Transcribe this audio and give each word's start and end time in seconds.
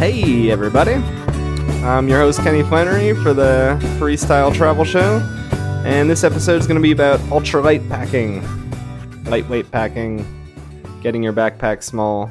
Hey, 0.00 0.50
everybody. 0.50 0.94
I'm 1.84 2.08
your 2.08 2.20
host, 2.20 2.40
Kenny 2.40 2.62
Flannery, 2.62 3.12
for 3.22 3.34
the 3.34 3.78
Freestyle 3.98 4.50
Travel 4.50 4.86
Show. 4.86 5.18
And 5.84 6.08
this 6.08 6.24
episode 6.24 6.58
is 6.58 6.66
going 6.66 6.80
to 6.80 6.82
be 6.82 6.92
about 6.92 7.20
ultralight 7.28 7.86
packing, 7.90 8.42
lightweight 9.24 9.70
packing, 9.70 10.24
getting 11.02 11.22
your 11.22 11.34
backpack 11.34 11.82
small, 11.82 12.30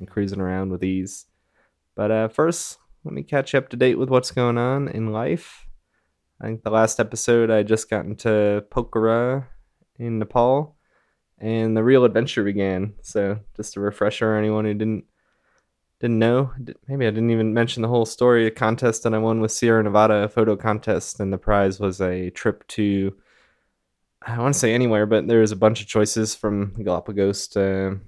and 0.00 0.08
cruising 0.08 0.40
around 0.40 0.72
with 0.72 0.82
ease. 0.82 1.26
But 1.94 2.10
uh, 2.10 2.26
first, 2.26 2.78
let 3.04 3.14
me 3.14 3.22
catch 3.22 3.54
up 3.54 3.68
to 3.68 3.76
date 3.76 3.96
with 3.96 4.08
what's 4.08 4.32
going 4.32 4.58
on 4.58 4.88
in 4.88 5.12
life. 5.12 5.68
I 6.40 6.46
think 6.46 6.64
the 6.64 6.70
last 6.70 6.98
episode 6.98 7.52
I 7.52 7.62
just 7.62 7.88
got 7.88 8.04
into 8.04 8.64
Pokhara 8.72 9.46
in 9.96 10.18
Nepal, 10.18 10.74
and 11.38 11.76
the 11.76 11.84
real 11.84 12.04
adventure 12.04 12.42
began. 12.42 12.94
So, 13.02 13.38
just 13.56 13.76
a 13.76 13.80
refresher, 13.80 14.34
anyone 14.34 14.64
who 14.64 14.74
didn't 14.74 15.04
didn't 16.00 16.18
know. 16.18 16.52
Maybe 16.88 17.06
I 17.06 17.10
didn't 17.10 17.30
even 17.30 17.54
mention 17.54 17.82
the 17.82 17.88
whole 17.88 18.06
story. 18.06 18.46
A 18.46 18.50
contest 18.50 19.02
that 19.02 19.14
I 19.14 19.18
won 19.18 19.40
with 19.40 19.52
Sierra 19.52 19.82
Nevada, 19.82 20.24
a 20.24 20.28
photo 20.28 20.56
contest, 20.56 21.20
and 21.20 21.32
the 21.32 21.38
prize 21.38 21.78
was 21.78 22.00
a 22.00 22.30
trip 22.30 22.66
to 22.68 23.14
I 24.22 24.38
want 24.38 24.52
to 24.52 24.60
say 24.60 24.74
anywhere, 24.74 25.06
but 25.06 25.26
there 25.26 25.40
was 25.40 25.52
a 25.52 25.56
bunch 25.56 25.80
of 25.80 25.86
choices 25.86 26.34
from 26.34 26.74
Galapagos 26.82 27.48
to 27.48 28.00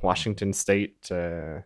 Washington 0.00 0.52
State 0.52 1.02
to 1.02 1.64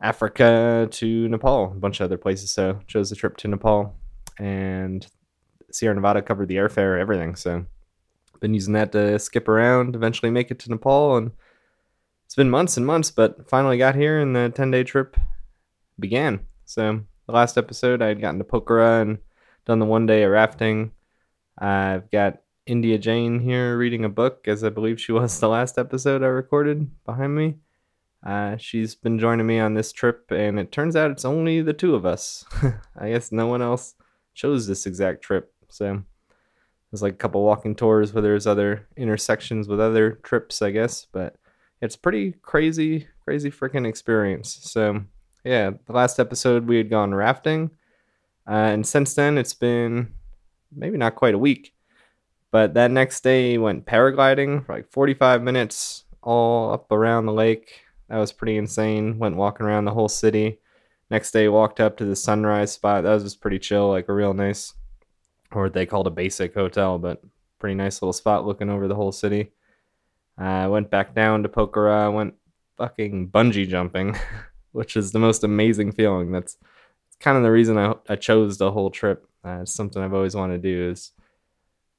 Africa 0.00 0.88
to 0.90 1.28
Nepal, 1.28 1.66
a 1.66 1.74
bunch 1.74 2.00
of 2.00 2.06
other 2.06 2.18
places. 2.18 2.50
So 2.50 2.80
chose 2.88 3.10
the 3.10 3.16
trip 3.16 3.36
to 3.38 3.48
Nepal, 3.48 3.94
and 4.38 5.06
Sierra 5.70 5.94
Nevada 5.94 6.22
covered 6.22 6.48
the 6.48 6.56
airfare, 6.56 7.00
everything. 7.00 7.36
So 7.36 7.66
been 8.40 8.54
using 8.54 8.72
that 8.72 8.90
to 8.90 9.20
skip 9.20 9.46
around, 9.46 9.94
eventually 9.94 10.32
make 10.32 10.50
it 10.50 10.58
to 10.60 10.70
Nepal, 10.70 11.16
and 11.16 11.30
it's 12.32 12.36
been 12.36 12.48
months 12.48 12.78
and 12.78 12.86
months, 12.86 13.10
but 13.10 13.46
finally 13.46 13.76
got 13.76 13.94
here 13.94 14.18
and 14.18 14.34
the 14.34 14.48
10 14.48 14.70
day 14.70 14.84
trip 14.84 15.18
began. 16.00 16.40
So, 16.64 17.02
the 17.26 17.32
last 17.32 17.58
episode, 17.58 18.00
I 18.00 18.06
had 18.06 18.22
gotten 18.22 18.38
to 18.38 18.44
Pokhara 18.46 19.02
and 19.02 19.18
done 19.66 19.80
the 19.80 19.84
one 19.84 20.06
day 20.06 20.22
of 20.22 20.30
rafting. 20.30 20.92
I've 21.58 22.10
got 22.10 22.40
India 22.64 22.96
Jane 22.96 23.40
here 23.40 23.76
reading 23.76 24.06
a 24.06 24.08
book, 24.08 24.48
as 24.48 24.64
I 24.64 24.70
believe 24.70 24.98
she 24.98 25.12
was 25.12 25.40
the 25.40 25.48
last 25.50 25.76
episode 25.76 26.22
I 26.22 26.28
recorded 26.28 26.90
behind 27.04 27.34
me. 27.34 27.56
Uh, 28.26 28.56
she's 28.56 28.94
been 28.94 29.18
joining 29.18 29.46
me 29.46 29.58
on 29.58 29.74
this 29.74 29.92
trip, 29.92 30.30
and 30.30 30.58
it 30.58 30.72
turns 30.72 30.96
out 30.96 31.10
it's 31.10 31.26
only 31.26 31.60
the 31.60 31.74
two 31.74 31.94
of 31.94 32.06
us. 32.06 32.46
I 32.98 33.10
guess 33.10 33.30
no 33.30 33.46
one 33.46 33.60
else 33.60 33.94
chose 34.32 34.66
this 34.66 34.86
exact 34.86 35.20
trip. 35.20 35.52
So, 35.68 36.02
there's 36.90 37.02
like 37.02 37.12
a 37.12 37.16
couple 37.16 37.44
walking 37.44 37.74
tours 37.74 38.14
where 38.14 38.22
there's 38.22 38.46
other 38.46 38.88
intersections 38.96 39.68
with 39.68 39.80
other 39.80 40.12
trips, 40.22 40.62
I 40.62 40.70
guess, 40.70 41.06
but 41.12 41.36
it's 41.82 41.96
pretty 41.96 42.32
crazy, 42.42 43.08
crazy 43.24 43.50
freaking 43.50 43.86
experience. 43.86 44.56
So, 44.62 45.02
yeah, 45.44 45.72
the 45.84 45.92
last 45.92 46.20
episode 46.20 46.68
we 46.68 46.76
had 46.76 46.88
gone 46.88 47.12
rafting, 47.12 47.72
uh, 48.48 48.52
and 48.52 48.86
since 48.86 49.14
then 49.14 49.36
it's 49.36 49.52
been 49.52 50.14
maybe 50.74 50.96
not 50.96 51.16
quite 51.16 51.34
a 51.34 51.38
week, 51.38 51.74
but 52.52 52.74
that 52.74 52.92
next 52.92 53.22
day 53.22 53.58
went 53.58 53.84
paragliding 53.84 54.64
for 54.64 54.76
like 54.76 54.90
45 54.92 55.42
minutes 55.42 56.04
all 56.22 56.72
up 56.72 56.90
around 56.92 57.26
the 57.26 57.32
lake. 57.32 57.82
That 58.08 58.18
was 58.18 58.32
pretty 58.32 58.56
insane. 58.56 59.18
Went 59.18 59.36
walking 59.36 59.66
around 59.66 59.84
the 59.84 59.90
whole 59.90 60.08
city. 60.08 60.60
Next 61.10 61.32
day, 61.32 61.48
walked 61.48 61.80
up 61.80 61.96
to 61.96 62.04
the 62.04 62.16
sunrise 62.16 62.72
spot. 62.72 63.02
That 63.02 63.12
was 63.12 63.24
just 63.24 63.40
pretty 63.40 63.58
chill, 63.58 63.88
like 63.88 64.08
a 64.08 64.14
real 64.14 64.32
nice, 64.32 64.72
or 65.50 65.68
they 65.68 65.84
called 65.84 66.06
a 66.06 66.10
basic 66.10 66.54
hotel, 66.54 66.98
but 66.98 67.22
pretty 67.58 67.74
nice 67.74 68.00
little 68.00 68.12
spot 68.12 68.46
looking 68.46 68.70
over 68.70 68.88
the 68.88 68.94
whole 68.94 69.12
city. 69.12 69.50
I 70.38 70.66
went 70.68 70.90
back 70.90 71.14
down 71.14 71.42
to 71.42 71.48
Pokhara, 71.48 72.04
I 72.04 72.08
went 72.08 72.34
fucking 72.76 73.30
bungee 73.30 73.68
jumping, 73.68 74.16
which 74.72 74.96
is 74.96 75.12
the 75.12 75.18
most 75.18 75.44
amazing 75.44 75.92
feeling. 75.92 76.32
That's 76.32 76.56
kind 77.20 77.36
of 77.36 77.42
the 77.42 77.50
reason 77.50 77.78
I, 77.78 77.94
I 78.08 78.16
chose 78.16 78.58
the 78.58 78.72
whole 78.72 78.90
trip. 78.90 79.26
Uh, 79.44 79.60
it's 79.62 79.72
something 79.72 80.02
I've 80.02 80.14
always 80.14 80.34
wanted 80.34 80.62
to 80.62 80.68
do. 80.68 80.90
Is 80.90 81.12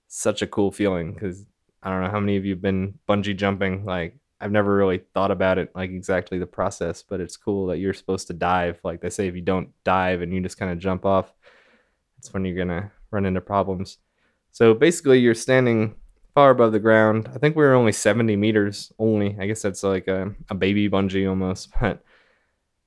such 0.08 0.42
a 0.42 0.48
cool 0.48 0.72
feeling 0.72 1.14
because 1.14 1.46
I 1.82 1.90
don't 1.90 2.04
know 2.04 2.12
how 2.12 2.20
many 2.20 2.38
of 2.38 2.46
you've 2.46 2.62
been 2.62 3.00
bungee 3.10 3.36
jumping. 3.36 3.84
Like 3.84 4.18
I've 4.40 4.52
never 4.52 4.76
really 4.76 5.02
thought 5.14 5.32
about 5.32 5.58
it, 5.58 5.72
like 5.74 5.90
exactly 5.90 6.38
the 6.38 6.46
process, 6.46 7.02
but 7.02 7.20
it's 7.20 7.38
cool 7.38 7.68
that 7.68 7.80
you're 7.80 7.94
supposed 7.94 8.28
to 8.28 8.34
dive. 8.34 8.80
Like 8.84 9.02
they 9.02 9.10
say, 9.10 9.28
if 9.28 9.36
you 9.36 9.42
don't 9.42 9.70
dive 9.84 10.22
and 10.22 10.34
you 10.34 10.42
just 10.42 10.58
kind 10.58 10.72
of 10.72 10.80
jump 10.80 11.06
off, 11.06 11.34
it's 12.18 12.34
when 12.34 12.46
you're 12.46 12.58
gonna 12.58 12.92
run 13.10 13.26
into 13.26 13.42
problems. 13.42 13.98
So 14.52 14.74
basically, 14.74 15.20
you're 15.20 15.34
standing 15.34 15.96
far 16.34 16.50
above 16.50 16.72
the 16.72 16.80
ground. 16.80 17.30
I 17.34 17.38
think 17.38 17.56
we 17.56 17.64
were 17.64 17.74
only 17.74 17.92
70 17.92 18.36
meters 18.36 18.92
only. 18.98 19.38
I 19.40 19.46
guess 19.46 19.62
that's 19.62 19.84
like 19.84 20.08
a, 20.08 20.34
a 20.50 20.56
baby 20.56 20.90
bungee 20.90 21.30
almost, 21.30 21.70
but 21.82 22.04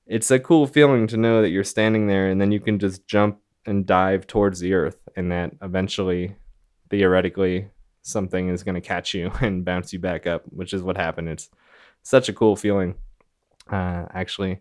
it's 0.07 0.31
a 0.31 0.39
cool 0.39 0.67
feeling 0.67 1.07
to 1.09 1.17
know 1.17 1.43
that 1.43 1.51
you're 1.51 1.65
standing 1.65 2.07
there 2.07 2.29
and 2.29 2.41
then 2.41 2.53
you 2.53 2.61
can 2.61 2.79
just 2.79 3.07
jump 3.07 3.39
and 3.67 3.87
dive 3.87 4.27
towards 4.27 4.61
the 4.61 4.73
earth 4.73 4.99
and 5.17 5.33
that 5.33 5.53
eventually 5.63 6.37
theoretically 6.91 7.69
something 8.03 8.49
is 8.49 8.63
going 8.63 8.77
to 8.77 8.81
catch 8.81 9.15
you 9.15 9.33
and 9.41 9.65
bounce 9.65 9.93
you 9.93 9.99
back 9.99 10.27
up, 10.27 10.43
which 10.51 10.73
is 10.73 10.83
what 10.83 10.97
happened. 10.97 11.29
It's 11.29 11.51
such 12.03 12.29
a 12.29 12.33
cool 12.33 12.57
feeling. 12.57 12.95
Uh, 13.71 14.07
actually 14.15 14.61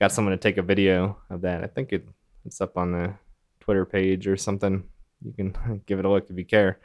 got 0.00 0.12
someone 0.12 0.32
to 0.32 0.38
take 0.38 0.56
a 0.56 0.62
video 0.62 1.18
of 1.28 1.42
that. 1.42 1.62
I 1.62 1.66
think 1.66 1.92
it, 1.92 2.08
it's 2.46 2.60
up 2.60 2.78
on 2.78 2.92
the 2.92 3.14
Twitter 3.60 3.84
page 3.84 4.26
or 4.26 4.36
something. 4.38 4.84
You 5.22 5.32
can 5.32 5.82
give 5.86 5.98
it 5.98 6.06
a 6.06 6.10
look 6.10 6.30
if 6.30 6.38
you 6.38 6.46
care. 6.46 6.78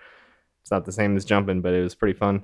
It's 0.63 0.71
not 0.71 0.85
the 0.85 0.93
same 0.93 1.17
as 1.17 1.25
jumping, 1.25 1.61
but 1.61 1.73
it 1.73 1.83
was 1.83 1.93
pretty 1.93 2.17
fun. 2.17 2.43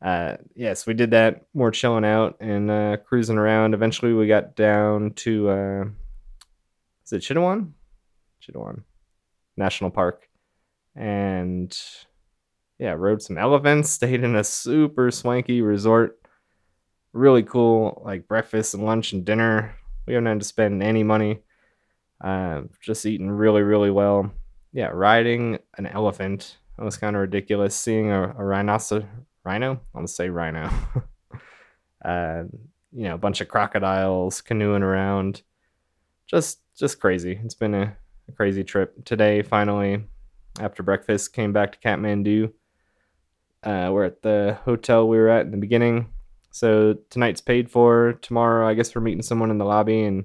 Uh, 0.00 0.36
yes, 0.54 0.86
we 0.86 0.94
did 0.94 1.10
that. 1.10 1.46
More 1.52 1.70
chilling 1.70 2.04
out 2.04 2.36
and 2.40 2.70
uh, 2.70 2.96
cruising 3.04 3.38
around. 3.38 3.74
Eventually, 3.74 4.12
we 4.12 4.28
got 4.28 4.56
down 4.56 5.12
to 5.16 5.50
uh, 5.50 5.84
is 7.04 7.12
it 7.12 7.22
Chitwan? 7.22 7.72
Chitwan 8.40 8.84
National 9.56 9.90
Park, 9.90 10.28
and 10.94 11.76
yeah, 12.78 12.92
rode 12.92 13.20
some 13.20 13.36
elephants. 13.36 13.90
Stayed 14.00 14.22
in 14.22 14.36
a 14.36 14.44
super 14.44 15.10
swanky 15.10 15.60
resort. 15.60 16.18
Really 17.12 17.42
cool, 17.42 18.00
like 18.04 18.28
breakfast 18.28 18.74
and 18.74 18.86
lunch 18.86 19.12
and 19.12 19.24
dinner. 19.24 19.74
We 20.06 20.14
haven't 20.14 20.28
had 20.28 20.40
to 20.40 20.46
spend 20.46 20.82
any 20.82 21.02
money. 21.02 21.40
Uh, 22.20 22.62
just 22.80 23.04
eating 23.04 23.30
really, 23.30 23.62
really 23.62 23.90
well. 23.90 24.32
Yeah, 24.72 24.90
riding 24.92 25.58
an 25.76 25.86
elephant 25.86 26.58
it 26.80 26.84
was 26.84 26.96
kind 26.96 27.14
of 27.14 27.20
ridiculous 27.20 27.76
seeing 27.76 28.10
a, 28.10 28.34
a 28.38 28.44
rhinoceros, 28.44 29.04
rhino. 29.44 29.72
I'll 29.72 29.80
gonna 29.94 30.08
say 30.08 30.30
rhino. 30.30 30.70
uh, 32.04 32.44
you 32.92 33.04
know, 33.04 33.14
a 33.14 33.18
bunch 33.18 33.42
of 33.42 33.48
crocodiles 33.48 34.40
canoeing 34.40 34.82
around. 34.82 35.42
Just, 36.26 36.60
just 36.76 36.98
crazy. 36.98 37.38
It's 37.44 37.54
been 37.54 37.74
a, 37.74 37.96
a 38.28 38.32
crazy 38.32 38.64
trip. 38.64 39.04
Today, 39.04 39.42
finally, 39.42 40.04
after 40.58 40.82
breakfast, 40.82 41.34
came 41.34 41.52
back 41.52 41.72
to 41.72 41.78
Kathmandu. 41.78 42.52
Uh, 43.62 43.90
we're 43.92 44.04
at 44.04 44.22
the 44.22 44.58
hotel 44.64 45.06
we 45.06 45.18
were 45.18 45.28
at 45.28 45.44
in 45.44 45.50
the 45.50 45.58
beginning. 45.58 46.08
So 46.50 46.96
tonight's 47.10 47.42
paid 47.42 47.70
for. 47.70 48.14
Tomorrow, 48.22 48.66
I 48.66 48.72
guess 48.72 48.94
we're 48.94 49.02
meeting 49.02 49.22
someone 49.22 49.50
in 49.50 49.58
the 49.58 49.66
lobby, 49.66 50.02
and 50.02 50.24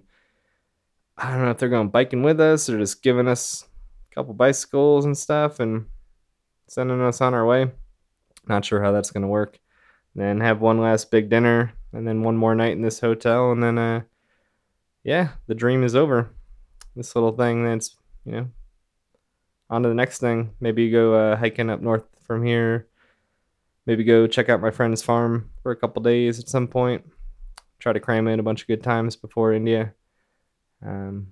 I 1.18 1.32
don't 1.32 1.44
know 1.44 1.52
if 1.52 1.58
they're 1.58 1.68
going 1.68 1.90
biking 1.90 2.24
with 2.24 2.40
us 2.40 2.70
or 2.70 2.80
just 2.80 3.04
giving 3.04 3.28
us 3.28 3.66
a 4.10 4.16
couple 4.16 4.34
bicycles 4.34 5.04
and 5.04 5.18
stuff. 5.18 5.60
And 5.60 5.88
sending 6.68 7.02
us 7.02 7.22
on 7.22 7.34
our 7.34 7.46
way. 7.46 7.72
Not 8.48 8.66
sure 8.66 8.82
how 8.82 8.92
that's 8.92 9.12
going 9.12 9.24
to 9.24 9.28
work. 9.28 9.60
then 10.16 10.40
have 10.40 10.62
one 10.62 10.80
last 10.80 11.12
big 11.12 11.30
dinner 11.30 11.74
and 11.92 12.08
then 12.08 12.24
one 12.24 12.38
more 12.38 12.56
night 12.56 12.72
in 12.72 12.82
this 12.82 13.00
hotel. 13.00 13.52
And 13.52 13.62
then, 13.62 13.78
uh, 13.78 14.02
yeah, 15.04 15.30
the 15.48 15.56
dream 15.56 15.84
is 15.84 15.96
over. 15.96 16.30
This 16.96 17.16
little 17.16 17.32
thing 17.32 17.66
that's, 17.66 17.96
you 18.24 18.32
know, 18.32 18.48
on 19.70 19.84
to 19.84 19.90
the 19.90 19.96
next 19.96 20.20
thing. 20.20 20.52
Maybe 20.60 20.90
go 20.90 21.14
uh, 21.14 21.36
hiking 21.36 21.70
up 21.70 21.82
north 21.82 22.06
from 22.22 22.44
here. 22.44 22.88
Maybe 23.86 24.04
go 24.04 24.28
check 24.28 24.50
out 24.50 24.62
my 24.62 24.72
friend's 24.72 25.02
farm 25.02 25.52
for 25.62 25.72
a 25.72 25.76
couple 25.76 26.02
days 26.02 26.40
at 26.40 26.50
some 26.50 26.68
point. 26.68 27.06
Try 27.80 27.94
to 27.94 28.00
cram 28.00 28.28
in 28.28 28.40
a 28.40 28.44
bunch 28.44 28.62
of 28.62 28.68
good 28.68 28.84
times 28.84 29.16
before 29.16 29.54
India. 29.54 29.94
Um, 30.84 31.28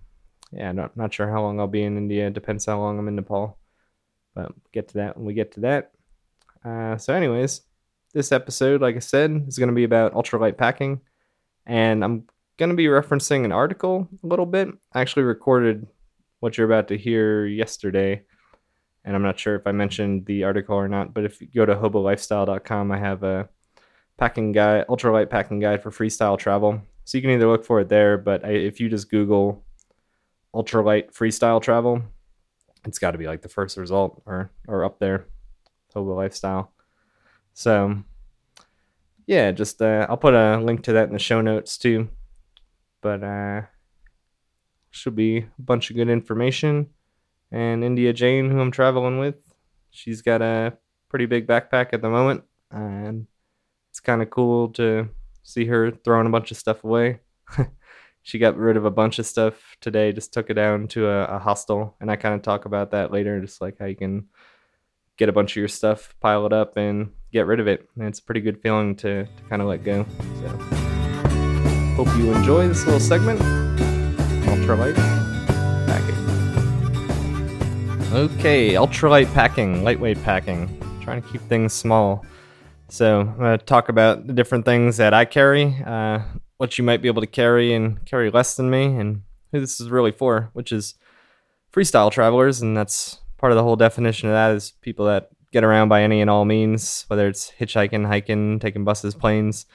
yeah, 0.51 0.71
not 0.71 0.95
not 0.95 1.13
sure 1.13 1.29
how 1.29 1.41
long 1.41 1.59
I'll 1.59 1.67
be 1.67 1.83
in 1.83 1.97
India. 1.97 2.29
Depends 2.29 2.65
how 2.65 2.79
long 2.79 2.99
I'm 2.99 3.07
in 3.07 3.15
Nepal. 3.15 3.57
But 4.35 4.51
get 4.71 4.89
to 4.89 4.93
that 4.95 5.17
when 5.17 5.25
we 5.25 5.33
get 5.33 5.53
to 5.53 5.61
that. 5.61 5.91
Uh, 6.63 6.97
so, 6.97 7.13
anyways, 7.13 7.61
this 8.13 8.31
episode, 8.31 8.81
like 8.81 8.95
I 8.95 8.99
said, 8.99 9.45
is 9.47 9.57
going 9.57 9.69
to 9.69 9.75
be 9.75 9.83
about 9.83 10.13
ultralight 10.13 10.57
packing. 10.57 11.01
And 11.65 12.03
I'm 12.03 12.23
going 12.57 12.69
to 12.69 12.75
be 12.75 12.85
referencing 12.85 13.45
an 13.45 13.51
article 13.51 14.07
a 14.23 14.27
little 14.27 14.45
bit. 14.45 14.69
I 14.93 15.01
actually 15.01 15.23
recorded 15.23 15.87
what 16.39 16.57
you're 16.57 16.67
about 16.67 16.89
to 16.89 16.97
hear 16.97 17.45
yesterday. 17.45 18.23
And 19.05 19.15
I'm 19.15 19.23
not 19.23 19.39
sure 19.39 19.55
if 19.55 19.67
I 19.67 19.71
mentioned 19.71 20.25
the 20.25 20.43
article 20.43 20.75
or 20.75 20.87
not, 20.87 21.13
but 21.13 21.25
if 21.25 21.41
you 21.41 21.47
go 21.53 21.65
to 21.65 21.75
hobolifestyle.com, 21.75 22.91
I 22.91 22.97
have 22.97 23.23
a 23.23 23.49
packing 24.17 24.51
guide, 24.51 24.87
ultralight 24.87 25.29
packing 25.29 25.59
guide 25.59 25.83
for 25.83 25.91
freestyle 25.91 26.37
travel. 26.37 26.81
So 27.05 27.17
you 27.17 27.21
can 27.21 27.31
either 27.31 27.47
look 27.47 27.65
for 27.65 27.81
it 27.81 27.89
there, 27.89 28.17
but 28.17 28.49
if 28.49 28.79
you 28.79 28.89
just 28.89 29.09
Google 29.09 29.65
ultralight 30.55 31.13
freestyle 31.13 31.61
travel, 31.61 32.03
it's 32.85 32.99
got 32.99 33.11
to 33.11 33.17
be 33.17 33.27
like 33.27 33.41
the 33.41 33.49
first 33.49 33.77
result 33.77 34.21
or 34.25 34.51
or 34.67 34.83
up 34.83 34.99
there 34.99 35.25
Hobo 35.93 36.15
lifestyle 36.15 36.71
so 37.53 37.97
yeah 39.27 39.51
just 39.51 39.81
uh, 39.81 40.05
i'll 40.09 40.17
put 40.17 40.33
a 40.33 40.59
link 40.59 40.83
to 40.83 40.93
that 40.93 41.07
in 41.07 41.13
the 41.13 41.19
show 41.19 41.41
notes 41.41 41.77
too 41.77 42.09
but 43.01 43.23
uh 43.23 43.61
Should 44.91 45.15
be 45.15 45.37
a 45.37 45.47
bunch 45.57 45.89
of 45.89 45.95
good 45.95 46.09
information. 46.09 46.89
And 47.51 47.83
India 47.83 48.13
Jane, 48.13 48.49
who 48.49 48.59
I'm 48.59 48.71
traveling 48.71 49.19
with, 49.19 49.35
she's 49.89 50.21
got 50.21 50.41
a 50.41 50.77
pretty 51.09 51.25
big 51.25 51.47
backpack 51.47 51.93
at 51.93 52.01
the 52.01 52.09
moment, 52.09 52.43
and 52.71 53.27
it's 53.89 53.99
kind 53.99 54.21
of 54.21 54.29
cool 54.29 54.69
to 54.73 55.09
see 55.43 55.65
her 55.65 55.91
throwing 55.91 56.27
a 56.27 56.29
bunch 56.31 56.51
of 56.51 56.57
stuff 56.57 56.83
away. 56.83 57.19
she 58.23 58.39
got 58.39 58.57
rid 58.57 58.77
of 58.77 58.85
a 58.85 58.91
bunch 58.91 59.19
of 59.19 59.25
stuff 59.25 59.75
today, 59.81 60.13
just 60.13 60.33
took 60.33 60.49
it 60.49 60.53
down 60.53 60.87
to 60.87 61.07
a, 61.07 61.25
a 61.25 61.39
hostel, 61.39 61.95
and 61.99 62.09
I 62.09 62.15
kind 62.15 62.33
of 62.33 62.41
talk 62.41 62.65
about 62.65 62.91
that 62.91 63.11
later, 63.11 63.39
just 63.41 63.59
like 63.61 63.77
how 63.79 63.85
you 63.85 63.97
can 63.97 64.27
get 65.17 65.27
a 65.27 65.33
bunch 65.33 65.51
of 65.51 65.57
your 65.57 65.67
stuff, 65.67 66.15
pile 66.21 66.45
it 66.45 66.53
up, 66.53 66.77
and 66.77 67.11
get 67.33 67.45
rid 67.45 67.59
of 67.59 67.67
it. 67.67 67.87
And 67.97 68.07
it's 68.07 68.19
a 68.19 68.23
pretty 68.23 68.39
good 68.39 68.61
feeling 68.61 68.95
to, 68.97 69.25
to 69.25 69.43
kind 69.49 69.61
of 69.61 69.67
let 69.67 69.83
go. 69.83 70.05
So, 70.39 70.47
hope 71.95 72.07
you 72.17 72.33
enjoy 72.33 72.69
this 72.69 72.85
little 72.85 73.01
segment. 73.01 73.41
Ultralight 74.45 74.95
packing. 75.85 76.15
Okay, 78.13 78.73
ultralight 78.73 79.31
packing, 79.33 79.83
lightweight 79.83 80.23
packing. 80.23 80.79
Trying 81.01 81.21
to 81.21 81.27
keep 81.27 81.41
things 81.41 81.73
small. 81.73 82.25
So, 82.87 83.19
I'm 83.19 83.37
going 83.37 83.59
to 83.59 83.65
talk 83.65 83.89
about 83.89 84.27
the 84.27 84.33
different 84.33 84.63
things 84.63 84.95
that 84.97 85.13
I 85.13 85.25
carry, 85.25 85.83
uh, 85.85 86.21
what 86.63 86.77
you 86.77 86.83
might 86.85 87.01
be 87.01 87.09
able 87.09 87.19
to 87.19 87.27
carry 87.27 87.73
and 87.73 88.05
carry 88.05 88.29
less 88.29 88.55
than 88.55 88.69
me, 88.69 88.85
and 88.85 89.21
who 89.51 89.59
this 89.59 89.81
is 89.81 89.89
really 89.89 90.13
for, 90.13 90.49
which 90.53 90.71
is 90.71 90.95
freestyle 91.73 92.09
travelers. 92.09 92.61
And 92.61 92.77
that's 92.77 93.19
part 93.37 93.51
of 93.51 93.57
the 93.57 93.63
whole 93.63 93.75
definition 93.75 94.29
of 94.29 94.33
that 94.33 94.55
is 94.55 94.71
people 94.79 95.07
that 95.07 95.27
get 95.51 95.65
around 95.65 95.89
by 95.89 96.03
any 96.03 96.21
and 96.21 96.29
all 96.29 96.45
means, 96.45 97.03
whether 97.09 97.27
it's 97.27 97.51
hitchhiking, 97.59 98.07
hiking, 98.07 98.59
taking 98.61 98.85
buses, 98.85 99.13
planes, 99.13 99.65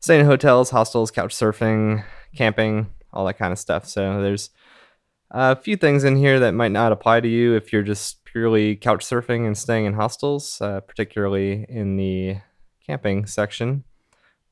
staying 0.00 0.22
in 0.22 0.26
hotels, 0.26 0.70
hostels, 0.70 1.12
couch 1.12 1.32
surfing, 1.32 2.04
camping, 2.34 2.88
all 3.12 3.24
that 3.26 3.38
kind 3.38 3.52
of 3.52 3.58
stuff. 3.60 3.86
So 3.86 4.20
there's 4.20 4.50
a 5.30 5.54
few 5.54 5.76
things 5.76 6.02
in 6.02 6.16
here 6.16 6.40
that 6.40 6.50
might 6.50 6.72
not 6.72 6.90
apply 6.90 7.20
to 7.20 7.28
you 7.28 7.54
if 7.54 7.72
you're 7.72 7.84
just 7.84 8.24
purely 8.24 8.74
couch 8.74 9.06
surfing 9.06 9.46
and 9.46 9.56
staying 9.56 9.84
in 9.84 9.94
hostels, 9.94 10.60
uh, 10.60 10.80
particularly 10.80 11.64
in 11.68 11.94
the 11.94 12.38
camping 12.84 13.24
section. 13.24 13.84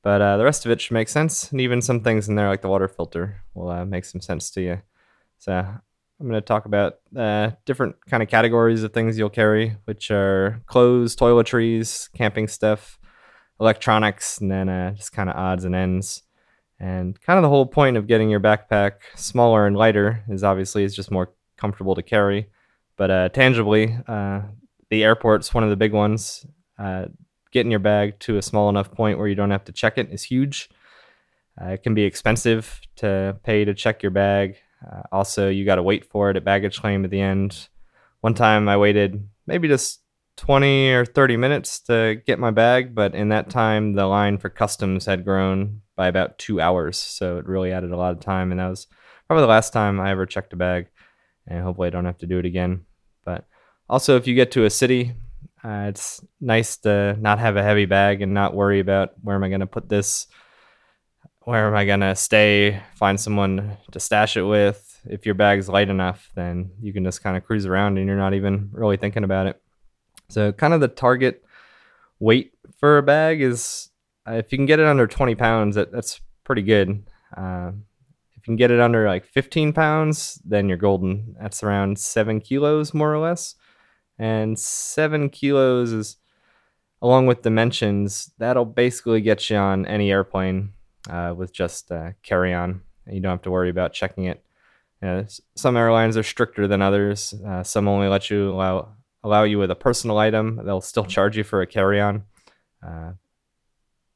But 0.03 0.21
uh, 0.21 0.37
the 0.37 0.45
rest 0.45 0.67
of 0.67 0.73
it 0.73 0.81
should 0.81 0.95
make 0.95 1.09
sense, 1.09 1.51
and 1.53 1.61
even 1.61 1.81
some 1.81 2.01
things 2.01 2.29
in 2.29 2.35
there 2.35 2.49
like 2.49 2.63
the 2.63 2.69
water 2.69 2.89
filter 2.89 3.43
will 3.55 3.71
uh, 3.71 3.85
make 3.85 4.05
some 4.05 4.21
sense 4.21 4.51
to 4.51 4.61
you. 4.61 4.83
So 5.39 5.53
I'm 5.53 6.29
going 6.29 6.35
to 6.35 6.41
talk 6.41 6.67
about 6.67 6.99
uh, 7.17 7.51
different 7.65 7.97
kind 8.07 8.23
of 8.23 8.29
categories 8.29 8.83
of 8.83 8.93
things 8.93 9.19
you'll 9.19 9.31
carry, 9.31 9.77
which 9.85 10.11
are 10.11 10.61
clothes, 10.67 11.17
toiletries, 11.17 12.13
camping 12.13 12.49
stuff, 12.49 12.99
electronics, 13.61 14.39
and 14.39 14.51
then 14.51 14.69
uh, 14.69 14.93
just 14.93 15.13
kind 15.13 15.31
of 15.31 15.37
odds 15.37 15.65
and 15.65 15.75
ends. 15.75 16.23
And 16.81 17.21
kind 17.21 17.39
of 17.39 17.43
the 17.43 17.49
whole 17.49 17.67
point 17.67 17.97
of 17.97 18.09
getting 18.09 18.29
your 18.29 18.41
backpack 18.41 18.93
smaller 19.15 19.67
and 19.67 19.77
lighter 19.77 20.25
is 20.29 20.43
obviously 20.43 20.83
it's 20.83 20.97
just 20.97 21.13
more 21.13 21.33
comfortable 21.57 21.95
to 21.95 22.03
carry. 22.03 22.51
But 22.97 23.11
uh, 23.11 23.29
tangibly, 23.29 23.97
uh, 24.09 24.43
the 24.91 25.05
airport's 25.05 25.55
one 25.55 25.63
of 25.65 25.71
the 25.71 25.77
big 25.77 25.93
ones. 25.93 26.45
Getting 27.53 27.71
your 27.71 27.81
bag 27.81 28.19
to 28.21 28.39
a 28.39 28.43
small 28.43 28.69
enough 28.69 28.91
point 28.91 29.19
where 29.19 29.29
you 29.29 29.35
don't 29.35 29.51
have 29.51 29.65
to 29.65 29.73
check 29.73 29.99
it 29.99 30.11
is 30.11 30.23
huge. 30.23 30.71
Uh, 31.61 31.69
it 31.69 31.83
can 31.83 31.95
be 31.95 32.03
expensive 32.03 32.81
to 32.97 33.37
pay 33.45 33.65
to 33.65 33.75
check 33.75 34.03
your 34.03 34.11
bag. 34.11 34.57
Uh, 34.85 35.03
also, 35.13 35.49
you 35.49 35.65
got 35.65 35.77
to 35.77 35.83
wait 35.83 36.11
for 36.11 36.31
it 36.31 36.37
at 36.37 36.45
baggage 36.45 36.81
claim 36.81 37.05
at 37.05 37.11
the 37.11 37.21
end. 37.21 37.69
One 38.21 38.35
time 38.35 38.69
I 38.69 38.77
waited 38.77 39.29
maybe 39.47 39.69
just 39.69 40.01
20 40.37 40.91
or 40.93 41.05
30 41.05 41.37
minutes 41.37 41.81
to 41.81 42.21
get 42.27 42.39
my 42.39 42.51
bag, 42.51 42.95
but 42.95 43.15
in 43.15 43.29
that 43.29 43.51
time, 43.51 43.93
the 43.93 44.07
line 44.07 44.39
for 44.39 44.49
customs 44.49 45.07
had 45.07 45.25
grown 45.25 45.83
by 45.95 46.09
about 46.09 46.39
two 46.39 46.61
hours. 46.61 46.97
So 46.97 47.37
it 47.39 47.47
really 47.47 47.73
added 47.73 47.93
a 47.93 47.97
lot 47.97 48.13
of 48.13 48.21
time. 48.21 48.51
And 48.51 48.61
that 48.61 48.69
was 48.69 48.87
probably 49.27 49.43
the 49.43 49.49
last 49.49 49.73
time 49.73 50.01
I 50.01 50.11
ever 50.11 50.27
checked 50.27 50.53
a 50.53 50.57
bag. 50.57 50.89
And 51.47 51.63
hopefully, 51.63 51.89
I 51.89 51.91
don't 51.91 52.07
have 52.07 52.19
to 52.19 52.27
do 52.27 52.39
it 52.39 52.47
again. 52.47 52.87
But 53.25 53.47
also, 53.89 54.17
if 54.17 54.27
you 54.27 54.35
get 54.35 54.53
to 54.53 54.65
a 54.65 54.71
city, 54.71 55.13
uh, 55.65 55.87
it's 55.89 56.21
nice 56.41 56.77
to 56.79 57.17
not 57.21 57.39
have 57.39 57.57
a 57.57 57.63
heavy 57.63 57.85
bag 57.85 58.21
and 58.21 58.35
not 58.35 58.55
worry 58.55 58.81
about 58.81 59.11
where 59.23 59.37
am 59.37 59.45
I 59.45 59.49
going 59.49 59.61
to 59.61 59.67
put 59.67 59.89
this, 59.89 60.27
where 61.43 61.69
am 61.69 61.75
I 61.75 61.85
going 61.85 62.01
to 62.01 62.17
stay, 62.17 62.83
find 62.95 63.21
someone 63.21 63.77
to 63.93 64.01
stash 64.01 64.37
it 64.37 64.43
with. 64.43 65.01
If 65.09 65.25
your 65.25 65.35
bag's 65.35 65.69
light 65.69 65.89
enough, 65.89 66.31
then 66.35 66.71
you 66.81 66.93
can 66.93 67.05
just 67.05 67.23
kind 67.23 67.37
of 67.37 67.45
cruise 67.45 67.67
around 67.67 67.99
and 67.99 68.07
you're 68.07 68.17
not 68.17 68.35
even 68.35 68.71
really 68.73 68.97
thinking 68.97 69.25
about 69.25 69.47
it. 69.47 69.61
So, 70.29 70.53
kind 70.53 70.73
of 70.73 70.81
the 70.81 70.89
target 70.89 71.45
weight 72.19 72.53
for 72.79 72.99
a 72.99 73.03
bag 73.03 73.43
is 73.43 73.91
uh, 74.27 74.35
if 74.35 74.51
you 74.53 74.59
can 74.59 74.67
get 74.67 74.81
it 74.81 74.87
under 74.87 75.07
20 75.07 75.35
pounds, 75.35 75.77
that, 75.77 75.93
that's 75.93 76.21
pretty 76.45 76.63
good. 76.63 77.05
Uh, 77.37 77.73
if 78.31 78.37
you 78.37 78.43
can 78.43 78.57
get 78.57 78.71
it 78.71 78.81
under 78.81 79.07
like 79.07 79.25
15 79.27 79.73
pounds, 79.73 80.41
then 80.45 80.69
you're 80.69 80.79
golden. 80.79 81.37
That's 81.41 81.63
around 81.63 81.99
seven 81.99 82.41
kilos, 82.41 82.95
more 82.95 83.13
or 83.13 83.19
less. 83.19 83.55
And 84.19 84.59
seven 84.59 85.31
kilos 85.31 85.93
is, 85.93 86.17
along 87.01 87.27
with 87.27 87.43
dimensions, 87.43 88.31
that'll 88.39 88.65
basically 88.65 89.21
get 89.21 89.51
you 89.51 89.57
on 89.57 89.87
any 89.87 90.11
airplane 90.11 90.73
uh, 91.11 91.35
with 91.37 91.53
just 91.53 91.91
uh, 91.91 92.13
carry 92.23 92.55
on. 92.55 92.83
You 93.07 93.21
don't 93.21 93.31
have 93.31 93.43
to 93.43 93.51
worry 93.51 93.71
about 93.71 93.93
checking 93.93 94.25
it. 94.25 94.45
Uh, 95.03 95.25
some 95.57 95.77
airlines 95.77 96.17
are 96.17 96.23
stricter 96.23 96.69
than 96.69 96.81
others. 96.81 97.35
Uh, 97.35 97.63
some 97.63 97.89
only 97.89 98.07
let 98.09 98.31
you 98.31 98.53
allow 98.53 98.95
allow 99.25 99.43
you 99.45 99.59
with 99.59 99.71
a 99.71 99.77
personal 99.77 100.19
item. 100.19 100.61
They'll 100.65 100.81
still 100.81 101.05
charge 101.05 101.37
you 101.37 101.45
for 101.45 101.61
a 101.61 101.67
carry 101.67 102.01
on, 102.01 102.25
uh, 102.87 103.13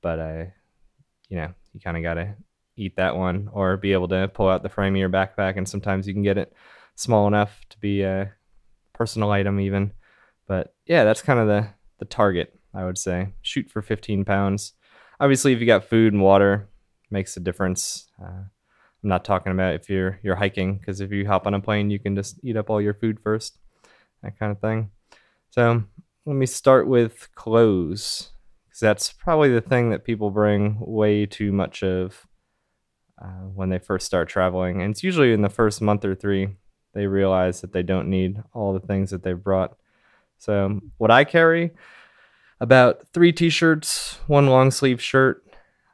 but 0.00 0.18
uh, 0.18 0.44
you 1.28 1.38
know 1.38 1.52
you 1.72 1.80
kind 1.80 1.96
of 1.96 2.04
gotta 2.04 2.36
eat 2.76 2.96
that 2.96 3.16
one 3.16 3.48
or 3.52 3.76
be 3.76 3.92
able 3.92 4.08
to 4.08 4.28
pull 4.28 4.48
out 4.48 4.62
the 4.62 4.68
frame 4.68 4.94
of 4.94 5.00
your 5.00 5.08
backpack. 5.08 5.56
And 5.56 5.68
sometimes 5.68 6.06
you 6.06 6.12
can 6.12 6.22
get 6.22 6.38
it 6.38 6.52
small 6.94 7.26
enough 7.26 7.64
to 7.70 7.78
be 7.78 8.02
a 8.02 8.32
personal 8.96 9.30
item 9.30 9.60
even. 9.60 9.92
But 10.48 10.74
yeah, 10.86 11.04
that's 11.04 11.22
kind 11.22 11.38
of 11.38 11.46
the 11.46 11.68
the 11.98 12.04
target. 12.04 12.58
I 12.74 12.84
would 12.84 12.98
say 12.98 13.28
shoot 13.42 13.70
for 13.70 13.80
15 13.80 14.24
pounds. 14.24 14.74
Obviously, 15.18 15.52
if 15.52 15.60
you 15.60 15.66
got 15.66 15.84
food 15.84 16.12
and 16.12 16.22
water, 16.22 16.68
makes 17.10 17.36
a 17.36 17.40
difference. 17.40 18.06
Uh, 18.22 18.44
I'm 19.02 19.08
not 19.08 19.24
talking 19.24 19.52
about 19.52 19.74
if 19.74 19.88
you're 19.88 20.18
you're 20.22 20.36
hiking 20.36 20.78
because 20.78 21.00
if 21.00 21.10
you 21.10 21.26
hop 21.26 21.46
on 21.46 21.54
a 21.54 21.60
plane, 21.60 21.90
you 21.90 21.98
can 21.98 22.14
just 22.14 22.38
eat 22.42 22.56
up 22.56 22.70
all 22.70 22.80
your 22.80 22.94
food 22.94 23.18
first, 23.22 23.58
that 24.22 24.38
kind 24.38 24.52
of 24.52 24.60
thing. 24.60 24.90
So 25.50 25.84
let 26.24 26.36
me 26.36 26.46
start 26.46 26.86
with 26.86 27.28
clothes 27.34 28.30
because 28.66 28.80
that's 28.80 29.12
probably 29.12 29.52
the 29.52 29.60
thing 29.60 29.90
that 29.90 30.04
people 30.04 30.30
bring 30.30 30.76
way 30.80 31.24
too 31.24 31.52
much 31.52 31.82
of 31.82 32.26
uh, 33.22 33.46
when 33.54 33.70
they 33.70 33.78
first 33.78 34.06
start 34.06 34.28
traveling, 34.28 34.82
and 34.82 34.90
it's 34.90 35.02
usually 35.02 35.32
in 35.32 35.42
the 35.42 35.48
first 35.48 35.80
month 35.80 36.04
or 36.04 36.14
three 36.14 36.56
they 36.96 37.06
realize 37.06 37.60
that 37.60 37.72
they 37.72 37.82
don't 37.82 38.08
need 38.08 38.42
all 38.54 38.72
the 38.72 38.80
things 38.80 39.10
that 39.10 39.22
they've 39.22 39.42
brought. 39.42 39.76
So 40.38 40.80
what 40.96 41.10
I 41.10 41.24
carry 41.24 41.72
about 42.58 43.06
three 43.12 43.32
t-shirts, 43.32 44.18
one 44.26 44.46
long 44.46 44.70
sleeve 44.70 45.02
shirt, 45.02 45.44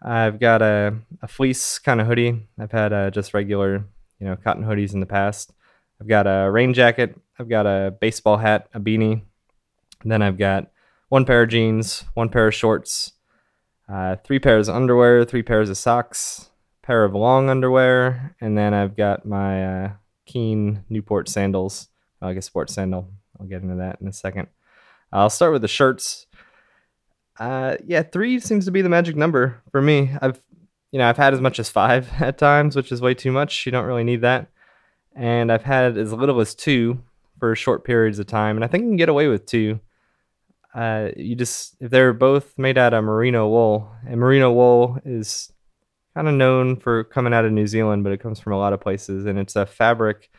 I've 0.01 0.39
got 0.39 0.63
a, 0.63 0.95
a 1.21 1.27
fleece 1.27 1.81
kind 1.81 2.01
of 2.01 2.07
hoodie. 2.07 2.47
I've 2.59 2.71
had 2.71 2.93
uh, 2.93 3.11
just 3.11 3.35
regular, 3.35 3.85
you 4.21 4.27
know, 4.27 4.37
cotton 4.37 4.65
hoodies 4.65 4.95
in 4.95 5.01
the 5.01 5.07
past. 5.07 5.53
I've 6.01 6.09
got 6.09 6.27
a 6.27 6.51
rain 6.51 6.73
jacket. 6.73 7.19
I've 7.39 7.49
got 7.49 7.67
a 7.67 7.95
baseball 8.01 8.37
hat, 8.37 8.69
a 8.73 8.81
beanie. 8.81 9.23
And 10.03 10.13
then 10.13 10.23
I've 10.23 10.39
got 10.39 10.71
one 11.09 11.25
pair 11.25 11.43
of 11.43 11.49
jeans, 11.49 12.05
one 12.15 12.29
pair 12.29 12.47
of 12.49 12.55
shorts, 12.55 13.13
uh, 13.89 14.17
three 14.25 14.39
pairs 14.39 14.69
of 14.69 14.77
underwear, 14.77 15.25
three 15.25 15.43
pairs 15.43 15.69
of 15.69 15.77
socks, 15.77 16.51
pair 16.83 17.05
of 17.05 17.15
long 17.15 17.49
underwear, 17.49 18.35
and 18.41 18.57
then 18.57 18.75
I've 18.75 18.97
got 18.97 19.25
my 19.25 19.85
uh, 19.85 19.93
Keen 20.27 20.85
Newport 20.89 21.29
sandals, 21.29 21.89
like 22.21 22.37
a 22.37 22.43
sports 22.43 22.75
sandal. 22.75 23.09
I'll 23.39 23.47
get 23.47 23.63
into 23.63 23.77
that 23.77 24.01
in 24.01 24.09
a 24.09 24.13
second. 24.13 24.49
I'll 25.13 25.31
start 25.31 25.53
with 25.53 25.63
the 25.63 25.69
shirts. 25.69 26.27
Uh, 27.39 27.77
yeah, 27.85 28.03
three 28.03 28.39
seems 28.41 28.65
to 28.65 28.71
be 28.71 28.83
the 28.83 28.89
magic 28.89 29.17
number 29.17 29.63
for 29.71 29.83
me. 29.83 30.11
I've, 30.21 30.41
you 30.91 30.99
know, 30.99 31.09
I've 31.09 31.17
had 31.17 31.35
as 31.35 31.41
much 31.41 31.59
as 31.59 31.71
five 31.71 32.11
at 32.21 32.39
times, 32.39 32.77
which 32.77 32.93
is 32.93 33.01
way 33.01 33.15
too 33.15 33.33
much. 33.33 33.67
You 33.67 33.73
don't 33.73 33.87
really 33.87 34.05
need 34.05 34.23
that. 34.23 34.49
And 35.15 35.53
I've 35.53 35.65
had 35.65 35.99
as 35.99 36.13
little 36.13 36.41
as 36.41 36.55
two 36.55 37.03
for 37.39 37.55
short 37.57 37.85
periods 37.85 38.19
of 38.19 38.27
time, 38.27 38.57
and 38.57 38.65
I 38.65 38.69
think 38.69 38.85
you 38.85 38.91
can 38.91 38.97
get 38.97 39.09
away 39.09 39.29
with 39.29 39.45
two. 39.47 39.81
Uh, 40.75 41.09
you 41.17 41.35
just 41.35 41.77
if 41.81 41.91
they're 41.91 42.15
both 42.15 42.57
made 42.57 42.79
out 42.79 42.95
of 42.95 43.05
merino 43.05 43.47
wool, 43.49 43.91
and 44.07 44.19
merino 44.19 44.51
wool 44.53 44.99
is 45.05 45.53
kind 46.15 46.29
of 46.29 46.35
known 46.35 46.77
for 46.77 47.05
coming 47.05 47.35
out 47.35 47.45
of 47.45 47.53
New 47.53 47.67
Zealand, 47.67 48.05
but 48.05 48.13
it 48.13 48.21
comes 48.21 48.41
from 48.41 48.53
a 48.53 48.59
lot 48.59 48.73
of 48.73 48.81
places, 48.81 49.27
and 49.27 49.39
it's 49.39 49.57
a 49.57 49.67
fabric 49.67 50.31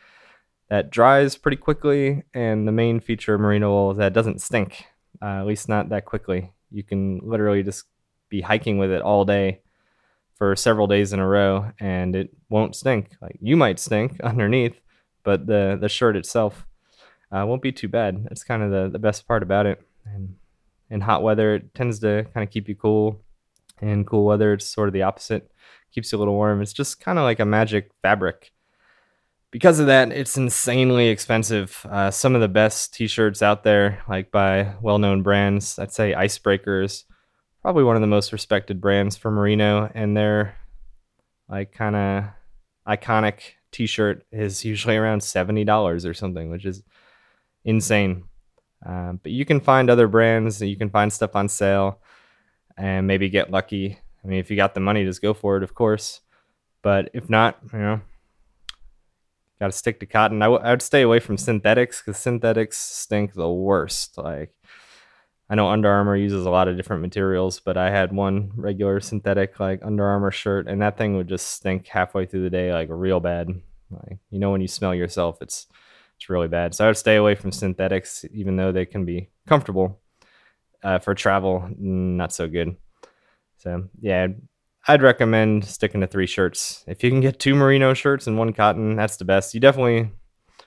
that 0.70 0.90
dries 0.90 1.36
pretty 1.36 1.56
quickly. 1.56 2.22
And 2.32 2.66
the 2.66 2.72
main 2.72 3.00
feature 3.00 3.34
of 3.34 3.40
merino 3.40 3.70
wool 3.70 3.90
is 3.92 3.98
that 3.98 4.08
it 4.08 4.14
doesn't 4.14 4.40
stink, 4.40 4.86
uh, 5.20 5.40
at 5.40 5.46
least 5.46 5.68
not 5.68 5.88
that 5.90 6.04
quickly 6.04 6.52
you 6.74 6.82
can 6.82 7.20
literally 7.22 7.62
just 7.62 7.84
be 8.28 8.40
hiking 8.40 8.78
with 8.78 8.90
it 8.90 9.00
all 9.00 9.24
day 9.24 9.60
for 10.34 10.56
several 10.56 10.88
days 10.88 11.12
in 11.12 11.20
a 11.20 11.26
row 11.26 11.70
and 11.78 12.16
it 12.16 12.30
won't 12.48 12.74
stink. 12.74 13.16
Like 13.22 13.38
you 13.40 13.56
might 13.56 13.78
stink 13.78 14.20
underneath, 14.24 14.74
but 15.22 15.46
the 15.46 15.78
the 15.80 15.88
shirt 15.88 16.16
itself 16.16 16.66
uh, 17.30 17.44
won't 17.46 17.62
be 17.62 17.72
too 17.72 17.88
bad. 17.88 18.24
That's 18.24 18.44
kind 18.44 18.62
of 18.62 18.70
the, 18.70 18.88
the 18.90 18.98
best 18.98 19.26
part 19.26 19.42
about 19.42 19.66
it. 19.66 19.80
And 20.04 20.36
in 20.90 21.00
hot 21.00 21.22
weather, 21.22 21.54
it 21.54 21.74
tends 21.74 22.00
to 22.00 22.26
kind 22.34 22.46
of 22.46 22.52
keep 22.52 22.68
you 22.68 22.74
cool. 22.74 23.20
In 23.80 24.04
cool 24.04 24.24
weather, 24.24 24.52
it's 24.52 24.66
sort 24.66 24.88
of 24.88 24.92
the 24.92 25.02
opposite. 25.02 25.50
Keeps 25.94 26.12
you 26.12 26.18
a 26.18 26.20
little 26.20 26.34
warm. 26.34 26.60
It's 26.60 26.72
just 26.72 27.00
kind 27.00 27.18
of 27.18 27.22
like 27.22 27.40
a 27.40 27.44
magic 27.44 27.90
fabric 28.02 28.52
because 29.54 29.78
of 29.78 29.86
that, 29.86 30.10
it's 30.10 30.36
insanely 30.36 31.06
expensive. 31.10 31.86
Uh, 31.88 32.10
some 32.10 32.34
of 32.34 32.40
the 32.40 32.48
best 32.48 32.92
t-shirts 32.92 33.40
out 33.40 33.62
there, 33.62 34.02
like 34.08 34.32
by 34.32 34.74
well-known 34.82 35.22
brands, 35.22 35.78
I'd 35.78 35.92
say 35.92 36.12
Icebreakers, 36.12 37.04
probably 37.62 37.84
one 37.84 37.94
of 37.94 38.00
the 38.00 38.08
most 38.08 38.32
respected 38.32 38.80
brands 38.80 39.16
for 39.16 39.30
merino, 39.30 39.88
and 39.94 40.16
their 40.16 40.56
like 41.48 41.70
kind 41.70 41.94
of 41.94 42.24
iconic 42.84 43.52
t-shirt 43.70 44.26
is 44.32 44.64
usually 44.64 44.96
around 44.96 45.22
seventy 45.22 45.62
dollars 45.62 46.04
or 46.04 46.14
something, 46.14 46.50
which 46.50 46.64
is 46.64 46.82
insane. 47.64 48.24
Uh, 48.84 49.12
but 49.12 49.30
you 49.30 49.44
can 49.44 49.60
find 49.60 49.88
other 49.88 50.08
brands, 50.08 50.60
you 50.60 50.76
can 50.76 50.90
find 50.90 51.12
stuff 51.12 51.36
on 51.36 51.48
sale, 51.48 52.00
and 52.76 53.06
maybe 53.06 53.28
get 53.28 53.52
lucky. 53.52 54.00
I 54.24 54.28
mean, 54.28 54.38
if 54.38 54.50
you 54.50 54.56
got 54.56 54.74
the 54.74 54.80
money, 54.80 55.04
just 55.04 55.22
go 55.22 55.34
for 55.34 55.56
it, 55.56 55.62
of 55.62 55.74
course. 55.74 56.20
But 56.82 57.10
if 57.12 57.28
not, 57.28 57.58
you 57.72 57.78
know, 57.78 58.00
got 59.60 59.66
to 59.66 59.72
stick 59.72 60.00
to 60.00 60.06
cotton. 60.06 60.42
I, 60.42 60.46
w- 60.46 60.62
I 60.62 60.70
would 60.70 60.82
stay 60.82 61.02
away 61.02 61.20
from 61.20 61.36
synthetics 61.36 62.00
because 62.00 62.18
synthetics 62.18 62.78
stink 62.78 63.34
the 63.34 63.50
worst. 63.50 64.18
Like, 64.18 64.54
I 65.48 65.54
know 65.54 65.68
Under 65.68 65.90
Armour 65.90 66.16
uses 66.16 66.46
a 66.46 66.50
lot 66.50 66.68
of 66.68 66.76
different 66.76 67.02
materials, 67.02 67.60
but 67.60 67.76
I 67.76 67.90
had 67.90 68.12
one 68.12 68.52
regular 68.56 69.00
synthetic 69.00 69.60
like 69.60 69.84
Under 69.84 70.04
Armour 70.04 70.30
shirt, 70.30 70.68
and 70.68 70.80
that 70.80 70.96
thing 70.96 71.16
would 71.16 71.28
just 71.28 71.48
stink 71.48 71.86
halfway 71.86 72.26
through 72.26 72.44
the 72.44 72.50
day, 72.50 72.72
like 72.72 72.88
real 72.90 73.20
bad. 73.20 73.48
Like, 73.90 74.18
you 74.30 74.38
know, 74.38 74.50
when 74.50 74.62
you 74.62 74.68
smell 74.68 74.94
yourself, 74.94 75.42
it's 75.42 75.66
it's 76.16 76.30
really 76.30 76.48
bad. 76.48 76.74
So 76.74 76.84
I 76.84 76.88
would 76.88 76.96
stay 76.96 77.16
away 77.16 77.34
from 77.34 77.52
synthetics, 77.52 78.24
even 78.32 78.56
though 78.56 78.72
they 78.72 78.86
can 78.86 79.04
be 79.04 79.28
comfortable 79.46 80.00
uh, 80.82 80.98
for 80.98 81.14
travel. 81.14 81.68
Not 81.78 82.32
so 82.32 82.48
good. 82.48 82.76
So 83.64 83.88
yeah, 84.00 84.28
I'd 84.86 85.02
recommend 85.02 85.64
sticking 85.64 86.02
to 86.02 86.06
three 86.06 86.26
shirts. 86.26 86.84
If 86.86 87.02
you 87.02 87.10
can 87.10 87.20
get 87.20 87.40
two 87.40 87.54
merino 87.54 87.94
shirts 87.94 88.26
and 88.26 88.38
one 88.38 88.52
cotton, 88.52 88.94
that's 88.94 89.16
the 89.16 89.24
best. 89.24 89.54
You 89.54 89.60
definitely 89.60 90.10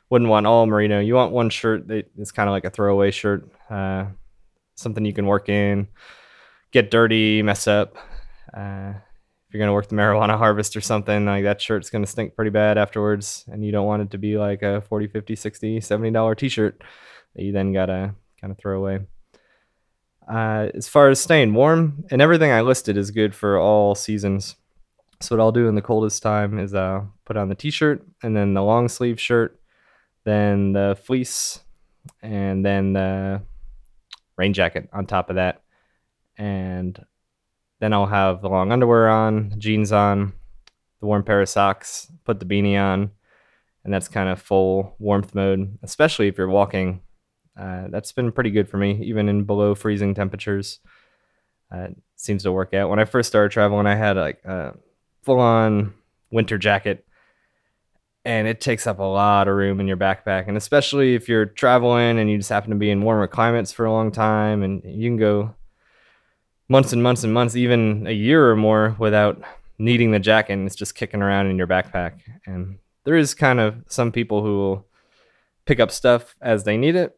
wouldn't 0.10 0.30
want 0.30 0.48
all 0.48 0.66
merino. 0.66 1.00
You 1.00 1.14
want 1.14 1.32
one 1.32 1.52
shirt 1.52 1.88
that 1.90 2.12
is 2.18 2.32
kind 2.32 2.50
of 2.50 2.54
like 2.54 2.66
a 2.66 2.72
throwaway 2.72 3.12
shirt, 3.12 3.50
uh, 3.70 4.06
something 4.76 5.06
you 5.06 5.14
can 5.14 5.28
work 5.28 5.48
in, 5.48 5.88
get 6.72 6.90
dirty, 6.90 7.44
mess 7.44 7.68
up. 7.68 7.96
Uh, 8.52 8.94
if 8.96 9.54
you're 9.54 9.62
gonna 9.62 9.74
work 9.74 9.88
the 9.88 9.96
marijuana 9.96 10.38
harvest 10.40 10.76
or 10.76 10.82
something, 10.82 11.26
like 11.26 11.44
that 11.44 11.62
shirt's 11.62 11.92
gonna 11.92 12.08
stink 12.08 12.36
pretty 12.36 12.52
bad 12.52 12.80
afterwards, 12.80 13.46
and 13.52 13.64
you 13.64 13.72
don't 13.72 13.86
want 13.86 14.02
it 14.02 14.12
to 14.12 14.18
be 14.18 14.38
like 14.38 14.64
a 14.64 14.82
40, 14.82 15.08
50, 15.08 15.36
60, 15.36 15.82
70 15.82 16.12
dollar 16.12 16.34
t-shirt 16.34 16.82
that 17.36 17.44
you 17.44 17.52
then 17.52 17.72
gotta 17.72 18.16
kind 18.42 18.52
of 18.52 18.58
throw 18.58 18.80
away. 18.80 19.00
Uh, 20.28 20.70
as 20.74 20.88
far 20.88 21.10
as 21.10 21.22
staying 21.22 21.54
warm, 21.54 22.04
and 22.12 22.22
everything 22.22 22.52
I 22.52 22.62
listed 22.62 22.98
is 22.98 23.12
good 23.12 23.34
for 23.34 23.58
all 23.58 23.96
seasons. 23.96 24.56
So 25.22 25.36
what 25.36 25.42
I'll 25.42 25.52
do 25.52 25.68
in 25.68 25.76
the 25.76 25.82
coldest 25.82 26.22
time 26.22 26.60
is 26.60 26.74
uh, 26.74 27.04
put 27.26 27.38
on 27.38 27.50
the 27.50 27.56
t-shirt 27.56 28.06
and 28.22 28.36
then 28.36 28.54
the 28.54 28.62
long 28.62 28.90
sleeve 28.90 29.20
shirt, 29.20 29.60
then 30.26 30.74
the 30.74 30.98
fleece, 31.02 31.62
and 32.22 32.66
then 32.66 32.94
the 32.94 33.42
rain 34.36 34.54
jacket 34.54 34.90
on 34.92 35.06
top 35.06 35.30
of 35.30 35.38
that. 35.38 35.62
And 36.38 37.04
then 37.80 37.94
I'll 37.94 38.06
have 38.06 38.42
the 38.42 38.50
long 38.50 38.72
underwear 38.72 39.08
on, 39.08 39.56
jeans 39.58 39.92
on, 39.92 40.34
the 41.00 41.06
warm 41.06 41.24
pair 41.24 41.42
of 41.42 41.50
socks, 41.50 42.12
put 42.26 42.40
the 42.40 42.46
beanie 42.46 42.80
on, 42.80 43.12
and 43.84 43.94
that's 43.94 44.08
kind 44.08 44.30
of 44.30 44.42
full 44.42 44.96
warmth 45.00 45.34
mode, 45.34 45.78
especially 45.84 46.28
if 46.28 46.38
you're 46.38 46.50
walking 46.50 47.02
uh, 47.58 47.88
that's 47.90 48.12
been 48.12 48.32
pretty 48.32 48.52
good 48.52 48.70
for 48.70 48.78
me, 48.78 49.02
even 49.04 49.28
in 49.30 49.44
below 49.44 49.74
freezing 49.74 50.14
temperatures. 50.14 50.80
Uh, 51.72 51.88
seems 52.16 52.44
to 52.44 52.52
work 52.52 52.74
out. 52.74 52.90
When 52.90 53.00
I 53.00 53.06
first 53.06 53.28
started 53.28 53.52
traveling, 53.52 53.88
I 53.88 53.96
had 53.96 54.16
like 54.16 54.44
a 54.46 54.76
full 55.24 55.40
on 55.40 55.94
winter 56.32 56.58
jacket, 56.58 57.06
and 58.24 58.48
it 58.48 58.62
takes 58.62 58.86
up 58.86 59.00
a 59.00 59.04
lot 59.04 59.48
of 59.48 59.56
room 59.56 59.80
in 59.80 59.88
your 59.88 59.98
backpack. 59.98 60.48
And 60.48 60.56
especially 60.56 61.16
if 61.16 61.28
you're 61.28 61.46
traveling 61.46 62.20
and 62.20 62.30
you 62.30 62.38
just 62.38 62.50
happen 62.50 62.70
to 62.70 62.76
be 62.76 62.92
in 62.92 63.02
warmer 63.02 63.28
climates 63.28 63.72
for 63.72 63.86
a 63.86 63.92
long 63.92 64.12
time, 64.12 64.62
and 64.62 64.82
you 64.86 65.10
can 65.10 65.18
go 65.18 65.56
months 66.70 66.94
and 66.94 67.02
months 67.02 67.24
and 67.24 67.34
months, 67.34 67.56
even 67.56 68.06
a 68.08 68.14
year 68.14 68.50
or 68.50 68.56
more, 68.56 68.96
without 69.00 69.42
needing 69.80 70.12
the 70.12 70.20
jacket. 70.20 70.54
And 70.54 70.68
it's 70.68 70.76
just 70.76 70.96
kicking 70.96 71.22
around 71.22 71.48
in 71.48 71.58
your 71.58 71.68
backpack. 71.68 72.20
And 72.46 72.78
there 73.04 73.18
is 73.18 73.34
kind 73.34 73.60
of 73.60 73.84
some 73.88 74.12
people 74.12 74.44
who 74.44 74.58
will 74.58 74.88
pick 75.66 75.80
up 75.80 75.92
stuff 75.92 76.36
as 76.40 76.64
they 76.64 76.78
need 76.78 76.96
it 76.96 77.18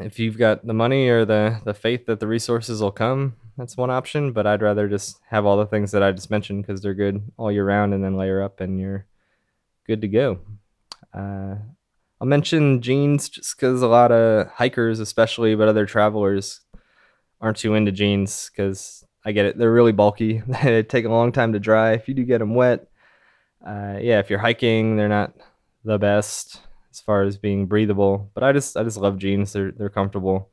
if 0.00 0.18
you've 0.18 0.38
got 0.38 0.66
the 0.66 0.74
money 0.74 1.08
or 1.08 1.24
the 1.24 1.60
the 1.64 1.74
faith 1.74 2.06
that 2.06 2.20
the 2.20 2.26
resources 2.26 2.80
will 2.80 2.92
come, 2.92 3.36
that's 3.56 3.76
one 3.76 3.90
option. 3.90 4.32
But 4.32 4.46
I'd 4.46 4.62
rather 4.62 4.88
just 4.88 5.18
have 5.30 5.46
all 5.46 5.56
the 5.56 5.66
things 5.66 5.92
that 5.92 6.02
I 6.02 6.12
just 6.12 6.30
mentioned 6.30 6.66
because 6.66 6.82
they're 6.82 6.94
good 6.94 7.32
all 7.36 7.52
year 7.52 7.64
round, 7.64 7.94
and 7.94 8.04
then 8.04 8.16
layer 8.16 8.42
up, 8.42 8.60
and 8.60 8.78
you're 8.78 9.06
good 9.86 10.00
to 10.02 10.08
go. 10.08 10.38
Uh, 11.14 11.56
I'll 12.20 12.26
mention 12.26 12.80
jeans 12.80 13.28
just 13.28 13.56
because 13.56 13.82
a 13.82 13.88
lot 13.88 14.12
of 14.12 14.48
hikers, 14.48 15.00
especially, 15.00 15.54
but 15.54 15.68
other 15.68 15.86
travelers, 15.86 16.60
aren't 17.40 17.58
too 17.58 17.74
into 17.74 17.92
jeans 17.92 18.50
because 18.50 19.04
I 19.24 19.32
get 19.32 19.46
it. 19.46 19.58
They're 19.58 19.72
really 19.72 19.92
bulky. 19.92 20.42
they 20.62 20.82
take 20.82 21.04
a 21.04 21.10
long 21.10 21.32
time 21.32 21.52
to 21.52 21.60
dry. 21.60 21.92
If 21.92 22.08
you 22.08 22.14
do 22.14 22.24
get 22.24 22.38
them 22.38 22.54
wet, 22.54 22.88
uh, 23.66 23.98
yeah, 24.00 24.20
if 24.20 24.30
you're 24.30 24.38
hiking, 24.38 24.96
they're 24.96 25.08
not 25.08 25.34
the 25.84 25.98
best 25.98 26.60
as 26.96 27.00
far 27.02 27.24
as 27.24 27.36
being 27.36 27.66
breathable. 27.66 28.30
But 28.32 28.42
I 28.42 28.52
just 28.52 28.76
I 28.76 28.82
just 28.82 28.96
love 28.96 29.18
jeans. 29.18 29.52
They're 29.52 29.72
they're 29.72 29.90
comfortable. 29.90 30.48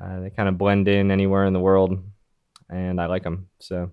Uh, 0.00 0.20
they 0.20 0.30
kind 0.30 0.48
of 0.48 0.58
blend 0.58 0.88
in 0.88 1.10
anywhere 1.10 1.44
in 1.46 1.52
the 1.52 1.60
world, 1.60 1.98
and 2.68 3.00
I 3.00 3.06
like 3.06 3.22
them. 3.22 3.48
So 3.58 3.90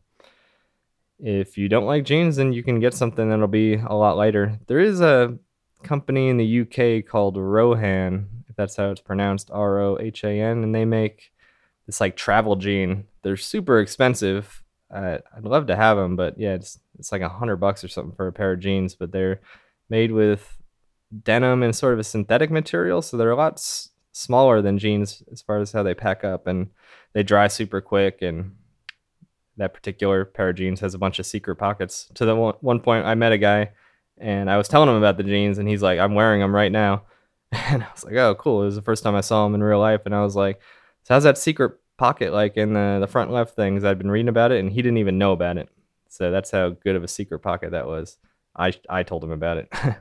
if 1.19 1.57
you 1.57 1.69
don't 1.69 1.86
like 1.86 2.03
jeans, 2.03 2.36
then 2.36 2.53
you 2.53 2.63
can 2.63 2.79
get 2.79 2.93
something 2.93 3.29
that'll 3.29 3.48
be 3.48 3.75
a 3.75 3.93
lot 3.93 4.17
lighter. 4.17 4.59
There 4.67 4.79
is 4.79 5.01
a 5.01 5.38
company 5.83 6.27
in 6.27 6.38
the 6.38 6.62
UK 6.62 7.05
called 7.05 7.38
Rohan, 7.38 8.27
if 8.50 8.55
that's 8.55 8.75
how 8.75 8.91
it's 8.91 9.01
pronounced, 9.01 9.50
R 9.51 9.79
O 9.79 9.98
H 10.00 10.24
A 10.25 10.41
N, 10.41 10.63
and 10.63 10.75
they 10.75 10.86
make 10.86 11.31
this 11.86 12.01
like 12.01 12.17
travel 12.17 12.57
jean. 12.57 13.05
They're 13.21 13.38
super 13.38 13.79
expensive. 13.79 14.63
Uh, 14.93 15.19
I'd 15.36 15.45
love 15.45 15.67
to 15.67 15.75
have 15.77 15.95
them, 15.95 16.17
but 16.17 16.38
yeah, 16.38 16.55
it's 16.55 16.77
it's 16.98 17.13
like 17.13 17.21
a 17.21 17.29
hundred 17.29 17.57
bucks 17.57 17.86
or 17.86 17.88
something 17.88 18.15
for 18.15 18.27
a 18.27 18.33
pair 18.33 18.51
of 18.51 18.59
jeans. 18.59 18.95
But 18.95 19.13
they're 19.13 19.39
made 19.89 20.12
with 20.12 20.58
denim 21.23 21.63
and 21.63 21.75
sort 21.75 21.93
of 21.93 21.99
a 21.99 22.03
synthetic 22.03 22.51
material, 22.51 23.01
so 23.01 23.17
they're 23.17 23.31
a 23.31 23.35
lot 23.35 23.53
s- 23.53 23.89
smaller 24.11 24.61
than 24.61 24.77
jeans 24.77 25.23
as 25.31 25.41
far 25.41 25.59
as 25.59 25.71
how 25.71 25.83
they 25.83 25.93
pack 25.93 26.23
up, 26.23 26.47
and 26.47 26.69
they 27.13 27.23
dry 27.23 27.47
super 27.47 27.81
quick. 27.81 28.21
And 28.21 28.55
that 29.57 29.73
particular 29.73 30.25
pair 30.25 30.49
of 30.49 30.55
jeans 30.55 30.79
has 30.79 30.93
a 30.93 30.99
bunch 30.99 31.19
of 31.19 31.25
secret 31.25 31.55
pockets. 31.57 32.09
To 32.15 32.25
the 32.25 32.35
one, 32.35 32.55
one 32.61 32.79
point, 32.79 33.05
I 33.05 33.15
met 33.15 33.31
a 33.31 33.37
guy, 33.37 33.71
and 34.17 34.49
I 34.49 34.57
was 34.57 34.67
telling 34.67 34.89
him 34.89 34.95
about 34.95 35.17
the 35.17 35.23
jeans, 35.23 35.57
and 35.57 35.67
he's 35.67 35.81
like, 35.81 35.99
"I'm 35.99 36.15
wearing 36.15 36.41
them 36.41 36.55
right 36.55 36.71
now," 36.71 37.03
and 37.51 37.83
I 37.83 37.87
was 37.93 38.03
like, 38.03 38.15
"Oh, 38.15 38.35
cool!" 38.35 38.61
It 38.61 38.65
was 38.65 38.75
the 38.75 38.81
first 38.81 39.03
time 39.03 39.15
I 39.15 39.21
saw 39.21 39.45
him 39.45 39.55
in 39.55 39.63
real 39.63 39.79
life, 39.79 40.01
and 40.05 40.15
I 40.15 40.21
was 40.21 40.35
like, 40.35 40.59
"So 41.03 41.13
how's 41.13 41.23
that 41.23 41.37
secret 41.37 41.73
pocket 41.97 42.31
like 42.31 42.55
in 42.55 42.73
the 42.73 42.97
the 42.99 43.07
front 43.07 43.31
left 43.31 43.55
things?" 43.55 43.83
I'd 43.83 43.97
been 43.97 44.11
reading 44.11 44.29
about 44.29 44.51
it, 44.51 44.59
and 44.59 44.71
he 44.71 44.81
didn't 44.81 44.97
even 44.99 45.17
know 45.17 45.31
about 45.33 45.57
it. 45.57 45.69
So 46.09 46.31
that's 46.31 46.51
how 46.51 46.69
good 46.69 46.95
of 46.95 47.03
a 47.03 47.07
secret 47.07 47.39
pocket 47.39 47.71
that 47.71 47.87
was. 47.87 48.17
I 48.55 48.73
I 48.89 49.03
told 49.03 49.23
him 49.23 49.31
about 49.31 49.57
it. 49.57 49.69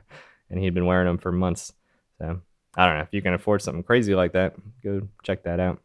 and 0.49 0.59
he'd 0.59 0.73
been 0.73 0.85
wearing 0.85 1.07
them 1.07 1.17
for 1.17 1.31
months. 1.31 1.73
So 2.17 2.41
I 2.75 2.85
don't 2.85 2.97
know 2.97 3.03
if 3.03 3.13
you 3.13 3.21
can 3.21 3.33
afford 3.33 3.61
something 3.61 3.83
crazy 3.83 4.15
like 4.15 4.33
that. 4.33 4.55
Go 4.83 5.07
check 5.23 5.43
that 5.43 5.59
out. 5.59 5.81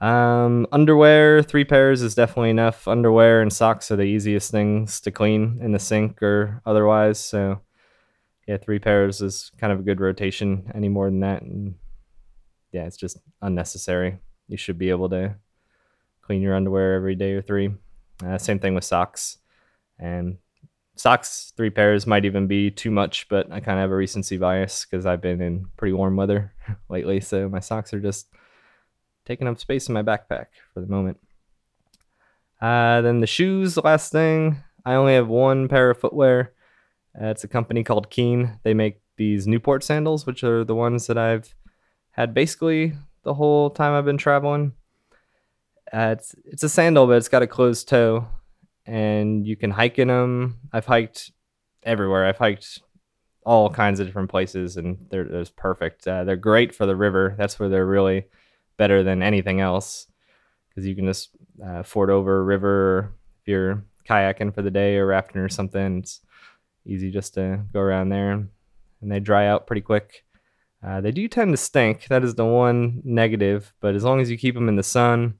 Um, 0.00 0.66
underwear, 0.72 1.42
three 1.42 1.64
pairs 1.64 2.00
is 2.00 2.14
definitely 2.14 2.50
enough. 2.50 2.88
Underwear 2.88 3.42
and 3.42 3.52
socks 3.52 3.90
are 3.90 3.96
the 3.96 4.04
easiest 4.04 4.50
things 4.50 5.00
to 5.02 5.10
clean 5.10 5.58
in 5.60 5.72
the 5.72 5.78
sink 5.78 6.22
or 6.22 6.62
otherwise. 6.64 7.18
So, 7.18 7.60
yeah, 8.48 8.56
three 8.56 8.78
pairs 8.78 9.20
is 9.20 9.52
kind 9.58 9.72
of 9.72 9.80
a 9.80 9.82
good 9.82 10.00
rotation. 10.00 10.70
Any 10.74 10.88
more 10.88 11.10
than 11.10 11.20
that, 11.20 11.42
and 11.42 11.74
yeah, 12.72 12.86
it's 12.86 12.96
just 12.96 13.18
unnecessary. 13.42 14.18
You 14.48 14.56
should 14.56 14.78
be 14.78 14.90
able 14.90 15.10
to 15.10 15.36
clean 16.22 16.40
your 16.40 16.54
underwear 16.54 16.94
every 16.94 17.14
day 17.14 17.32
or 17.34 17.42
three. 17.42 17.70
Uh, 18.24 18.38
same 18.38 18.58
thing 18.58 18.74
with 18.74 18.84
socks, 18.84 19.38
and 19.98 20.38
socks 21.00 21.52
three 21.56 21.70
pairs 21.70 22.06
might 22.06 22.24
even 22.24 22.46
be 22.46 22.70
too 22.70 22.90
much 22.90 23.28
but 23.28 23.50
i 23.50 23.60
kind 23.60 23.78
of 23.78 23.82
have 23.82 23.90
a 23.90 23.96
recency 23.96 24.36
bias 24.36 24.84
because 24.84 25.06
i've 25.06 25.20
been 25.20 25.40
in 25.40 25.66
pretty 25.76 25.92
warm 25.92 26.16
weather 26.16 26.52
lately 26.88 27.20
so 27.20 27.48
my 27.48 27.60
socks 27.60 27.94
are 27.94 28.00
just 28.00 28.28
taking 29.30 29.46
up 29.46 29.60
space 29.60 29.88
in 29.88 29.94
my 29.94 30.02
backpack 30.02 30.46
for 30.74 30.80
the 30.80 30.86
moment. 30.86 31.16
Uh, 32.60 33.00
then 33.00 33.20
the 33.20 33.26
shoes 33.26 33.76
last 33.76 34.12
thing. 34.12 34.56
I 34.84 34.94
only 34.94 35.14
have 35.14 35.28
one 35.28 35.68
pair 35.68 35.90
of 35.90 35.98
footwear. 35.98 36.52
Uh, 37.14 37.26
it's 37.26 37.44
a 37.44 37.48
company 37.48 37.84
called 37.84 38.10
keen. 38.10 38.58
They 38.64 38.74
make 38.74 39.00
these 39.16 39.46
newport 39.46 39.84
sandals 39.84 40.26
which 40.26 40.42
are 40.42 40.64
the 40.64 40.74
ones 40.74 41.06
that 41.06 41.18
i've 41.18 41.54
had 42.12 42.32
basically 42.32 42.94
the 43.22 43.34
whole 43.34 43.68
time 43.68 43.92
i've 43.92 44.04
been 44.04 44.16
traveling. 44.18 44.72
Uh, 45.92 46.14
it's, 46.16 46.34
it's 46.44 46.62
a 46.62 46.68
sandal 46.68 47.06
but 47.06 47.18
it's 47.18 47.28
got 47.28 47.42
a 47.42 47.46
closed 47.46 47.88
toe 47.88 48.26
and 48.86 49.46
you 49.46 49.56
can 49.56 49.70
hike 49.70 49.98
in 49.98 50.08
them. 50.08 50.58
I've 50.72 50.86
hiked 50.86 51.32
everywhere. 51.82 52.26
I've 52.26 52.38
hiked 52.38 52.80
all 53.44 53.70
kinds 53.70 54.00
of 54.00 54.06
different 54.06 54.30
places, 54.30 54.76
and 54.76 55.06
they're, 55.10 55.24
they're 55.24 55.44
perfect. 55.56 56.06
Uh, 56.06 56.24
they're 56.24 56.36
great 56.36 56.74
for 56.74 56.86
the 56.86 56.96
river. 56.96 57.34
That's 57.38 57.58
where 57.58 57.68
they're 57.68 57.86
really 57.86 58.26
better 58.76 59.02
than 59.02 59.22
anything 59.22 59.60
else 59.60 60.06
because 60.68 60.86
you 60.86 60.94
can 60.94 61.06
just 61.06 61.30
uh, 61.64 61.82
ford 61.82 62.10
over 62.10 62.38
a 62.38 62.42
river 62.42 63.12
if 63.40 63.48
you're 63.48 63.84
kayaking 64.08 64.54
for 64.54 64.62
the 64.62 64.70
day 64.70 64.96
or 64.96 65.06
rafting 65.06 65.40
or 65.40 65.48
something. 65.48 65.98
It's 65.98 66.20
easy 66.86 67.10
just 67.10 67.34
to 67.34 67.60
go 67.72 67.80
around 67.80 68.08
there, 68.08 68.32
and 68.32 68.50
they 69.02 69.20
dry 69.20 69.46
out 69.46 69.66
pretty 69.66 69.82
quick. 69.82 70.24
Uh, 70.82 71.00
they 71.00 71.10
do 71.10 71.28
tend 71.28 71.52
to 71.52 71.56
stink. 71.58 72.06
That 72.08 72.24
is 72.24 72.34
the 72.34 72.46
one 72.46 73.02
negative, 73.04 73.74
but 73.80 73.94
as 73.94 74.04
long 74.04 74.20
as 74.20 74.30
you 74.30 74.38
keep 74.38 74.54
them 74.54 74.68
in 74.68 74.76
the 74.76 74.82
sun, 74.82 75.34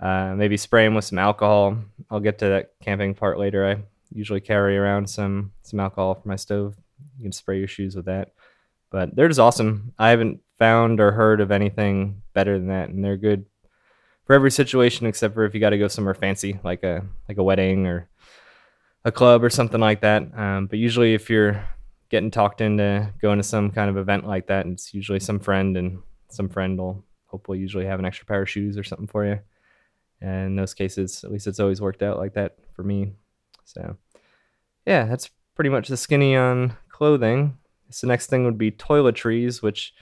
uh, 0.00 0.34
maybe 0.36 0.56
spray 0.56 0.84
them 0.84 0.94
with 0.94 1.04
some 1.04 1.18
alcohol. 1.18 1.76
I'll 2.10 2.20
get 2.20 2.38
to 2.38 2.48
that 2.48 2.72
camping 2.82 3.14
part 3.14 3.38
later. 3.38 3.66
I 3.66 3.82
usually 4.12 4.40
carry 4.40 4.76
around 4.76 5.08
some 5.08 5.52
some 5.62 5.80
alcohol 5.80 6.14
for 6.14 6.28
my 6.28 6.36
stove. 6.36 6.76
You 7.18 7.24
can 7.24 7.32
spray 7.32 7.58
your 7.58 7.68
shoes 7.68 7.96
with 7.96 8.06
that. 8.06 8.32
But 8.90 9.14
they're 9.14 9.28
just 9.28 9.40
awesome. 9.40 9.92
I 9.98 10.10
haven't 10.10 10.40
found 10.58 11.00
or 11.00 11.12
heard 11.12 11.40
of 11.40 11.50
anything 11.50 12.22
better 12.32 12.58
than 12.58 12.68
that, 12.68 12.88
and 12.88 13.04
they're 13.04 13.16
good 13.16 13.44
for 14.24 14.34
every 14.34 14.50
situation 14.50 15.06
except 15.06 15.34
for 15.34 15.44
if 15.44 15.54
you 15.54 15.60
got 15.60 15.70
to 15.70 15.78
go 15.78 15.88
somewhere 15.88 16.14
fancy, 16.14 16.58
like 16.64 16.82
a 16.84 17.04
like 17.28 17.38
a 17.38 17.42
wedding 17.42 17.86
or 17.86 18.08
a 19.04 19.12
club 19.12 19.42
or 19.42 19.50
something 19.50 19.80
like 19.80 20.00
that. 20.02 20.22
Um, 20.36 20.66
but 20.66 20.78
usually, 20.78 21.14
if 21.14 21.28
you're 21.28 21.62
getting 22.08 22.30
talked 22.30 22.60
into 22.60 23.12
going 23.20 23.38
to 23.38 23.42
some 23.42 23.70
kind 23.70 23.90
of 23.90 23.96
event 23.96 24.26
like 24.26 24.46
that, 24.46 24.66
it's 24.66 24.94
usually 24.94 25.20
some 25.20 25.40
friend, 25.40 25.76
and 25.76 26.02
some 26.30 26.48
friend 26.48 26.78
will 26.78 27.04
hopefully 27.26 27.58
usually 27.58 27.84
have 27.84 27.98
an 27.98 28.06
extra 28.06 28.26
pair 28.26 28.42
of 28.42 28.48
shoes 28.48 28.78
or 28.78 28.84
something 28.84 29.06
for 29.06 29.26
you. 29.26 29.40
And 30.20 30.46
in 30.46 30.56
those 30.56 30.74
cases, 30.74 31.22
at 31.24 31.30
least 31.30 31.46
it's 31.46 31.60
always 31.60 31.80
worked 31.80 32.02
out 32.02 32.18
like 32.18 32.34
that 32.34 32.56
for 32.74 32.82
me. 32.82 33.12
So, 33.64 33.96
yeah, 34.86 35.04
that's 35.04 35.30
pretty 35.54 35.70
much 35.70 35.88
the 35.88 35.96
skinny 35.96 36.34
on 36.34 36.76
clothing. 36.88 37.58
So, 37.90 38.06
the 38.06 38.12
next 38.12 38.26
thing 38.26 38.44
would 38.44 38.58
be 38.58 38.70
toiletries, 38.70 39.62
which 39.62 39.94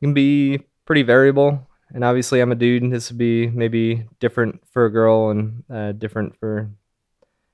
can 0.00 0.14
be 0.14 0.60
pretty 0.84 1.02
variable. 1.02 1.68
And 1.92 2.04
obviously, 2.04 2.40
I'm 2.40 2.52
a 2.52 2.56
dude. 2.56 2.82
And 2.82 2.92
this 2.92 3.10
would 3.10 3.18
be 3.18 3.46
maybe 3.48 4.06
different 4.18 4.62
for 4.70 4.86
a 4.86 4.90
girl 4.90 5.30
and 5.30 5.62
uh, 5.70 5.92
different 5.92 6.36
for 6.36 6.70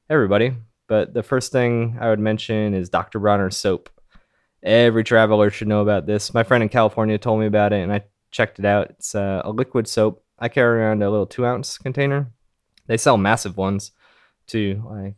everybody. 0.08 0.54
But 0.86 1.14
the 1.14 1.22
first 1.22 1.52
thing 1.52 1.98
I 2.00 2.08
would 2.08 2.18
mention 2.18 2.74
is 2.74 2.88
Dr. 2.88 3.20
Bronner's 3.20 3.56
soap. 3.56 3.90
Every 4.62 5.04
traveler 5.04 5.50
should 5.50 5.68
know 5.68 5.80
about 5.80 6.06
this. 6.06 6.34
My 6.34 6.42
friend 6.42 6.62
in 6.62 6.68
California 6.68 7.16
told 7.16 7.40
me 7.40 7.46
about 7.46 7.72
it, 7.72 7.80
and 7.80 7.92
I 7.92 8.04
checked 8.30 8.58
it 8.58 8.64
out. 8.64 8.90
It's 8.90 9.14
uh, 9.14 9.42
a 9.44 9.50
liquid 9.50 9.88
soap 9.88 10.22
I 10.40 10.48
carry 10.48 10.80
around 10.80 11.02
a 11.02 11.10
little 11.10 11.26
two 11.26 11.44
ounce 11.44 11.78
container. 11.78 12.32
They 12.86 12.96
sell 12.96 13.16
massive 13.16 13.56
ones 13.56 13.92
too, 14.46 14.82
like 14.88 15.14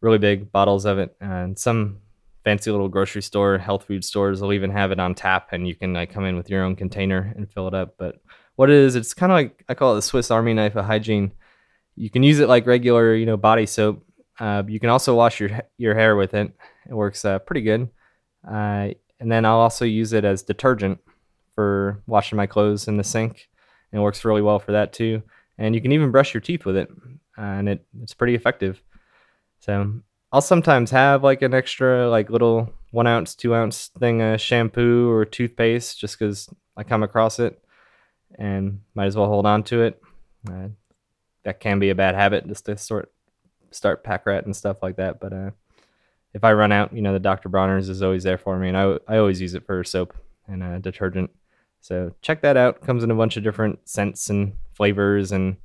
really 0.00 0.18
big 0.18 0.50
bottles 0.50 0.86
of 0.86 0.98
it. 0.98 1.14
And 1.20 1.58
some 1.58 1.98
fancy 2.42 2.70
little 2.70 2.88
grocery 2.88 3.22
store, 3.22 3.58
health 3.58 3.84
food 3.84 4.04
stores 4.04 4.40
will 4.40 4.52
even 4.52 4.70
have 4.70 4.92
it 4.92 5.00
on 5.00 5.14
tap, 5.14 5.48
and 5.52 5.66
you 5.66 5.74
can 5.74 5.92
like 5.92 6.12
come 6.12 6.24
in 6.24 6.36
with 6.36 6.50
your 6.50 6.62
own 6.62 6.76
container 6.76 7.32
and 7.36 7.50
fill 7.50 7.68
it 7.68 7.74
up. 7.74 7.94
But 7.98 8.16
what 8.56 8.70
it 8.70 8.76
is, 8.76 8.96
it's 8.96 9.14
kind 9.14 9.32
of 9.32 9.36
like 9.36 9.64
I 9.68 9.74
call 9.74 9.92
it 9.92 9.96
the 9.96 10.02
Swiss 10.02 10.30
Army 10.30 10.54
knife 10.54 10.76
of 10.76 10.84
hygiene. 10.84 11.32
You 11.96 12.10
can 12.10 12.22
use 12.22 12.40
it 12.40 12.48
like 12.48 12.66
regular, 12.66 13.14
you 13.14 13.26
know, 13.26 13.36
body 13.36 13.66
soap. 13.66 14.04
Uh, 14.38 14.62
you 14.66 14.80
can 14.80 14.90
also 14.90 15.14
wash 15.14 15.40
your 15.40 15.50
your 15.78 15.94
hair 15.94 16.16
with 16.16 16.34
it. 16.34 16.52
It 16.88 16.94
works 16.94 17.24
uh, 17.24 17.38
pretty 17.40 17.62
good. 17.62 17.88
Uh, 18.46 18.90
and 19.20 19.30
then 19.30 19.44
I'll 19.44 19.60
also 19.60 19.84
use 19.84 20.12
it 20.12 20.24
as 20.24 20.42
detergent 20.42 20.98
for 21.54 22.02
washing 22.06 22.36
my 22.36 22.46
clothes 22.46 22.88
in 22.88 22.96
the 22.96 23.04
sink 23.04 23.48
it 23.94 24.00
works 24.00 24.24
really 24.24 24.42
well 24.42 24.58
for 24.58 24.72
that 24.72 24.92
too. 24.92 25.22
And 25.58 25.74
you 25.74 25.80
can 25.80 25.92
even 25.92 26.10
brush 26.10 26.34
your 26.34 26.40
teeth 26.40 26.64
with 26.64 26.76
it, 26.76 26.90
and 27.36 27.68
it 27.68 27.86
it's 28.02 28.14
pretty 28.14 28.34
effective. 28.34 28.82
So 29.60 30.00
I'll 30.32 30.40
sometimes 30.40 30.90
have 30.90 31.22
like 31.22 31.42
an 31.42 31.54
extra 31.54 32.08
like 32.10 32.28
little 32.28 32.72
one 32.90 33.06
ounce, 33.06 33.34
two 33.34 33.54
ounce 33.54 33.88
thing 33.98 34.20
of 34.20 34.40
shampoo 34.40 35.10
or 35.10 35.24
toothpaste 35.24 35.98
just 35.98 36.18
because 36.18 36.48
I 36.76 36.82
come 36.82 37.02
across 37.02 37.38
it, 37.38 37.62
and 38.36 38.80
might 38.94 39.06
as 39.06 39.16
well 39.16 39.28
hold 39.28 39.46
on 39.46 39.62
to 39.64 39.82
it. 39.82 40.02
Uh, 40.50 40.68
that 41.44 41.60
can 41.60 41.78
be 41.78 41.90
a 41.90 41.94
bad 41.94 42.14
habit 42.14 42.48
just 42.48 42.66
to 42.66 42.76
sort 42.76 43.12
start 43.70 44.04
pack 44.04 44.26
rat 44.26 44.44
and 44.44 44.56
stuff 44.56 44.82
like 44.82 44.96
that. 44.96 45.20
But 45.20 45.32
uh, 45.32 45.50
if 46.32 46.42
I 46.42 46.52
run 46.52 46.72
out, 46.72 46.92
you 46.92 47.02
know, 47.02 47.12
the 47.12 47.20
Dr. 47.20 47.48
Bronner's 47.48 47.88
is 47.88 48.02
always 48.02 48.24
there 48.24 48.38
for 48.38 48.58
me, 48.58 48.68
and 48.68 48.76
I 48.76 48.98
I 49.06 49.18
always 49.18 49.40
use 49.40 49.54
it 49.54 49.66
for 49.66 49.84
soap 49.84 50.14
and 50.48 50.62
uh, 50.62 50.78
detergent. 50.78 51.30
So 51.84 52.14
check 52.22 52.40
that 52.40 52.56
out. 52.56 52.80
Comes 52.80 53.04
in 53.04 53.10
a 53.10 53.14
bunch 53.14 53.36
of 53.36 53.44
different 53.44 53.78
scents 53.86 54.30
and 54.30 54.54
flavors, 54.72 55.32
and 55.32 55.58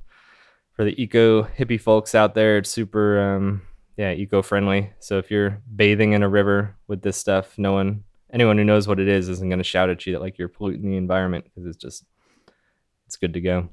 for 0.74 0.84
the 0.84 1.02
eco 1.02 1.44
hippie 1.44 1.80
folks 1.80 2.14
out 2.14 2.34
there, 2.34 2.58
it's 2.58 2.68
super 2.68 3.18
um, 3.18 3.62
yeah 3.96 4.12
eco 4.12 4.42
friendly. 4.42 4.92
So 4.98 5.16
if 5.16 5.30
you're 5.30 5.62
bathing 5.74 6.12
in 6.12 6.22
a 6.22 6.28
river 6.28 6.76
with 6.88 7.00
this 7.00 7.16
stuff, 7.16 7.56
no 7.56 7.72
one 7.72 8.04
anyone 8.30 8.58
who 8.58 8.64
knows 8.64 8.86
what 8.86 9.00
it 9.00 9.08
is 9.08 9.30
isn't 9.30 9.48
going 9.48 9.60
to 9.60 9.64
shout 9.64 9.88
at 9.88 10.04
you 10.04 10.12
that 10.12 10.20
like 10.20 10.36
you're 10.36 10.50
polluting 10.50 10.90
the 10.90 10.98
environment 10.98 11.46
because 11.46 11.66
it's 11.66 11.82
just 11.82 12.04
it's 13.06 13.16
good 13.16 13.32
to 13.32 13.40
go. 13.40 13.70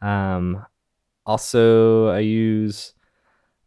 Um, 0.00 0.64
also, 1.26 2.08
I 2.08 2.20
use 2.20 2.94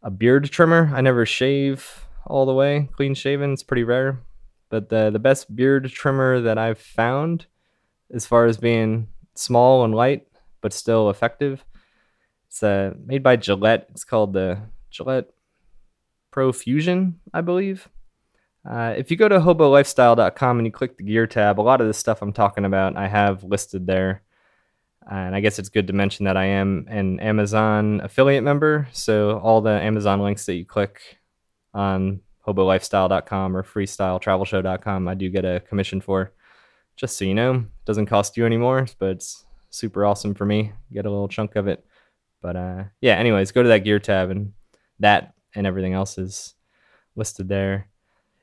a 0.02 0.10
beard 0.10 0.50
trimmer. 0.50 0.90
I 0.92 1.00
never 1.00 1.24
shave 1.24 2.06
all 2.26 2.44
the 2.44 2.54
way 2.54 2.88
clean 2.96 3.14
shaven. 3.14 3.52
It's 3.52 3.62
pretty 3.62 3.84
rare, 3.84 4.20
but 4.68 4.88
the 4.88 5.10
the 5.10 5.20
best 5.20 5.54
beard 5.54 5.88
trimmer 5.90 6.40
that 6.40 6.58
I've 6.58 6.80
found 6.80 7.46
as 8.12 8.26
far 8.26 8.46
as 8.46 8.56
being 8.56 9.08
small 9.34 9.84
and 9.84 9.94
light, 9.94 10.26
but 10.60 10.72
still 10.72 11.10
effective. 11.10 11.64
It's 12.48 12.62
uh, 12.62 12.94
made 13.04 13.22
by 13.22 13.36
Gillette. 13.36 13.88
It's 13.90 14.04
called 14.04 14.32
the 14.32 14.60
Gillette 14.90 15.30
Pro 16.30 16.52
Fusion, 16.52 17.18
I 17.32 17.40
believe. 17.40 17.88
Uh, 18.68 18.94
if 18.96 19.10
you 19.10 19.16
go 19.16 19.28
to 19.28 19.40
hobolifestyle.com 19.40 20.58
and 20.58 20.66
you 20.66 20.72
click 20.72 20.96
the 20.96 21.02
gear 21.02 21.26
tab, 21.26 21.58
a 21.58 21.62
lot 21.62 21.80
of 21.80 21.86
the 21.86 21.94
stuff 21.94 22.22
I'm 22.22 22.32
talking 22.32 22.64
about 22.64 22.96
I 22.96 23.08
have 23.08 23.42
listed 23.42 23.86
there. 23.86 24.22
and 25.10 25.34
I 25.34 25.40
guess 25.40 25.58
it's 25.58 25.68
good 25.68 25.88
to 25.88 25.92
mention 25.92 26.26
that 26.26 26.36
I 26.36 26.44
am 26.44 26.86
an 26.88 27.18
Amazon 27.20 28.00
affiliate 28.02 28.44
member. 28.44 28.88
So 28.92 29.38
all 29.38 29.60
the 29.60 29.80
Amazon 29.80 30.20
links 30.20 30.46
that 30.46 30.54
you 30.54 30.64
click 30.64 31.18
on 31.74 32.20
hobolifestyle.com 32.46 33.56
or 33.56 33.62
freestyletravelshow.com, 33.62 35.08
I 35.08 35.14
do 35.14 35.28
get 35.28 35.44
a 35.44 35.60
commission 35.60 36.00
for 36.00 36.32
just 36.96 37.16
so 37.16 37.24
you 37.24 37.34
know, 37.34 37.54
it 37.54 37.84
doesn't 37.84 38.06
cost 38.06 38.36
you 38.36 38.46
anymore, 38.46 38.86
but 38.98 39.10
it's 39.10 39.44
super 39.70 40.04
awesome 40.04 40.34
for 40.34 40.44
me. 40.44 40.72
Get 40.92 41.06
a 41.06 41.10
little 41.10 41.28
chunk 41.28 41.56
of 41.56 41.66
it. 41.66 41.84
But 42.40 42.56
uh, 42.56 42.84
yeah, 43.00 43.14
anyways, 43.14 43.52
go 43.52 43.62
to 43.62 43.68
that 43.70 43.84
gear 43.84 43.98
tab 43.98 44.30
and 44.30 44.52
that 45.00 45.34
and 45.54 45.66
everything 45.66 45.94
else 45.94 46.18
is 46.18 46.54
listed 47.16 47.48
there. 47.48 47.88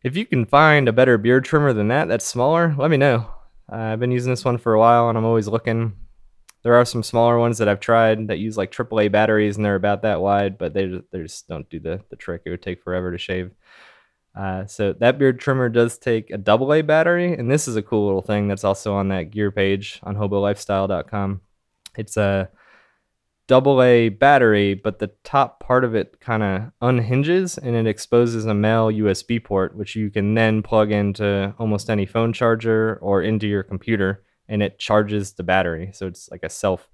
If 0.04 0.16
you 0.16 0.26
can 0.26 0.46
find 0.46 0.88
a 0.88 0.94
better 0.94 1.18
beard 1.18 1.44
trimmer 1.44 1.74
than 1.74 1.90
that, 1.90 2.08
that's 2.08 2.26
smaller, 2.26 2.74
let 2.78 2.90
me 2.90 2.98
know. 2.98 3.30
Uh, 3.72 3.76
I've 3.76 4.00
been 4.00 4.12
using 4.12 4.32
this 4.32 4.46
one 4.46 4.58
for 4.58 4.74
a 4.74 4.80
while 4.80 5.10
and 5.10 5.18
I'm 5.18 5.26
always 5.26 5.48
looking. 5.48 5.94
There 6.64 6.76
are 6.76 6.86
some 6.86 7.04
smaller 7.04 7.38
ones 7.38 7.58
that 7.58 7.68
I've 7.68 7.80
tried 7.80 8.28
that 8.28 8.40
use 8.40 8.58
like 8.58 8.72
AAA 8.72 9.12
batteries 9.12 9.58
and 9.58 9.66
they're 9.66 9.76
about 9.76 10.02
that 10.04 10.22
wide, 10.22 10.58
but 10.58 10.74
they 10.74 10.88
just, 10.88 11.04
they 11.12 11.22
just 11.22 11.48
don't 11.48 11.70
do 11.70 11.80
the, 11.80 12.02
the 12.10 12.16
trick. 12.16 12.44
It 12.46 12.50
would 12.50 12.62
take 12.62 12.82
forever 12.82 13.12
to 13.12 13.18
shave. 13.18 13.52
Uh, 14.36 14.66
so 14.66 14.94
that 14.94 15.18
beard 15.18 15.40
trimmer 15.40 15.70
does 15.70 15.98
take 15.98 16.30
a 16.30 16.38
double 16.38 16.74
A 16.74 16.82
battery, 16.82 17.34
and 17.34 17.50
this 17.50 17.68
is 17.68 17.76
a 17.76 17.82
cool 17.82 18.06
little 18.06 18.22
thing 18.22 18.48
that's 18.48 18.64
also 18.64 18.94
on 18.94 19.10
that 19.10 19.32
gear 19.32 19.52
page 19.52 20.00
on 20.04 20.16
hobolifestyle.com. 20.16 21.42
It's 21.98 22.16
a 22.18 22.50
double 23.48 23.82
A 23.82 24.10
battery, 24.10 24.76
but 24.76 25.00
the 25.00 25.12
top 25.24 25.60
part 25.60 25.84
of 25.84 25.96
it 25.96 26.20
kind 26.20 26.44
of 26.44 26.72
unhinges 26.82 27.58
and 27.58 27.76
it 27.76 27.88
exposes 27.88 28.46
a 28.46 28.54
male 28.54 28.90
USB 28.90 29.44
port, 29.44 29.76
which 29.76 29.96
you 29.96 30.12
can 30.12 30.36
then 30.36 30.62
plug 30.62 30.92
into 30.92 31.54
almost 31.58 31.90
any 31.90 32.06
phone 32.06 32.32
charger 32.32 33.00
or 33.02 33.24
into 33.24 33.48
your 33.48 33.64
computer, 33.64 34.24
and 34.48 34.62
it 34.62 34.78
charges 34.78 35.34
the 35.34 35.44
battery. 35.44 35.90
So 35.94 36.06
it's 36.06 36.30
like 36.30 36.44
a 36.44 36.50
self 36.50 36.88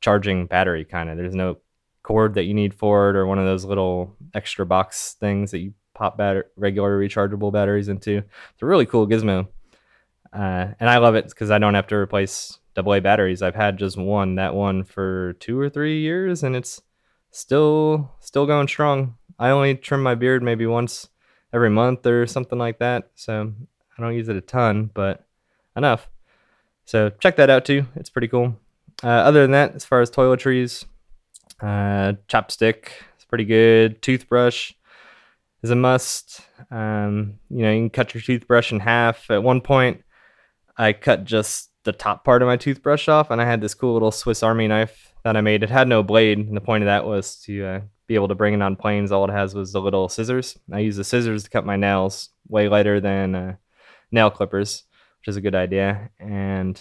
charging 0.00 0.46
battery 0.46 0.84
kind 0.84 1.08
of. 1.08 1.16
There's 1.16 1.34
no 1.36 1.58
cord 2.02 2.34
that 2.34 2.44
you 2.44 2.54
need 2.54 2.74
for 2.74 3.10
it 3.10 3.16
or 3.16 3.26
one 3.26 3.38
of 3.38 3.46
those 3.46 3.64
little 3.64 4.16
extra 4.34 4.66
box 4.66 5.16
things 5.18 5.52
that 5.52 5.58
you 5.58 5.72
pop 5.96 6.18
batter- 6.18 6.50
regular 6.56 6.98
rechargeable 6.98 7.52
batteries 7.52 7.88
into. 7.88 8.18
It's 8.18 8.62
a 8.62 8.66
really 8.66 8.86
cool 8.86 9.08
gizmo. 9.08 9.48
Uh, 10.32 10.68
and 10.78 10.90
I 10.90 10.98
love 10.98 11.14
it 11.14 11.28
because 11.28 11.50
I 11.50 11.58
don't 11.58 11.74
have 11.74 11.86
to 11.88 11.96
replace 11.96 12.58
AA 12.76 13.00
batteries. 13.00 13.40
I've 13.40 13.54
had 13.54 13.78
just 13.78 13.96
one, 13.96 14.34
that 14.34 14.54
one 14.54 14.84
for 14.84 15.32
two 15.40 15.58
or 15.58 15.70
three 15.70 16.00
years, 16.00 16.42
and 16.42 16.54
it's 16.54 16.82
still 17.30 18.12
still 18.20 18.44
going 18.44 18.68
strong. 18.68 19.16
I 19.38 19.50
only 19.50 19.74
trim 19.74 20.02
my 20.02 20.14
beard 20.14 20.42
maybe 20.42 20.66
once 20.66 21.08
every 21.52 21.70
month 21.70 22.06
or 22.06 22.26
something 22.26 22.58
like 22.58 22.78
that, 22.80 23.10
so 23.14 23.52
I 23.96 24.02
don't 24.02 24.14
use 24.14 24.28
it 24.28 24.36
a 24.36 24.42
ton, 24.42 24.90
but 24.92 25.24
enough. 25.74 26.10
So 26.84 27.08
check 27.08 27.36
that 27.36 27.48
out 27.48 27.64
too. 27.64 27.86
It's 27.96 28.10
pretty 28.10 28.28
cool. 28.28 28.58
Uh, 29.02 29.08
other 29.08 29.40
than 29.42 29.52
that, 29.52 29.74
as 29.74 29.84
far 29.84 30.02
as 30.02 30.10
toiletries, 30.10 30.84
uh, 31.60 32.14
ChapStick 32.28 32.88
is 33.18 33.24
pretty 33.24 33.44
good. 33.44 34.02
Toothbrush, 34.02 34.72
is 35.66 35.70
a 35.70 35.76
must. 35.76 36.42
Um, 36.70 37.40
you 37.50 37.62
know, 37.62 37.72
you 37.72 37.80
can 37.80 37.90
cut 37.90 38.14
your 38.14 38.20
toothbrush 38.20 38.70
in 38.70 38.78
half. 38.78 39.28
At 39.30 39.42
one 39.42 39.60
point, 39.60 40.04
I 40.76 40.92
cut 40.92 41.24
just 41.24 41.70
the 41.82 41.92
top 41.92 42.24
part 42.24 42.40
of 42.40 42.46
my 42.46 42.56
toothbrush 42.56 43.08
off, 43.08 43.32
and 43.32 43.42
I 43.42 43.44
had 43.44 43.60
this 43.60 43.74
cool 43.74 43.94
little 43.94 44.12
Swiss 44.12 44.44
Army 44.44 44.68
knife 44.68 45.12
that 45.24 45.36
I 45.36 45.40
made. 45.40 45.64
It 45.64 45.70
had 45.70 45.88
no 45.88 46.04
blade, 46.04 46.38
and 46.38 46.56
the 46.56 46.60
point 46.60 46.84
of 46.84 46.86
that 46.86 47.04
was 47.04 47.40
to 47.40 47.64
uh, 47.64 47.80
be 48.06 48.14
able 48.14 48.28
to 48.28 48.36
bring 48.36 48.54
it 48.54 48.62
on 48.62 48.76
planes. 48.76 49.10
All 49.10 49.24
it 49.24 49.32
has 49.32 49.56
was 49.56 49.72
the 49.72 49.80
little 49.80 50.08
scissors. 50.08 50.56
I 50.72 50.78
use 50.78 50.96
the 50.96 51.02
scissors 51.02 51.42
to 51.42 51.50
cut 51.50 51.66
my 51.66 51.76
nails, 51.76 52.30
way 52.46 52.68
lighter 52.68 53.00
than 53.00 53.34
uh, 53.34 53.56
nail 54.12 54.30
clippers, 54.30 54.84
which 55.18 55.28
is 55.28 55.36
a 55.36 55.40
good 55.40 55.56
idea. 55.56 56.10
And 56.20 56.80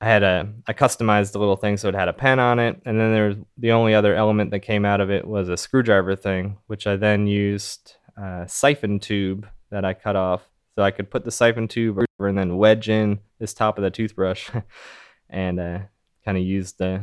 I 0.00 0.06
had 0.06 0.22
a 0.22 0.52
I 0.66 0.72
customized 0.72 1.32
the 1.32 1.38
little 1.38 1.56
thing 1.56 1.76
so 1.76 1.88
it 1.88 1.94
had 1.94 2.08
a 2.08 2.12
pen 2.12 2.38
on 2.38 2.58
it, 2.58 2.80
and 2.84 2.98
then 2.98 3.12
there's 3.12 3.36
the 3.56 3.72
only 3.72 3.94
other 3.94 4.14
element 4.14 4.50
that 4.50 4.60
came 4.60 4.84
out 4.84 5.00
of 5.00 5.10
it 5.10 5.26
was 5.26 5.48
a 5.48 5.56
screwdriver 5.56 6.16
thing, 6.16 6.58
which 6.66 6.86
I 6.86 6.96
then 6.96 7.26
used 7.26 7.96
a 8.16 8.44
siphon 8.46 9.00
tube 9.00 9.48
that 9.70 9.84
I 9.84 9.94
cut 9.94 10.16
off. 10.16 10.48
So 10.74 10.82
I 10.82 10.90
could 10.90 11.10
put 11.10 11.24
the 11.24 11.30
siphon 11.30 11.68
tube 11.68 11.98
over 11.98 12.28
and 12.28 12.36
then 12.36 12.56
wedge 12.56 12.88
in 12.88 13.20
this 13.38 13.54
top 13.54 13.78
of 13.78 13.84
the 13.84 13.90
toothbrush 13.90 14.50
and 15.30 15.60
uh, 15.60 15.78
kind 16.24 16.36
of 16.36 16.44
use 16.44 16.72
the 16.72 17.02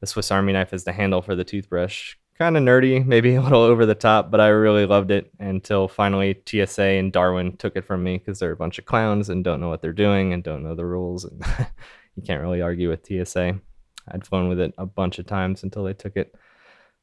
the 0.00 0.06
Swiss 0.06 0.32
Army 0.32 0.52
knife 0.52 0.72
as 0.72 0.84
the 0.84 0.92
handle 0.92 1.22
for 1.22 1.36
the 1.36 1.44
toothbrush. 1.44 2.16
Kind 2.42 2.56
of 2.56 2.64
nerdy, 2.64 3.06
maybe 3.06 3.34
a 3.36 3.40
little 3.40 3.62
over 3.62 3.86
the 3.86 3.94
top, 3.94 4.32
but 4.32 4.40
I 4.40 4.48
really 4.48 4.84
loved 4.84 5.12
it 5.12 5.30
until 5.38 5.86
finally 5.86 6.42
TSA 6.44 6.82
and 6.82 7.12
Darwin 7.12 7.56
took 7.56 7.76
it 7.76 7.84
from 7.84 8.02
me 8.02 8.18
because 8.18 8.40
they're 8.40 8.50
a 8.50 8.56
bunch 8.56 8.80
of 8.80 8.84
clowns 8.84 9.28
and 9.28 9.44
don't 9.44 9.60
know 9.60 9.68
what 9.68 9.80
they're 9.80 9.92
doing 9.92 10.32
and 10.32 10.42
don't 10.42 10.64
know 10.64 10.74
the 10.74 10.84
rules. 10.84 11.24
And 11.24 11.40
you 12.16 12.24
can't 12.24 12.42
really 12.42 12.60
argue 12.60 12.88
with 12.88 13.06
TSA. 13.06 13.60
I'd 14.08 14.26
flown 14.26 14.48
with 14.48 14.58
it 14.58 14.74
a 14.76 14.84
bunch 14.84 15.20
of 15.20 15.26
times 15.26 15.62
until 15.62 15.84
they 15.84 15.92
took 15.92 16.16
it. 16.16 16.34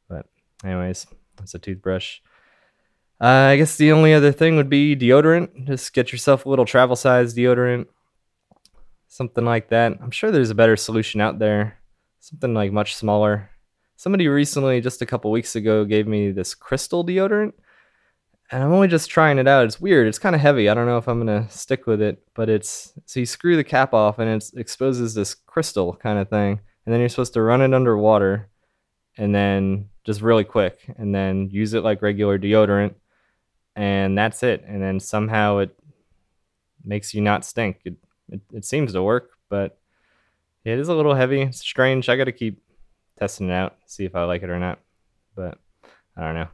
But, 0.09 0.25
anyways, 0.65 1.07
that's 1.37 1.55
a 1.55 1.59
toothbrush. 1.59 2.19
Uh, 3.21 3.47
I 3.51 3.55
guess 3.55 3.77
the 3.77 3.93
only 3.93 4.13
other 4.13 4.33
thing 4.33 4.57
would 4.57 4.69
be 4.69 4.93
deodorant. 4.93 5.67
Just 5.67 5.93
get 5.93 6.11
yourself 6.11 6.45
a 6.45 6.49
little 6.49 6.65
travel 6.65 6.97
size 6.97 7.33
deodorant, 7.33 7.85
something 9.07 9.45
like 9.45 9.69
that. 9.69 9.99
I'm 10.01 10.11
sure 10.11 10.31
there's 10.31 10.49
a 10.49 10.55
better 10.55 10.75
solution 10.75 11.21
out 11.21 11.39
there, 11.39 11.79
something 12.19 12.53
like 12.53 12.73
much 12.73 12.93
smaller. 12.93 13.51
Somebody 13.99 14.29
recently, 14.29 14.79
just 14.79 15.01
a 15.01 15.05
couple 15.05 15.29
weeks 15.29 15.57
ago, 15.57 15.83
gave 15.83 16.07
me 16.07 16.31
this 16.31 16.55
crystal 16.55 17.05
deodorant, 17.05 17.51
and 18.49 18.63
I'm 18.63 18.71
only 18.71 18.87
just 18.87 19.09
trying 19.09 19.39
it 19.39 19.45
out. 19.45 19.65
It's 19.65 19.81
weird. 19.81 20.07
It's 20.07 20.17
kind 20.17 20.35
of 20.35 20.39
heavy. 20.39 20.69
I 20.69 20.73
don't 20.73 20.85
know 20.85 20.97
if 20.97 21.09
I'm 21.09 21.19
gonna 21.19 21.49
stick 21.49 21.85
with 21.85 22.01
it, 22.01 22.23
but 22.33 22.47
it's 22.47 22.93
so 23.05 23.19
you 23.19 23.25
screw 23.25 23.57
the 23.57 23.63
cap 23.65 23.93
off 23.93 24.17
and 24.17 24.29
it 24.29 24.51
exposes 24.55 25.15
this 25.15 25.35
crystal 25.35 25.97
kind 25.97 26.17
of 26.17 26.29
thing, 26.29 26.61
and 26.85 26.93
then 26.93 27.01
you're 27.01 27.09
supposed 27.09 27.33
to 27.33 27.41
run 27.41 27.61
it 27.61 27.73
under 27.73 27.97
water, 27.97 28.47
and 29.17 29.35
then 29.35 29.89
just 30.05 30.21
really 30.21 30.45
quick, 30.45 30.79
and 30.95 31.13
then 31.13 31.49
use 31.51 31.73
it 31.73 31.83
like 31.83 32.01
regular 32.01 32.39
deodorant 32.39 32.95
and 33.75 34.17
that's 34.17 34.43
it. 34.43 34.63
And 34.65 34.81
then 34.81 35.01
somehow 35.01 35.57
it 35.57 35.77
makes 36.85 37.13
you 37.13 37.19
not 37.19 37.43
stink. 37.43 37.81
It, 37.83 37.95
it, 38.31 38.41
it 38.53 38.65
seems 38.65 38.93
to 38.93 39.03
work, 39.03 39.31
but 39.49 39.77
it 40.63 40.79
is 40.79 40.87
a 40.87 40.93
little 40.93 41.15
heavy. 41.15 41.41
It's 41.41 41.59
strange. 41.59 42.07
I 42.07 42.15
got 42.15 42.25
to 42.25 42.31
keep 42.31 42.61
testing 43.19 43.49
it 43.49 43.53
out, 43.53 43.75
see 43.85 44.05
if 44.05 44.15
I 44.15 44.23
like 44.23 44.43
it 44.43 44.49
or 44.49 44.59
not. 44.59 44.79
But 45.35 45.57
I 46.15 46.21
don't 46.21 46.35
know. 46.35 46.47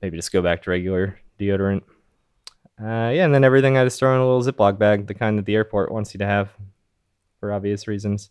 Maybe 0.00 0.16
just 0.16 0.32
go 0.32 0.42
back 0.42 0.62
to 0.62 0.70
regular 0.70 1.18
deodorant. 1.38 1.82
Uh, 2.80 3.10
yeah, 3.10 3.24
and 3.24 3.34
then 3.34 3.42
everything 3.42 3.76
I 3.76 3.84
just 3.84 3.98
throw 3.98 4.14
in 4.14 4.20
a 4.20 4.26
little 4.26 4.42
Ziploc 4.42 4.78
bag, 4.78 5.08
the 5.08 5.14
kind 5.14 5.36
that 5.38 5.46
the 5.46 5.56
airport 5.56 5.90
wants 5.90 6.14
you 6.14 6.18
to 6.18 6.26
have 6.26 6.50
for 7.40 7.52
obvious 7.52 7.88
reasons. 7.88 8.30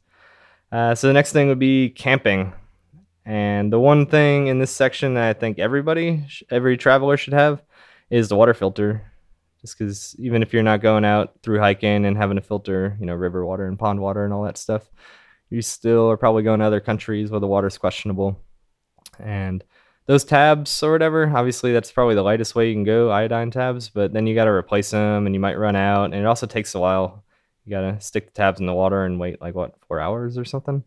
Uh, 0.71 0.95
so 0.95 1.08
the 1.08 1.13
next 1.13 1.34
thing 1.34 1.50
would 1.50 1.60
be 1.60 1.89
camping. 1.89 2.54
And 3.26 3.73
the 3.73 3.80
one 3.80 4.06
thing 4.06 4.47
in 4.47 4.60
this 4.60 4.71
section 4.71 5.15
that 5.15 5.28
I 5.28 5.34
think 5.34 5.60
everybody, 5.60 6.26
every 6.50 6.78
traveler 6.78 7.17
should 7.17 7.34
have 7.34 7.62
is 8.10 8.30
the 8.30 8.38
water 8.38 8.54
filter. 8.54 9.12
Just 9.62 9.78
because 9.78 10.15
even 10.17 10.41
if 10.41 10.54
you're 10.54 10.63
not 10.63 10.82
going 10.82 11.04
out 11.04 11.34
through 11.43 11.60
hiking 11.60 12.06
and 12.06 12.15
having 12.15 12.38
to 12.38 12.41
filter, 12.41 12.95
you 13.02 13.06
know, 13.06 13.15
river 13.15 13.45
water 13.45 13.65
and 13.65 13.78
pond 13.78 14.00
water 14.00 14.23
and 14.23 14.34
all 14.34 14.43
that 14.43 14.58
stuff, 14.58 14.89
you 15.49 15.62
still 15.62 16.10
are 16.10 16.17
probably 16.17 16.43
going 16.43 16.60
to 16.60 16.65
other 16.65 16.79
countries 16.79 17.31
where 17.31 17.39
the 17.39 17.47
water's 17.47 17.77
questionable. 17.77 18.39
And 19.19 19.63
those 20.05 20.23
tabs 20.23 20.81
or 20.83 20.91
whatever, 20.91 21.31
obviously 21.36 21.73
that's 21.73 21.91
probably 21.91 22.15
the 22.15 22.23
lightest 22.23 22.55
way 22.55 22.69
you 22.69 22.75
can 22.75 22.83
go, 22.83 23.12
iodine 23.12 23.51
tabs, 23.51 23.89
but 23.89 24.13
then 24.13 24.27
you 24.27 24.36
got 24.36 24.45
to 24.45 24.51
replace 24.51 24.91
them 24.91 25.25
and 25.25 25.36
you 25.36 25.39
might 25.39 25.57
run 25.57 25.75
out. 25.75 26.05
And 26.05 26.15
it 26.15 26.25
also 26.25 26.45
takes 26.45 26.75
a 26.75 26.79
while. 26.79 27.23
You 27.65 27.71
got 27.71 27.81
to 27.81 28.01
stick 28.01 28.27
the 28.27 28.31
tabs 28.31 28.60
in 28.60 28.65
the 28.65 28.73
water 28.73 29.03
and 29.03 29.19
wait 29.19 29.41
like 29.41 29.55
what, 29.55 29.75
four 29.88 29.99
hours 29.99 30.38
or 30.38 30.45
something. 30.45 30.83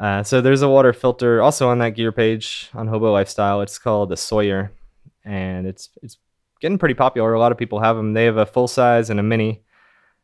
Uh, 0.00 0.22
so 0.22 0.40
there's 0.40 0.62
a 0.62 0.68
water 0.68 0.94
filter 0.94 1.42
also 1.42 1.68
on 1.68 1.78
that 1.78 1.90
gear 1.90 2.10
page 2.10 2.70
on 2.72 2.88
Hobo 2.88 3.12
Lifestyle. 3.12 3.60
It's 3.60 3.78
called 3.78 4.08
the 4.08 4.16
Sawyer, 4.16 4.72
and 5.26 5.66
it's 5.66 5.90
it's 6.02 6.16
getting 6.62 6.78
pretty 6.78 6.94
popular. 6.94 7.34
A 7.34 7.38
lot 7.38 7.52
of 7.52 7.58
people 7.58 7.80
have 7.80 7.96
them. 7.96 8.14
They 8.14 8.24
have 8.24 8.38
a 8.38 8.46
full 8.46 8.66
size 8.66 9.10
and 9.10 9.20
a 9.20 9.22
mini. 9.22 9.62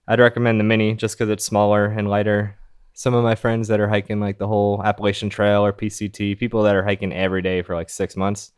I'd 0.09 0.19
recommend 0.19 0.59
the 0.59 0.65
mini 0.65 0.95
just 0.95 1.19
because 1.19 1.29
it's 1.29 1.45
smaller 1.45 1.85
and 1.85 2.09
lighter. 2.09 2.57
Some 2.97 3.15
of 3.15 3.23
my 3.23 3.35
friends 3.35 3.69
that 3.69 3.79
are 3.79 3.89
hiking 3.89 4.21
like 4.21 4.39
the 4.39 4.49
whole 4.49 4.83
Appalachian 4.83 5.31
Trail 5.31 5.65
or 5.65 5.73
PCT, 5.73 6.39
people 6.39 6.63
that 6.63 6.75
are 6.75 6.83
hiking 6.85 7.13
every 7.13 7.43
day 7.43 7.63
for 7.63 7.75
like 7.75 7.91
six 7.91 8.17
months, 8.17 8.53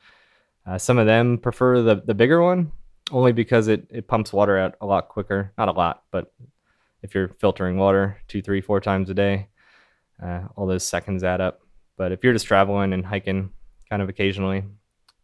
uh, 0.65 0.79
some 0.79 0.97
of 0.99 1.07
them 1.07 1.39
prefer 1.39 1.83
the 1.83 1.97
the 1.97 2.15
bigger 2.15 2.41
one 2.43 2.73
only 3.11 3.33
because 3.33 3.69
it 3.69 3.87
it 3.91 4.07
pumps 4.09 4.33
water 4.33 4.57
out 4.57 4.77
a 4.81 4.87
lot 4.87 5.09
quicker. 5.09 5.53
Not 5.59 5.69
a 5.69 5.73
lot, 5.73 6.05
but 6.11 6.33
if 7.03 7.15
you're 7.15 7.29
filtering 7.29 7.77
water 7.77 8.19
two, 8.29 8.41
three, 8.41 8.61
four 8.61 8.81
times 8.81 9.11
a 9.11 9.15
day 9.15 9.49
uh, 10.23 10.43
all 10.57 10.67
those 10.67 10.85
seconds 10.85 11.25
add 11.25 11.41
up. 11.41 11.61
But 11.97 12.13
if 12.13 12.23
you're 12.23 12.33
just 12.33 12.47
traveling 12.47 12.93
and 12.93 13.05
hiking 13.05 13.51
kind 13.89 14.03
of 14.03 14.09
occasionally, 14.09 14.65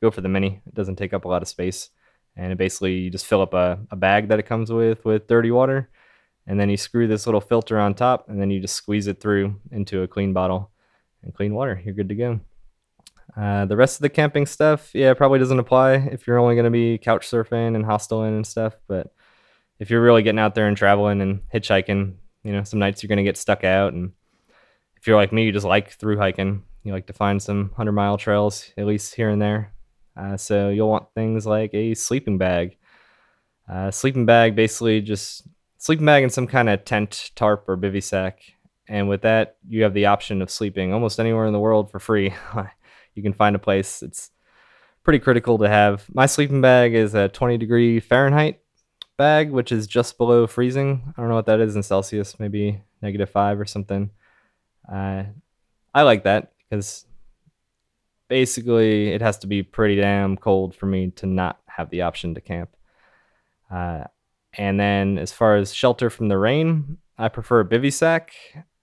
go 0.00 0.10
for 0.10 0.20
the 0.20 0.28
mini. 0.28 0.60
It 0.66 0.74
doesn't 0.74 0.96
take 0.96 1.12
up 1.12 1.24
a 1.24 1.28
lot 1.28 1.42
of 1.42 1.48
space. 1.48 1.90
And 2.36 2.52
it 2.52 2.58
basically, 2.58 2.94
you 2.94 3.10
just 3.10 3.26
fill 3.26 3.42
up 3.42 3.54
a, 3.54 3.78
a 3.90 3.96
bag 3.96 4.28
that 4.28 4.40
it 4.40 4.46
comes 4.46 4.72
with 4.72 5.04
with 5.04 5.28
dirty 5.28 5.50
water. 5.50 5.88
And 6.46 6.60
then 6.60 6.68
you 6.68 6.76
screw 6.76 7.06
this 7.06 7.26
little 7.26 7.40
filter 7.40 7.78
on 7.78 7.94
top, 7.94 8.28
and 8.28 8.40
then 8.40 8.50
you 8.50 8.60
just 8.60 8.74
squeeze 8.74 9.06
it 9.06 9.20
through 9.20 9.60
into 9.70 10.02
a 10.02 10.08
clean 10.08 10.32
bottle 10.32 10.70
and 11.22 11.34
clean 11.34 11.54
water. 11.54 11.80
You're 11.84 11.94
good 11.94 12.10
to 12.10 12.14
go. 12.14 12.40
Uh, 13.36 13.64
the 13.64 13.76
rest 13.76 13.96
of 13.96 14.02
the 14.02 14.10
camping 14.10 14.46
stuff, 14.46 14.94
yeah, 14.94 15.14
probably 15.14 15.38
doesn't 15.38 15.58
apply 15.58 15.94
if 15.94 16.26
you're 16.26 16.38
only 16.38 16.54
going 16.54 16.64
to 16.64 16.70
be 16.70 16.98
couch 16.98 17.28
surfing 17.28 17.74
and 17.74 17.84
hosteling 17.84 18.36
and 18.36 18.46
stuff. 18.46 18.76
But 18.86 19.12
if 19.78 19.90
you're 19.90 20.02
really 20.02 20.22
getting 20.22 20.38
out 20.38 20.54
there 20.54 20.68
and 20.68 20.76
traveling 20.76 21.20
and 21.20 21.40
hitchhiking, 21.52 22.14
you 22.42 22.52
know, 22.52 22.62
some 22.62 22.78
nights 22.78 23.02
you're 23.02 23.08
going 23.08 23.16
to 23.16 23.24
get 23.24 23.38
stuck 23.38 23.64
out 23.64 23.94
and 23.94 24.12
if 25.04 25.08
you're 25.08 25.16
like 25.16 25.34
me, 25.34 25.44
you 25.44 25.52
just 25.52 25.66
like 25.66 25.90
through 25.90 26.16
hiking. 26.16 26.62
You 26.82 26.94
like 26.94 27.08
to 27.08 27.12
find 27.12 27.42
some 27.42 27.72
hundred 27.76 27.92
mile 27.92 28.16
trails, 28.16 28.70
at 28.78 28.86
least 28.86 29.14
here 29.14 29.28
and 29.28 29.40
there. 29.40 29.74
Uh, 30.16 30.38
so 30.38 30.70
you'll 30.70 30.88
want 30.88 31.12
things 31.14 31.46
like 31.46 31.74
a 31.74 31.92
sleeping 31.92 32.38
bag. 32.38 32.78
Uh, 33.70 33.90
sleeping 33.90 34.24
bag 34.24 34.56
basically 34.56 35.02
just 35.02 35.46
sleeping 35.84 36.06
bag 36.06 36.24
in 36.24 36.30
some 36.30 36.46
kind 36.46 36.70
of 36.70 36.82
tent, 36.86 37.30
tarp, 37.34 37.68
or 37.68 37.76
bivy 37.76 38.02
sack. 38.02 38.40
And 38.88 39.06
with 39.06 39.20
that, 39.20 39.58
you 39.68 39.82
have 39.82 39.92
the 39.92 40.06
option 40.06 40.40
of 40.40 40.48
sleeping 40.50 40.94
almost 40.94 41.20
anywhere 41.20 41.44
in 41.44 41.52
the 41.52 41.60
world 41.60 41.90
for 41.90 41.98
free. 41.98 42.32
you 43.14 43.22
can 43.22 43.34
find 43.34 43.54
a 43.54 43.58
place. 43.58 44.02
It's 44.02 44.30
pretty 45.02 45.18
critical 45.18 45.58
to 45.58 45.68
have. 45.68 46.06
My 46.14 46.24
sleeping 46.24 46.62
bag 46.62 46.94
is 46.94 47.14
a 47.14 47.28
20 47.28 47.58
degree 47.58 48.00
Fahrenheit 48.00 48.62
bag, 49.18 49.50
which 49.50 49.72
is 49.72 49.86
just 49.86 50.16
below 50.16 50.46
freezing. 50.46 51.12
I 51.18 51.20
don't 51.20 51.28
know 51.28 51.34
what 51.34 51.44
that 51.46 51.60
is 51.60 51.76
in 51.76 51.82
Celsius, 51.82 52.40
maybe 52.40 52.80
negative 53.02 53.28
five 53.28 53.60
or 53.60 53.66
something. 53.66 54.10
Uh, 54.90 55.24
I 55.92 56.00
like 56.00 56.24
that 56.24 56.52
because 56.70 57.04
basically 58.28 59.08
it 59.08 59.20
has 59.20 59.36
to 59.40 59.46
be 59.46 59.62
pretty 59.62 59.96
damn 59.96 60.38
cold 60.38 60.74
for 60.74 60.86
me 60.86 61.10
to 61.16 61.26
not 61.26 61.60
have 61.66 61.90
the 61.90 62.00
option 62.00 62.34
to 62.36 62.40
camp. 62.40 62.70
Uh, 63.70 64.04
and 64.56 64.78
then 64.78 65.18
as 65.18 65.32
far 65.32 65.56
as 65.56 65.74
shelter 65.74 66.10
from 66.10 66.28
the 66.28 66.38
rain, 66.38 66.98
I 67.18 67.28
prefer 67.28 67.60
a 67.60 67.64
bivy 67.64 67.92
sack. 67.92 68.32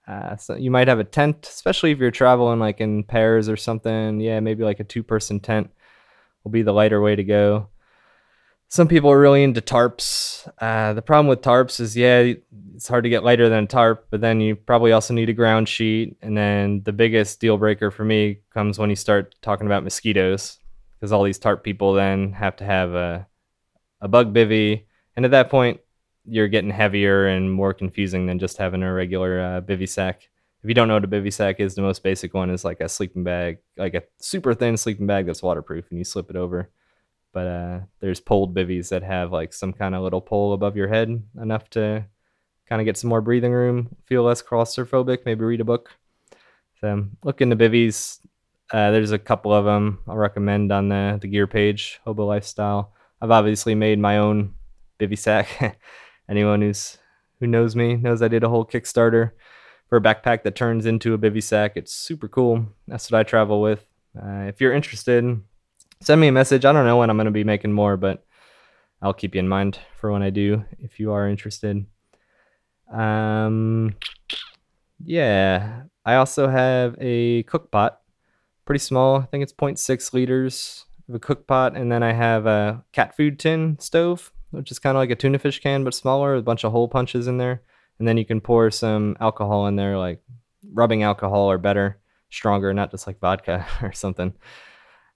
Uh, 0.06 0.36
so 0.36 0.56
you 0.56 0.70
might 0.70 0.88
have 0.88 0.98
a 0.98 1.04
tent, 1.04 1.46
especially 1.48 1.92
if 1.92 1.98
you're 1.98 2.10
traveling 2.10 2.58
like 2.58 2.80
in 2.80 3.04
pairs 3.04 3.48
or 3.48 3.56
something. 3.56 4.20
Yeah, 4.20 4.40
maybe 4.40 4.64
like 4.64 4.80
a 4.80 4.84
two 4.84 5.02
person 5.02 5.40
tent 5.40 5.70
will 6.42 6.50
be 6.50 6.62
the 6.62 6.72
lighter 6.72 7.00
way 7.00 7.16
to 7.16 7.24
go 7.24 7.68
some 8.72 8.88
people 8.88 9.10
are 9.10 9.20
really 9.20 9.42
into 9.42 9.60
tarps. 9.60 10.48
Uh, 10.58 10.94
the 10.94 11.02
problem 11.02 11.26
with 11.26 11.42
tarps 11.42 11.78
is, 11.78 11.94
yeah, 11.94 12.32
it's 12.74 12.88
hard 12.88 13.04
to 13.04 13.10
get 13.10 13.22
lighter 13.22 13.50
than 13.50 13.64
a 13.64 13.66
tarp, 13.66 14.06
but 14.08 14.22
then 14.22 14.40
you 14.40 14.56
probably 14.56 14.92
also 14.92 15.12
need 15.12 15.28
a 15.28 15.34
ground 15.34 15.68
sheet. 15.68 16.16
And 16.22 16.34
then 16.34 16.82
the 16.84 16.92
biggest 16.94 17.38
deal 17.38 17.58
breaker 17.58 17.90
for 17.90 18.02
me 18.02 18.38
comes 18.48 18.78
when 18.78 18.88
you 18.88 18.96
start 18.96 19.34
talking 19.42 19.66
about 19.66 19.84
mosquitoes, 19.84 20.58
because 20.94 21.12
all 21.12 21.22
these 21.22 21.38
tarp 21.38 21.62
people 21.62 21.92
then 21.92 22.32
have 22.32 22.56
to 22.56 22.64
have 22.64 22.94
a, 22.94 23.26
a 24.00 24.08
bug 24.08 24.32
bivy. 24.32 24.84
And 25.16 25.24
at 25.24 25.30
that 25.32 25.50
point, 25.50 25.80
you're 26.24 26.48
getting 26.48 26.70
heavier 26.70 27.26
and 27.26 27.52
more 27.52 27.74
confusing 27.74 28.26
than 28.26 28.38
just 28.38 28.56
having 28.56 28.82
a 28.82 28.92
regular 28.92 29.40
uh, 29.40 29.60
bivy 29.60 29.88
sack. 29.88 30.28
If 30.62 30.68
you 30.68 30.74
don't 30.74 30.86
know 30.86 30.94
what 30.94 31.04
a 31.04 31.08
bivy 31.08 31.32
sack 31.32 31.58
is, 31.58 31.74
the 31.74 31.82
most 31.82 32.02
basic 32.02 32.34
one 32.34 32.48
is 32.48 32.64
like 32.64 32.80
a 32.80 32.88
sleeping 32.88 33.24
bag, 33.24 33.58
like 33.76 33.94
a 33.94 34.04
super 34.20 34.54
thin 34.54 34.76
sleeping 34.76 35.06
bag 35.06 35.26
that's 35.26 35.42
waterproof, 35.42 35.90
and 35.90 35.98
you 35.98 36.04
slip 36.04 36.30
it 36.30 36.36
over 36.36 36.70
but 37.32 37.46
uh, 37.46 37.80
there's 38.00 38.20
poled 38.20 38.54
bivvies 38.54 38.90
that 38.90 39.02
have 39.02 39.32
like 39.32 39.52
some 39.52 39.72
kind 39.72 39.94
of 39.94 40.02
little 40.02 40.20
pole 40.20 40.52
above 40.52 40.76
your 40.76 40.88
head, 40.88 41.22
enough 41.40 41.68
to 41.70 42.04
kind 42.68 42.80
of 42.80 42.84
get 42.84 42.96
some 42.96 43.08
more 43.08 43.20
breathing 43.20 43.52
room, 43.52 43.96
feel 44.06 44.22
less 44.22 44.42
claustrophobic, 44.42 45.24
maybe 45.24 45.44
read 45.44 45.60
a 45.60 45.64
book. 45.64 45.90
So 46.80 47.06
look 47.24 47.40
into 47.40 47.56
bivvies. 47.56 48.18
Uh, 48.72 48.90
there's 48.90 49.12
a 49.12 49.18
couple 49.18 49.52
of 49.52 49.64
them 49.64 50.00
I'll 50.06 50.16
recommend 50.16 50.72
on 50.72 50.88
the, 50.88 51.18
the 51.20 51.28
gear 51.28 51.46
page, 51.46 52.00
Hobo 52.04 52.26
Lifestyle. 52.26 52.92
I've 53.20 53.30
obviously 53.30 53.74
made 53.74 53.98
my 53.98 54.18
own 54.18 54.54
bivy 54.98 55.18
sack. 55.18 55.78
Anyone 56.28 56.62
who's 56.62 56.98
who 57.40 57.46
knows 57.46 57.74
me 57.74 57.96
knows 57.96 58.22
I 58.22 58.28
did 58.28 58.44
a 58.44 58.48
whole 58.48 58.64
Kickstarter 58.64 59.32
for 59.88 59.96
a 59.96 60.00
backpack 60.00 60.42
that 60.44 60.54
turns 60.54 60.86
into 60.86 61.14
a 61.14 61.18
bivy 61.18 61.42
sack. 61.42 61.72
It's 61.76 61.92
super 61.92 62.28
cool. 62.28 62.66
That's 62.86 63.10
what 63.10 63.18
I 63.18 63.22
travel 63.24 63.60
with. 63.60 63.84
Uh, 64.16 64.44
if 64.46 64.60
you're 64.60 64.72
interested, 64.72 65.40
send 66.00 66.20
me 66.20 66.28
a 66.28 66.32
message. 66.32 66.64
I 66.64 66.72
don't 66.72 66.86
know 66.86 66.96
when 66.96 67.10
I'm 67.10 67.16
going 67.16 67.26
to 67.26 67.30
be 67.30 67.44
making 67.44 67.72
more, 67.72 67.96
but 67.96 68.24
I'll 69.00 69.12
keep 69.12 69.34
you 69.34 69.40
in 69.40 69.48
mind 69.48 69.78
for 69.98 70.12
when 70.12 70.22
I 70.22 70.30
do 70.30 70.64
if 70.78 71.00
you 71.00 71.12
are 71.12 71.28
interested. 71.28 71.84
Um, 72.92 73.96
yeah, 75.04 75.82
I 76.04 76.14
also 76.14 76.48
have 76.48 76.96
a 77.00 77.42
cook 77.44 77.70
pot, 77.70 78.00
pretty 78.64 78.78
small. 78.78 79.16
I 79.16 79.26
think 79.26 79.42
it's 79.42 79.52
0.6 79.52 80.12
liters, 80.12 80.84
of 81.08 81.14
a 81.14 81.18
cook 81.18 81.46
pot, 81.46 81.76
and 81.76 81.90
then 81.90 82.02
I 82.02 82.12
have 82.12 82.46
a 82.46 82.84
cat 82.92 83.16
food 83.16 83.38
tin 83.38 83.78
stove, 83.80 84.32
which 84.52 84.70
is 84.70 84.78
kind 84.78 84.96
of 84.96 85.00
like 85.00 85.10
a 85.10 85.16
tuna 85.16 85.38
fish 85.38 85.60
can 85.60 85.84
but 85.84 85.94
smaller, 85.94 86.34
with 86.34 86.40
a 86.40 86.44
bunch 86.44 86.64
of 86.64 86.72
hole 86.72 86.88
punches 86.88 87.26
in 87.26 87.38
there. 87.38 87.62
And 87.98 88.06
then 88.06 88.16
you 88.16 88.24
can 88.24 88.40
pour 88.40 88.70
some 88.70 89.16
alcohol 89.20 89.66
in 89.66 89.76
there, 89.76 89.98
like 89.98 90.22
rubbing 90.72 91.02
alcohol 91.02 91.50
or 91.50 91.58
better, 91.58 91.98
stronger, 92.30 92.72
not 92.72 92.90
just 92.90 93.06
like 93.06 93.20
vodka 93.20 93.66
or 93.82 93.92
something. 93.92 94.32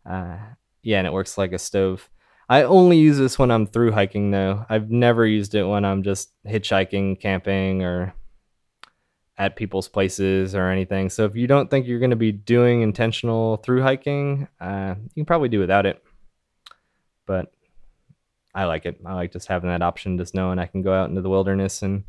Uh, 0.04 0.38
yeah, 0.82 0.98
and 0.98 1.06
it 1.06 1.12
works 1.12 1.38
like 1.38 1.52
a 1.52 1.58
stove. 1.58 2.08
I 2.48 2.62
only 2.62 2.96
use 2.96 3.18
this 3.18 3.38
when 3.38 3.50
I'm 3.50 3.66
through 3.66 3.92
hiking, 3.92 4.30
though. 4.30 4.64
I've 4.68 4.90
never 4.90 5.26
used 5.26 5.54
it 5.54 5.64
when 5.64 5.84
I'm 5.84 6.04
just 6.04 6.30
hitchhiking, 6.44 7.20
camping, 7.20 7.82
or 7.82 8.14
at 9.38 9.56
people's 9.56 9.88
places 9.88 10.54
or 10.54 10.70
anything. 10.70 11.10
So 11.10 11.24
if 11.24 11.36
you 11.36 11.46
don't 11.46 11.70
think 11.70 11.86
you're 11.86 11.98
going 11.98 12.10
to 12.10 12.16
be 12.16 12.32
doing 12.32 12.82
intentional 12.82 13.58
through 13.58 13.82
hiking, 13.82 14.48
uh, 14.60 14.94
you 14.98 15.22
can 15.22 15.26
probably 15.26 15.48
do 15.48 15.58
without 15.58 15.86
it. 15.86 16.02
But 17.26 17.52
I 18.56 18.64
like 18.64 18.86
it. 18.86 18.98
I 19.04 19.12
like 19.12 19.32
just 19.32 19.48
having 19.48 19.68
that 19.68 19.82
option, 19.82 20.16
just 20.16 20.34
knowing 20.34 20.58
I 20.58 20.64
can 20.64 20.80
go 20.80 20.94
out 20.94 21.10
into 21.10 21.20
the 21.20 21.28
wilderness 21.28 21.82
and 21.82 22.04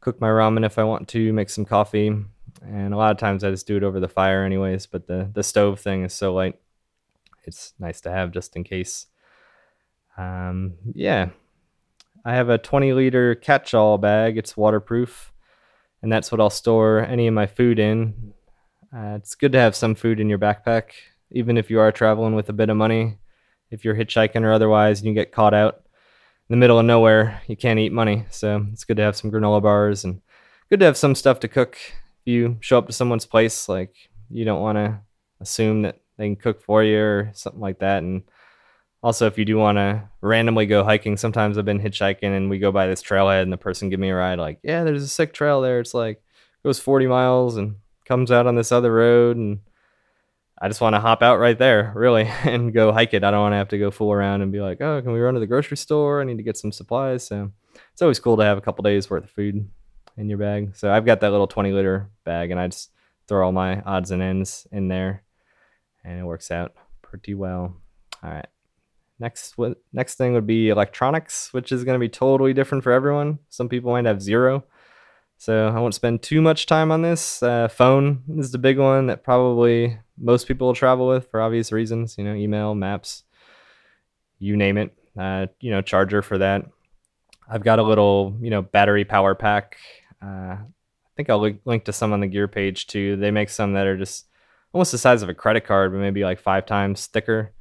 cook 0.00 0.18
my 0.18 0.28
ramen 0.28 0.64
if 0.64 0.78
I 0.78 0.84
want 0.84 1.08
to, 1.08 1.32
make 1.34 1.50
some 1.50 1.66
coffee. 1.66 2.06
And 2.62 2.94
a 2.94 2.96
lot 2.96 3.10
of 3.10 3.18
times 3.18 3.44
I 3.44 3.50
just 3.50 3.66
do 3.66 3.76
it 3.76 3.82
over 3.82 4.00
the 4.00 4.08
fire, 4.08 4.42
anyways. 4.42 4.86
But 4.86 5.06
the 5.06 5.30
the 5.32 5.42
stove 5.42 5.78
thing 5.78 6.04
is 6.04 6.14
so 6.14 6.32
light; 6.32 6.58
it's 7.44 7.74
nice 7.78 8.00
to 8.00 8.10
have 8.10 8.32
just 8.32 8.56
in 8.56 8.64
case. 8.64 9.06
Um, 10.16 10.74
yeah, 10.94 11.28
I 12.24 12.34
have 12.34 12.48
a 12.48 12.58
20 12.58 12.94
liter 12.94 13.34
catch-all 13.34 13.98
bag. 13.98 14.38
It's 14.38 14.56
waterproof, 14.56 15.32
and 16.02 16.10
that's 16.10 16.32
what 16.32 16.40
I'll 16.40 16.48
store 16.48 17.04
any 17.04 17.26
of 17.26 17.34
my 17.34 17.46
food 17.46 17.78
in. 17.78 18.32
Uh, 18.90 19.16
it's 19.16 19.34
good 19.34 19.52
to 19.52 19.60
have 19.60 19.76
some 19.76 19.94
food 19.94 20.18
in 20.18 20.30
your 20.30 20.38
backpack, 20.38 20.92
even 21.30 21.58
if 21.58 21.68
you 21.68 21.78
are 21.78 21.92
traveling 21.92 22.34
with 22.34 22.48
a 22.48 22.54
bit 22.54 22.70
of 22.70 22.76
money. 22.78 23.18
If 23.70 23.84
you're 23.84 23.94
hitchhiking 23.94 24.42
or 24.42 24.52
otherwise, 24.52 25.00
and 25.00 25.08
you 25.08 25.14
get 25.14 25.30
caught 25.30 25.54
out 25.54 25.84
the 26.50 26.56
middle 26.56 26.78
of 26.78 26.84
nowhere, 26.84 27.40
you 27.46 27.56
can't 27.56 27.78
eat 27.78 27.92
money. 27.92 28.26
So 28.28 28.66
it's 28.72 28.84
good 28.84 28.98
to 28.98 29.02
have 29.02 29.16
some 29.16 29.30
granola 29.30 29.62
bars 29.62 30.04
and 30.04 30.20
good 30.68 30.80
to 30.80 30.86
have 30.86 30.96
some 30.98 31.14
stuff 31.14 31.40
to 31.40 31.48
cook. 31.48 31.76
If 31.76 32.26
you 32.26 32.58
show 32.60 32.76
up 32.76 32.86
to 32.88 32.92
someone's 32.92 33.24
place, 33.24 33.68
like 33.68 33.94
you 34.28 34.44
don't 34.44 34.60
want 34.60 34.76
to 34.76 35.00
assume 35.40 35.82
that 35.82 36.00
they 36.18 36.26
can 36.26 36.36
cook 36.36 36.60
for 36.60 36.84
you 36.84 37.00
or 37.00 37.30
something 37.32 37.62
like 37.62 37.78
that, 37.78 38.02
and 38.02 38.24
also, 39.02 39.26
if 39.26 39.38
you 39.38 39.46
do 39.46 39.56
want 39.56 39.78
to 39.78 40.02
randomly 40.20 40.66
go 40.66 40.84
hiking, 40.84 41.16
sometimes 41.16 41.56
I've 41.56 41.64
been 41.64 41.80
hitchhiking 41.80 42.36
and 42.36 42.50
we 42.50 42.58
go 42.58 42.70
by 42.70 42.86
this 42.86 43.02
trailhead 43.02 43.42
and 43.42 43.52
the 43.52 43.56
person 43.56 43.88
give 43.88 43.98
me 43.98 44.10
a 44.10 44.14
ride 44.14 44.38
like, 44.38 44.58
yeah, 44.62 44.84
there's 44.84 45.02
a 45.02 45.08
sick 45.08 45.32
trail 45.32 45.62
there. 45.62 45.80
It's 45.80 45.94
like 45.94 46.22
goes 46.62 46.78
40 46.78 47.06
miles 47.06 47.56
and 47.56 47.76
comes 48.04 48.30
out 48.30 48.46
on 48.46 48.56
this 48.56 48.70
other 48.70 48.92
road 48.92 49.38
and 49.38 49.60
I 50.60 50.68
just 50.68 50.80
want 50.80 50.94
to 50.94 51.00
hop 51.00 51.22
out 51.22 51.38
right 51.38 51.58
there, 51.58 51.92
really, 51.94 52.24
and 52.44 52.72
go 52.72 52.92
hike 52.92 53.14
it. 53.14 53.24
I 53.24 53.30
don't 53.30 53.40
want 53.40 53.52
to 53.52 53.58
have 53.58 53.68
to 53.68 53.78
go 53.78 53.90
fool 53.90 54.12
around 54.12 54.42
and 54.42 54.52
be 54.52 54.60
like, 54.60 54.80
oh, 54.80 55.00
can 55.00 55.12
we 55.12 55.20
run 55.20 55.34
to 55.34 55.40
the 55.40 55.46
grocery 55.46 55.76
store? 55.76 56.20
I 56.20 56.24
need 56.24 56.36
to 56.36 56.42
get 56.42 56.56
some 56.56 56.72
supplies. 56.72 57.26
So 57.26 57.50
it's 57.92 58.02
always 58.02 58.20
cool 58.20 58.36
to 58.36 58.44
have 58.44 58.58
a 58.58 58.60
couple 58.60 58.82
days 58.82 59.08
worth 59.08 59.24
of 59.24 59.30
food 59.30 59.68
in 60.16 60.28
your 60.28 60.38
bag. 60.38 60.76
So 60.76 60.92
I've 60.92 61.06
got 61.06 61.20
that 61.20 61.30
little 61.30 61.46
20 61.46 61.72
liter 61.72 62.10
bag 62.24 62.50
and 62.50 62.60
I 62.60 62.68
just 62.68 62.90
throw 63.26 63.46
all 63.46 63.52
my 63.52 63.80
odds 63.82 64.10
and 64.10 64.22
ends 64.22 64.66
in 64.70 64.88
there 64.88 65.22
and 66.04 66.18
it 66.18 66.24
works 66.24 66.50
out 66.50 66.74
pretty 67.02 67.34
well. 67.34 67.76
All 68.22 68.30
right. 68.30 68.46
Next, 69.18 69.54
next 69.92 70.14
thing 70.14 70.32
would 70.32 70.46
be 70.46 70.70
electronics, 70.70 71.52
which 71.52 71.72
is 71.72 71.84
going 71.84 71.94
to 71.94 72.00
be 72.00 72.08
totally 72.08 72.54
different 72.54 72.84
for 72.84 72.92
everyone. 72.92 73.38
Some 73.50 73.68
people 73.68 73.92
might 73.92 74.06
have 74.06 74.22
zero, 74.22 74.64
so 75.40 75.68
I 75.68 75.80
won't 75.80 75.94
spend 75.94 76.20
too 76.20 76.42
much 76.42 76.66
time 76.66 76.92
on 76.92 77.00
this. 77.00 77.42
Uh, 77.42 77.66
phone 77.66 78.24
is 78.36 78.50
the 78.50 78.58
big 78.58 78.78
one 78.78 79.06
that 79.06 79.24
probably 79.24 79.98
most 80.18 80.46
people 80.46 80.66
will 80.66 80.74
travel 80.74 81.08
with 81.08 81.30
for 81.30 81.40
obvious 81.40 81.72
reasons. 81.72 82.18
You 82.18 82.24
know, 82.24 82.34
email, 82.34 82.74
maps, 82.74 83.22
you 84.38 84.54
name 84.54 84.76
it. 84.76 84.94
Uh, 85.18 85.46
you 85.58 85.70
know, 85.70 85.80
charger 85.80 86.20
for 86.20 86.36
that. 86.36 86.66
I've 87.48 87.64
got 87.64 87.78
a 87.78 87.82
little, 87.82 88.36
you 88.42 88.50
know, 88.50 88.60
battery 88.60 89.06
power 89.06 89.34
pack. 89.34 89.78
Uh, 90.22 90.56
I 90.58 90.66
think 91.16 91.30
I'll 91.30 91.40
link, 91.40 91.62
link 91.64 91.86
to 91.86 91.92
some 91.94 92.12
on 92.12 92.20
the 92.20 92.26
gear 92.26 92.46
page 92.46 92.86
too. 92.86 93.16
They 93.16 93.30
make 93.30 93.48
some 93.48 93.72
that 93.72 93.86
are 93.86 93.96
just 93.96 94.26
almost 94.74 94.92
the 94.92 94.98
size 94.98 95.22
of 95.22 95.30
a 95.30 95.34
credit 95.34 95.64
card, 95.64 95.90
but 95.90 96.00
maybe 96.00 96.22
like 96.22 96.38
five 96.38 96.66
times 96.66 97.06
thicker. 97.06 97.54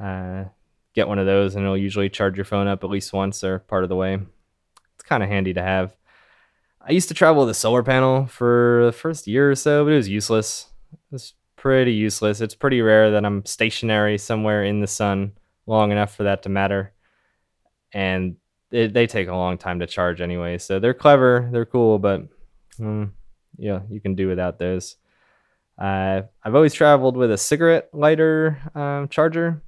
Uh, 0.00 0.44
get 0.94 1.08
one 1.08 1.18
of 1.18 1.26
those 1.26 1.56
and 1.56 1.64
it'll 1.64 1.76
usually 1.76 2.08
charge 2.08 2.36
your 2.36 2.44
phone 2.44 2.68
up 2.68 2.84
at 2.84 2.90
least 2.90 3.12
once 3.12 3.42
or 3.42 3.58
part 3.58 3.82
of 3.82 3.88
the 3.88 3.96
way. 3.96 4.20
It's 4.94 5.02
kind 5.02 5.24
of 5.24 5.28
handy 5.28 5.52
to 5.54 5.62
have. 5.62 5.96
I 6.86 6.92
used 6.92 7.08
to 7.08 7.14
travel 7.14 7.42
with 7.42 7.50
a 7.50 7.54
solar 7.54 7.82
panel 7.82 8.26
for 8.26 8.82
the 8.86 8.92
first 8.92 9.26
year 9.26 9.50
or 9.50 9.54
so, 9.54 9.84
but 9.84 9.92
it 9.92 9.96
was 9.96 10.08
useless. 10.08 10.66
It's 11.12 11.34
pretty 11.56 11.92
useless. 11.92 12.40
It's 12.40 12.54
pretty 12.54 12.80
rare 12.80 13.12
that 13.12 13.24
I'm 13.24 13.44
stationary 13.44 14.18
somewhere 14.18 14.64
in 14.64 14.80
the 14.80 14.86
sun 14.86 15.32
long 15.66 15.92
enough 15.92 16.14
for 16.14 16.24
that 16.24 16.42
to 16.42 16.48
matter. 16.48 16.92
And 17.92 18.36
it, 18.70 18.92
they 18.94 19.06
take 19.06 19.28
a 19.28 19.36
long 19.36 19.58
time 19.58 19.78
to 19.80 19.86
charge 19.86 20.20
anyway. 20.20 20.58
So 20.58 20.80
they're 20.80 20.94
clever, 20.94 21.48
they're 21.52 21.66
cool, 21.66 21.98
but 21.98 22.22
mm, 22.78 23.10
yeah, 23.58 23.80
you 23.88 24.00
can 24.00 24.14
do 24.14 24.26
without 24.28 24.58
those. 24.58 24.96
Uh, 25.78 26.22
I've 26.42 26.54
always 26.54 26.74
traveled 26.74 27.16
with 27.16 27.30
a 27.30 27.38
cigarette 27.38 27.90
lighter 27.92 28.58
um, 28.74 29.08
charger 29.08 29.62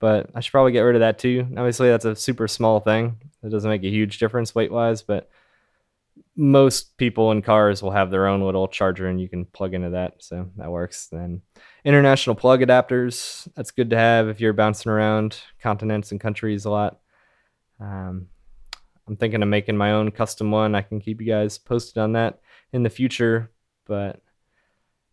but 0.00 0.30
I 0.34 0.40
should 0.40 0.50
probably 0.50 0.72
get 0.72 0.80
rid 0.80 0.96
of 0.96 1.00
that 1.00 1.18
too. 1.18 1.46
Obviously, 1.56 1.88
that's 1.90 2.06
a 2.06 2.16
super 2.16 2.48
small 2.48 2.80
thing. 2.80 3.18
It 3.42 3.50
doesn't 3.50 3.70
make 3.70 3.84
a 3.84 3.90
huge 3.90 4.18
difference 4.18 4.54
weight 4.54 4.72
wise, 4.72 5.02
but 5.02 5.30
most 6.36 6.96
people 6.96 7.32
in 7.32 7.42
cars 7.42 7.82
will 7.82 7.90
have 7.90 8.10
their 8.10 8.26
own 8.26 8.42
little 8.42 8.68
charger 8.68 9.08
and 9.08 9.20
you 9.20 9.28
can 9.28 9.44
plug 9.44 9.74
into 9.74 9.90
that. 9.90 10.14
So 10.18 10.50
that 10.56 10.70
works. 10.70 11.08
Then 11.08 11.42
international 11.84 12.36
plug 12.36 12.60
adapters. 12.60 13.48
That's 13.56 13.72
good 13.72 13.90
to 13.90 13.96
have 13.96 14.28
if 14.28 14.40
you're 14.40 14.52
bouncing 14.52 14.90
around 14.90 15.40
continents 15.60 16.12
and 16.12 16.20
countries 16.20 16.64
a 16.64 16.70
lot. 16.70 17.00
Um, 17.80 18.28
I'm 19.08 19.16
thinking 19.16 19.42
of 19.42 19.48
making 19.48 19.76
my 19.76 19.92
own 19.92 20.12
custom 20.12 20.50
one. 20.50 20.74
I 20.74 20.82
can 20.82 21.00
keep 21.00 21.20
you 21.20 21.26
guys 21.26 21.58
posted 21.58 21.98
on 21.98 22.12
that 22.12 22.40
in 22.72 22.84
the 22.84 22.90
future, 22.90 23.50
but 23.86 24.22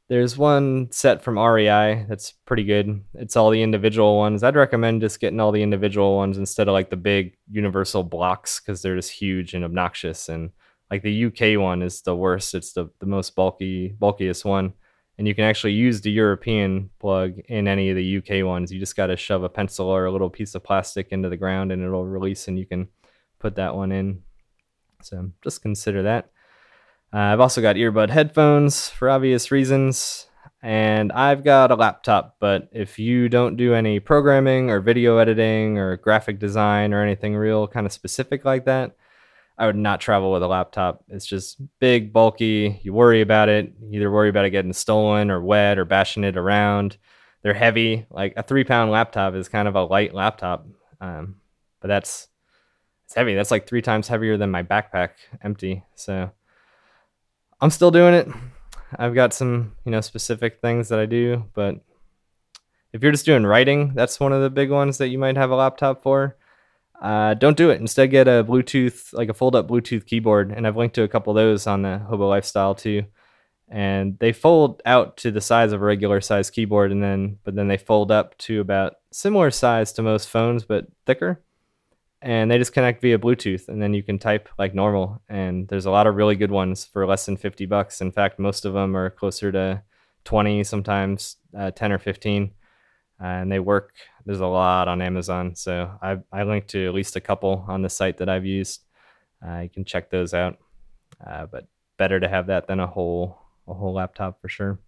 there's 0.08 0.38
one 0.38 0.90
set 0.92 1.22
from 1.22 1.38
REI 1.38 2.06
that's 2.08 2.32
pretty 2.32 2.64
good. 2.64 3.04
It's 3.16 3.36
all 3.36 3.50
the 3.50 3.64
individual 3.64 4.18
ones. 4.18 4.44
I'd 4.44 4.56
recommend 4.56 5.02
just 5.02 5.20
getting 5.20 5.40
all 5.40 5.52
the 5.52 5.64
individual 5.64 6.16
ones 6.16 6.38
instead 6.38 6.68
of 6.68 6.74
like 6.74 6.90
the 6.90 6.96
big 6.96 7.36
universal 7.52 8.04
blocks 8.04 8.60
because 8.60 8.82
they're 8.82 8.96
just 8.96 9.12
huge 9.12 9.54
and 9.54 9.66
obnoxious. 9.66 10.30
And 10.30 10.52
like 10.90 11.04
the 11.04 11.26
UK 11.26 11.60
one 11.60 11.82
is 11.82 12.02
the 12.02 12.16
worst. 12.16 12.56
It's 12.56 12.74
the, 12.74 12.90
the 13.00 13.06
most 13.06 13.36
bulky, 13.36 13.96
bulkiest 14.00 14.46
one. 14.46 14.74
And 15.18 15.28
you 15.28 15.34
can 15.34 15.46
actually 15.46 15.74
use 15.74 16.02
the 16.02 16.12
European 16.12 16.92
plug 17.00 17.40
in 17.48 17.68
any 17.68 17.90
of 17.90 17.96
the 17.96 18.18
UK 18.18 18.46
ones. 18.46 18.72
You 18.72 18.80
just 18.80 18.96
got 18.96 19.08
to 19.08 19.18
shove 19.18 19.44
a 19.44 19.50
pencil 19.50 19.88
or 19.88 20.06
a 20.06 20.12
little 20.12 20.30
piece 20.30 20.54
of 20.54 20.64
plastic 20.64 21.08
into 21.12 21.28
the 21.28 21.38
ground 21.38 21.72
and 21.72 21.84
it'll 21.84 22.06
release 22.06 22.48
and 22.48 22.58
you 22.58 22.66
can 22.66 22.88
put 23.40 23.56
that 23.56 23.76
one 23.76 23.92
in. 23.92 24.22
So 25.02 25.32
just 25.44 25.62
consider 25.62 26.04
that. 26.04 26.30
Uh, 27.14 27.18
I've 27.18 27.40
also 27.40 27.62
got 27.62 27.78
earbud 27.78 28.10
headphones 28.10 28.90
for 28.90 29.10
obvious 29.10 29.50
reasons, 29.50 30.28
and 30.62 31.12
I've 31.14 31.44
got 31.44 31.72
a 31.72 31.76
laptop. 31.76 32.36
But 32.40 32.68
if 32.74 33.00
you 33.00 33.30
don't 33.30 33.56
do 33.56 33.74
any 33.74 34.00
programming 34.00 34.70
or 34.70 34.82
video 34.82 35.18
editing 35.18 35.78
or 35.78 35.96
graphic 35.98 36.40
design 36.40 36.94
or 36.94 37.02
anything 37.02 37.36
real 37.36 37.68
kind 37.68 37.86
of 37.86 37.94
specific 37.94 38.44
like 38.44 38.66
that, 38.66 38.96
I 39.58 39.66
would 39.66 39.76
not 39.76 40.00
travel 40.02 40.32
with 40.32 40.44
a 40.44 40.48
laptop. 40.48 41.04
It's 41.08 41.26
just 41.26 41.60
big, 41.80 42.14
bulky. 42.14 42.80
You 42.84 42.94
worry 42.94 43.22
about 43.22 43.50
it. 43.50 43.74
You 43.82 43.98
either 44.00 44.12
worry 44.12 44.30
about 44.30 44.46
it 44.46 44.52
getting 44.52 44.74
stolen 44.74 45.32
or 45.32 45.42
wet 45.42 45.80
or 45.80 45.86
bashing 45.86 46.24
it 46.24 46.38
around. 46.38 46.98
They're 47.42 47.54
heavy. 47.54 48.06
Like 48.10 48.34
a 48.38 48.44
three 48.44 48.64
pound 48.64 48.92
laptop 48.92 49.34
is 49.34 49.50
kind 49.50 49.68
of 49.68 49.76
a 49.76 49.84
light 49.84 50.14
laptop, 50.14 50.68
um, 51.02 51.38
but 51.82 51.88
that's 51.88 52.28
it's 53.06 53.16
heavy. 53.16 53.36
That's 53.36 53.52
like 53.52 53.68
three 53.68 53.82
times 53.82 54.08
heavier 54.08 54.38
than 54.38 54.52
my 54.52 54.64
backpack 54.64 55.12
empty. 55.42 55.84
So 55.96 56.30
I'm 57.62 57.72
still 57.72 57.90
doing 57.90 58.14
it. 58.14 58.28
I've 58.98 59.16
got 59.16 59.34
some, 59.34 59.76
you 59.86 59.92
know, 59.92 60.02
specific 60.02 60.60
things 60.62 60.90
that 60.90 61.00
I 61.00 61.06
do, 61.06 61.46
but 61.54 61.76
if 62.94 63.02
you're 63.02 63.12
just 63.12 63.26
doing 63.26 63.46
writing, 63.46 63.94
that's 63.96 64.20
one 64.20 64.34
of 64.34 64.42
the 64.42 64.50
big 64.50 64.70
ones 64.70 64.98
that 64.98 65.10
you 65.10 65.18
might 65.18 65.38
have 65.38 65.52
a 65.52 65.56
laptop 65.56 66.04
for. 66.04 66.38
Uh, 67.02 67.34
don't 67.36 67.58
do 67.58 67.70
it. 67.70 67.80
Instead, 67.80 68.12
get 68.12 68.28
a 68.28 68.44
Bluetooth, 68.44 69.14
like 69.14 69.30
a 69.30 69.34
fold-up 69.34 69.68
Bluetooth 69.68 70.06
keyboard, 70.06 70.52
and 70.52 70.66
I've 70.66 70.78
linked 70.78 70.96
to 70.96 71.04
a 71.04 71.08
couple 71.08 71.32
of 71.32 71.36
those 71.36 71.68
on 71.68 71.84
the 71.84 72.00
Hobo 72.00 72.28
Lifestyle 72.28 72.74
too. 72.76 73.04
And 73.70 74.18
they 74.20 74.32
fold 74.32 74.82
out 74.86 75.18
to 75.18 75.32
the 75.32 75.42
size 75.42 75.74
of 75.74 75.82
a 75.82 75.86
regular 75.86 76.22
size 76.22 76.50
keyboard, 76.50 76.92
and 76.92 77.04
then 77.04 77.38
but 77.44 77.56
then 77.56 77.68
they 77.68 77.78
fold 77.78 78.12
up 78.12 78.38
to 78.40 78.62
about 78.62 78.96
similar 79.12 79.52
size 79.52 79.92
to 79.94 80.02
most 80.02 80.30
phones, 80.30 80.64
but 80.64 80.88
thicker 81.06 81.42
and 82.22 82.50
they 82.50 82.58
just 82.58 82.74
connect 82.74 83.02
via 83.02 83.20
Bluetooth, 83.20 83.68
and 83.68 83.82
then 83.82 83.94
you 83.94 84.02
can 84.02 84.18
type 84.18 84.50
like 84.58 84.74
normal. 84.74 85.22
And 85.30 85.68
there's 85.68 85.86
a 85.86 85.92
lot 85.92 86.08
of 86.08 86.16
really 86.16 86.36
good 86.36 86.52
ones 86.52 86.86
for 86.86 87.06
less 87.06 87.26
than 87.26 87.38
50 87.38 87.66
bucks. 87.68 88.02
In 88.02 88.12
fact, 88.12 88.40
most 88.40 88.66
of 88.66 88.74
them 88.74 88.96
are 88.98 89.10
closer 89.10 89.52
to 89.52 89.84
20, 90.24 90.64
sometimes 90.64 91.38
uh, 91.58 91.72
10 91.72 91.92
or 91.92 92.00
15, 92.00 92.44
uh, 92.44 92.48
and 93.20 93.52
they 93.52 93.60
work. 93.60 93.94
There's 94.26 94.40
a 94.40 94.48
lot 94.48 94.88
on 94.88 95.02
Amazon, 95.02 95.56
so 95.56 95.92
I 96.02 96.18
I 96.32 96.44
linked 96.44 96.70
to 96.70 96.88
at 96.88 96.94
least 96.94 97.16
a 97.16 97.22
couple 97.22 97.66
on 97.68 97.82
the 97.82 97.90
site 97.90 98.18
that 98.18 98.30
I've 98.30 98.46
used. 98.46 98.84
Uh, 99.46 99.60
you 99.60 99.70
can 99.70 99.86
check 99.86 100.10
those 100.10 100.34
out, 100.34 100.58
uh, 101.26 101.46
but 101.46 101.68
better 101.98 102.20
to 102.20 102.28
have 102.28 102.48
that 102.48 102.68
than 102.68 102.80
a 102.80 102.88
whole 102.88 103.40
a 103.68 103.74
whole 103.74 103.94
laptop 103.94 104.42
for 104.42 104.50
sure. 104.50 104.80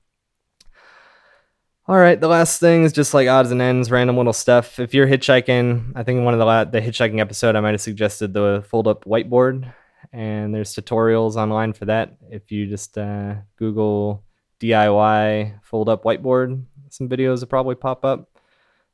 All 1.87 1.97
right, 1.97 2.21
the 2.21 2.27
last 2.27 2.59
thing 2.59 2.83
is 2.83 2.93
just 2.93 3.15
like 3.15 3.27
odds 3.27 3.49
and 3.49 3.61
ends, 3.61 3.89
random 3.89 4.15
little 4.15 4.31
stuff. 4.31 4.77
If 4.79 4.93
you're 4.93 5.07
hitchhiking, 5.07 5.93
I 5.95 6.03
think 6.03 6.19
in 6.19 6.23
one 6.23 6.35
of 6.35 6.39
the 6.39 6.45
la- 6.45 6.65
the 6.65 6.81
hitchhiking 6.81 7.19
episode, 7.19 7.55
I 7.55 7.61
might 7.61 7.71
have 7.71 7.81
suggested 7.81 8.31
the 8.31 8.63
fold 8.69 8.87
up 8.87 9.05
whiteboard, 9.05 9.73
and 10.13 10.53
there's 10.53 10.75
tutorials 10.75 11.35
online 11.35 11.73
for 11.73 11.85
that. 11.85 12.15
If 12.29 12.51
you 12.51 12.67
just 12.67 12.95
uh, 12.95 13.35
Google 13.57 14.23
DIY 14.59 15.61
fold 15.63 15.89
up 15.89 16.03
whiteboard, 16.03 16.63
some 16.89 17.10
videos 17.10 17.39
will 17.39 17.47
probably 17.47 17.75
pop 17.75 18.06
up. 18.06 18.30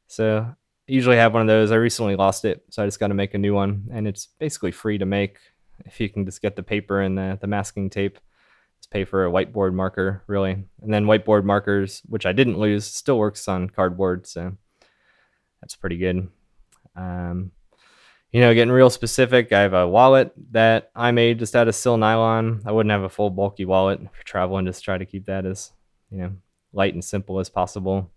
So 0.08 0.40
I 0.40 0.56
usually 0.88 1.18
have 1.18 1.34
one 1.34 1.42
of 1.42 1.48
those. 1.48 1.72
I 1.72 1.76
recently 1.76 2.16
lost 2.16 2.46
it, 2.46 2.64
so 2.70 2.84
I 2.84 2.86
just 2.86 3.00
got 3.00 3.08
to 3.08 3.14
make 3.14 3.34
a 3.34 3.40
new 3.40 3.54
one, 3.54 3.88
and 3.92 4.08
it's 4.08 4.28
basically 4.40 4.72
free 4.72 4.98
to 4.98 5.06
make 5.06 5.38
if 5.86 6.00
you 6.00 6.10
can 6.10 6.26
just 6.26 6.42
get 6.42 6.56
the 6.56 6.64
paper 6.64 7.02
and 7.02 7.18
the, 7.18 7.38
the 7.42 7.48
masking 7.48 7.90
tape 7.90 8.20
Just 8.80 8.92
pay 8.92 9.04
for 9.04 9.26
a 9.26 9.32
whiteboard 9.32 9.74
marker 9.74 10.24
really 10.28 10.52
and 10.52 10.94
then 10.94 11.06
whiteboard 11.06 11.44
markers 11.44 12.02
which 12.08 12.26
i 12.26 12.32
didn't 12.32 12.60
lose 12.60 12.86
still 12.86 13.18
works 13.18 13.48
on 13.48 13.70
cardboard 13.70 14.28
so 14.28 14.56
that's 15.62 15.76
pretty 15.76 15.98
good 15.98 16.28
um, 16.96 17.52
you 18.32 18.40
know 18.40 18.54
getting 18.54 18.72
real 18.72 18.90
specific 18.90 19.52
i 19.52 19.62
have 19.62 19.74
a 19.74 19.88
wallet 19.88 20.32
that 20.52 20.92
i 20.96 21.12
made 21.12 21.40
just 21.40 21.56
out 21.56 21.68
of 21.68 21.76
sil 21.76 21.98
nylon 21.98 22.62
i 22.66 22.72
wouldn't 22.72 22.92
have 22.92 23.04
a 23.04 23.10
full 23.10 23.30
bulky 23.30 23.66
wallet 23.66 24.00
for 24.14 24.26
traveling 24.26 24.66
just 24.66 24.84
try 24.84 24.98
to 24.98 25.06
keep 25.06 25.26
that 25.26 25.46
as 25.46 25.72
you 26.10 26.20
know 26.20 26.32
light 26.76 26.94
and 26.94 27.04
simple 27.04 27.40
as 27.40 27.50
possible 27.50 28.12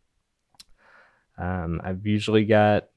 um, 1.38 1.81
i've 1.85 2.07
usually 2.07 2.44
got 2.44 2.88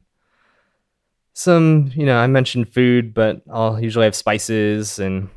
some 1.33 1.91
you 1.95 2.05
know 2.05 2.17
i 2.17 2.27
mentioned 2.27 2.73
food 2.73 3.13
but 3.13 3.41
i'll 3.51 3.79
usually 3.79 4.05
have 4.05 4.15
spices 4.15 4.99
and 4.99 5.29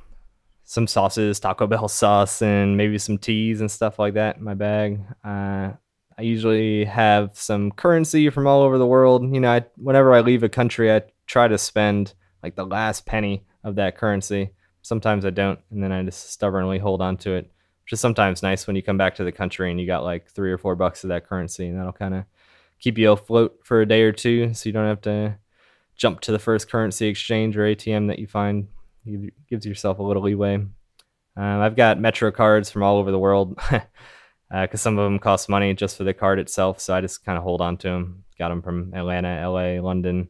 some 0.64 0.86
sauces, 0.86 1.38
Taco 1.38 1.66
Bell 1.66 1.88
sauce, 1.88 2.42
and 2.42 2.76
maybe 2.76 2.98
some 2.98 3.18
teas 3.18 3.60
and 3.60 3.70
stuff 3.70 3.98
like 3.98 4.14
that 4.14 4.38
in 4.38 4.44
my 4.44 4.54
bag. 4.54 5.00
Uh, 5.22 5.72
I 6.16 6.22
usually 6.22 6.84
have 6.84 7.30
some 7.34 7.70
currency 7.70 8.30
from 8.30 8.46
all 8.46 8.62
over 8.62 8.78
the 8.78 8.86
world. 8.86 9.22
You 9.32 9.40
know, 9.40 9.52
I, 9.52 9.64
whenever 9.76 10.14
I 10.14 10.20
leave 10.20 10.42
a 10.42 10.48
country, 10.48 10.92
I 10.92 11.02
try 11.26 11.48
to 11.48 11.58
spend 11.58 12.14
like 12.42 12.56
the 12.56 12.66
last 12.66 13.06
penny 13.06 13.46
of 13.62 13.76
that 13.76 13.96
currency. 13.96 14.50
Sometimes 14.82 15.24
I 15.24 15.30
don't, 15.30 15.58
and 15.70 15.82
then 15.82 15.92
I 15.92 16.02
just 16.02 16.30
stubbornly 16.30 16.78
hold 16.78 17.00
on 17.00 17.16
to 17.18 17.32
it, 17.32 17.50
which 17.84 17.92
is 17.92 18.00
sometimes 18.00 18.42
nice 18.42 18.66
when 18.66 18.76
you 18.76 18.82
come 18.82 18.96
back 18.96 19.14
to 19.14 19.24
the 19.24 19.32
country 19.32 19.70
and 19.70 19.78
you 19.78 19.86
got 19.86 20.04
like 20.04 20.30
three 20.30 20.50
or 20.50 20.58
four 20.58 20.74
bucks 20.74 21.04
of 21.04 21.08
that 21.08 21.26
currency, 21.26 21.66
and 21.66 21.78
that'll 21.78 21.92
kind 21.92 22.14
of 22.14 22.24
keep 22.78 22.98
you 22.98 23.12
afloat 23.12 23.60
for 23.62 23.80
a 23.80 23.86
day 23.86 24.02
or 24.02 24.12
two, 24.12 24.52
so 24.54 24.68
you 24.68 24.72
don't 24.72 24.88
have 24.88 25.02
to 25.02 25.36
jump 25.96 26.20
to 26.20 26.32
the 26.32 26.38
first 26.38 26.70
currency 26.70 27.06
exchange 27.06 27.56
or 27.56 27.62
ATM 27.62 28.08
that 28.08 28.18
you 28.18 28.26
find 28.26 28.68
you 29.04 29.30
gives 29.48 29.66
yourself 29.66 29.98
a 29.98 30.02
little 30.02 30.22
leeway. 30.22 30.54
Um, 30.56 30.72
I've 31.36 31.76
got 31.76 32.00
Metro 32.00 32.30
cards 32.30 32.70
from 32.70 32.82
all 32.82 32.96
over 32.96 33.10
the 33.10 33.18
world 33.18 33.56
because 33.56 33.82
uh, 34.50 34.76
some 34.76 34.98
of 34.98 35.04
them 35.04 35.18
cost 35.18 35.48
money 35.48 35.74
just 35.74 35.96
for 35.96 36.04
the 36.04 36.14
card 36.14 36.38
itself. 36.38 36.80
So 36.80 36.94
I 36.94 37.00
just 37.00 37.24
kind 37.24 37.36
of 37.36 37.44
hold 37.44 37.60
on 37.60 37.76
to 37.78 37.88
them. 37.88 38.24
Got 38.38 38.48
them 38.48 38.62
from 38.62 38.94
Atlanta, 38.94 39.48
LA, 39.48 39.80
London, 39.82 40.28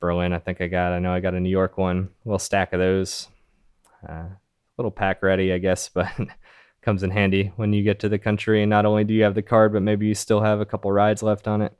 Berlin. 0.00 0.32
I 0.32 0.38
think 0.38 0.60
I 0.60 0.66
got. 0.66 0.92
I 0.92 0.98
know 0.98 1.12
I 1.12 1.20
got 1.20 1.34
a 1.34 1.40
New 1.40 1.50
York 1.50 1.78
one. 1.78 2.08
A 2.24 2.28
little 2.28 2.38
stack 2.38 2.72
of 2.72 2.80
those. 2.80 3.28
Uh, 4.06 4.28
little 4.76 4.90
pack 4.90 5.22
ready, 5.22 5.52
I 5.52 5.58
guess, 5.58 5.88
but 5.94 6.08
comes 6.82 7.02
in 7.02 7.10
handy 7.10 7.52
when 7.56 7.72
you 7.72 7.82
get 7.82 8.00
to 8.00 8.08
the 8.08 8.18
country. 8.18 8.62
And 8.62 8.70
not 8.70 8.86
only 8.86 9.04
do 9.04 9.14
you 9.14 9.22
have 9.24 9.34
the 9.34 9.42
card, 9.42 9.72
but 9.72 9.82
maybe 9.82 10.06
you 10.06 10.14
still 10.14 10.40
have 10.40 10.60
a 10.60 10.66
couple 10.66 10.90
rides 10.92 11.22
left 11.22 11.48
on 11.48 11.62
it. 11.62 11.76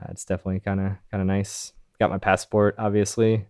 Uh, 0.00 0.06
it's 0.10 0.24
definitely 0.24 0.60
kind 0.60 0.80
of 0.80 0.92
kind 1.10 1.20
of 1.20 1.26
nice. 1.26 1.72
Got 1.98 2.10
my 2.10 2.18
passport, 2.18 2.74
obviously. 2.78 3.46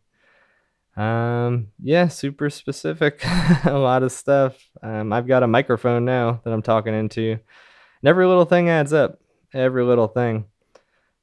Um, 0.96 1.68
yeah, 1.82 2.08
super 2.08 2.50
specific. 2.50 3.24
a 3.64 3.72
lot 3.72 4.02
of 4.02 4.12
stuff. 4.12 4.56
Um, 4.82 5.12
I've 5.12 5.26
got 5.26 5.42
a 5.42 5.48
microphone 5.48 6.04
now 6.04 6.40
that 6.44 6.52
I'm 6.52 6.62
talking 6.62 6.94
into, 6.94 7.32
and 7.32 8.08
every 8.08 8.26
little 8.26 8.44
thing 8.44 8.68
adds 8.68 8.92
up. 8.92 9.20
Every 9.52 9.84
little 9.84 10.08
thing. 10.08 10.46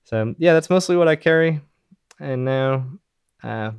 So 0.04 0.36
yeah, 0.38 0.54
that's 0.54 0.70
mostly 0.70 0.98
what 0.98 1.08
I 1.08 1.16
carry. 1.16 1.62
And 2.20 2.46
now, 2.46 2.86
uh, 3.44 3.72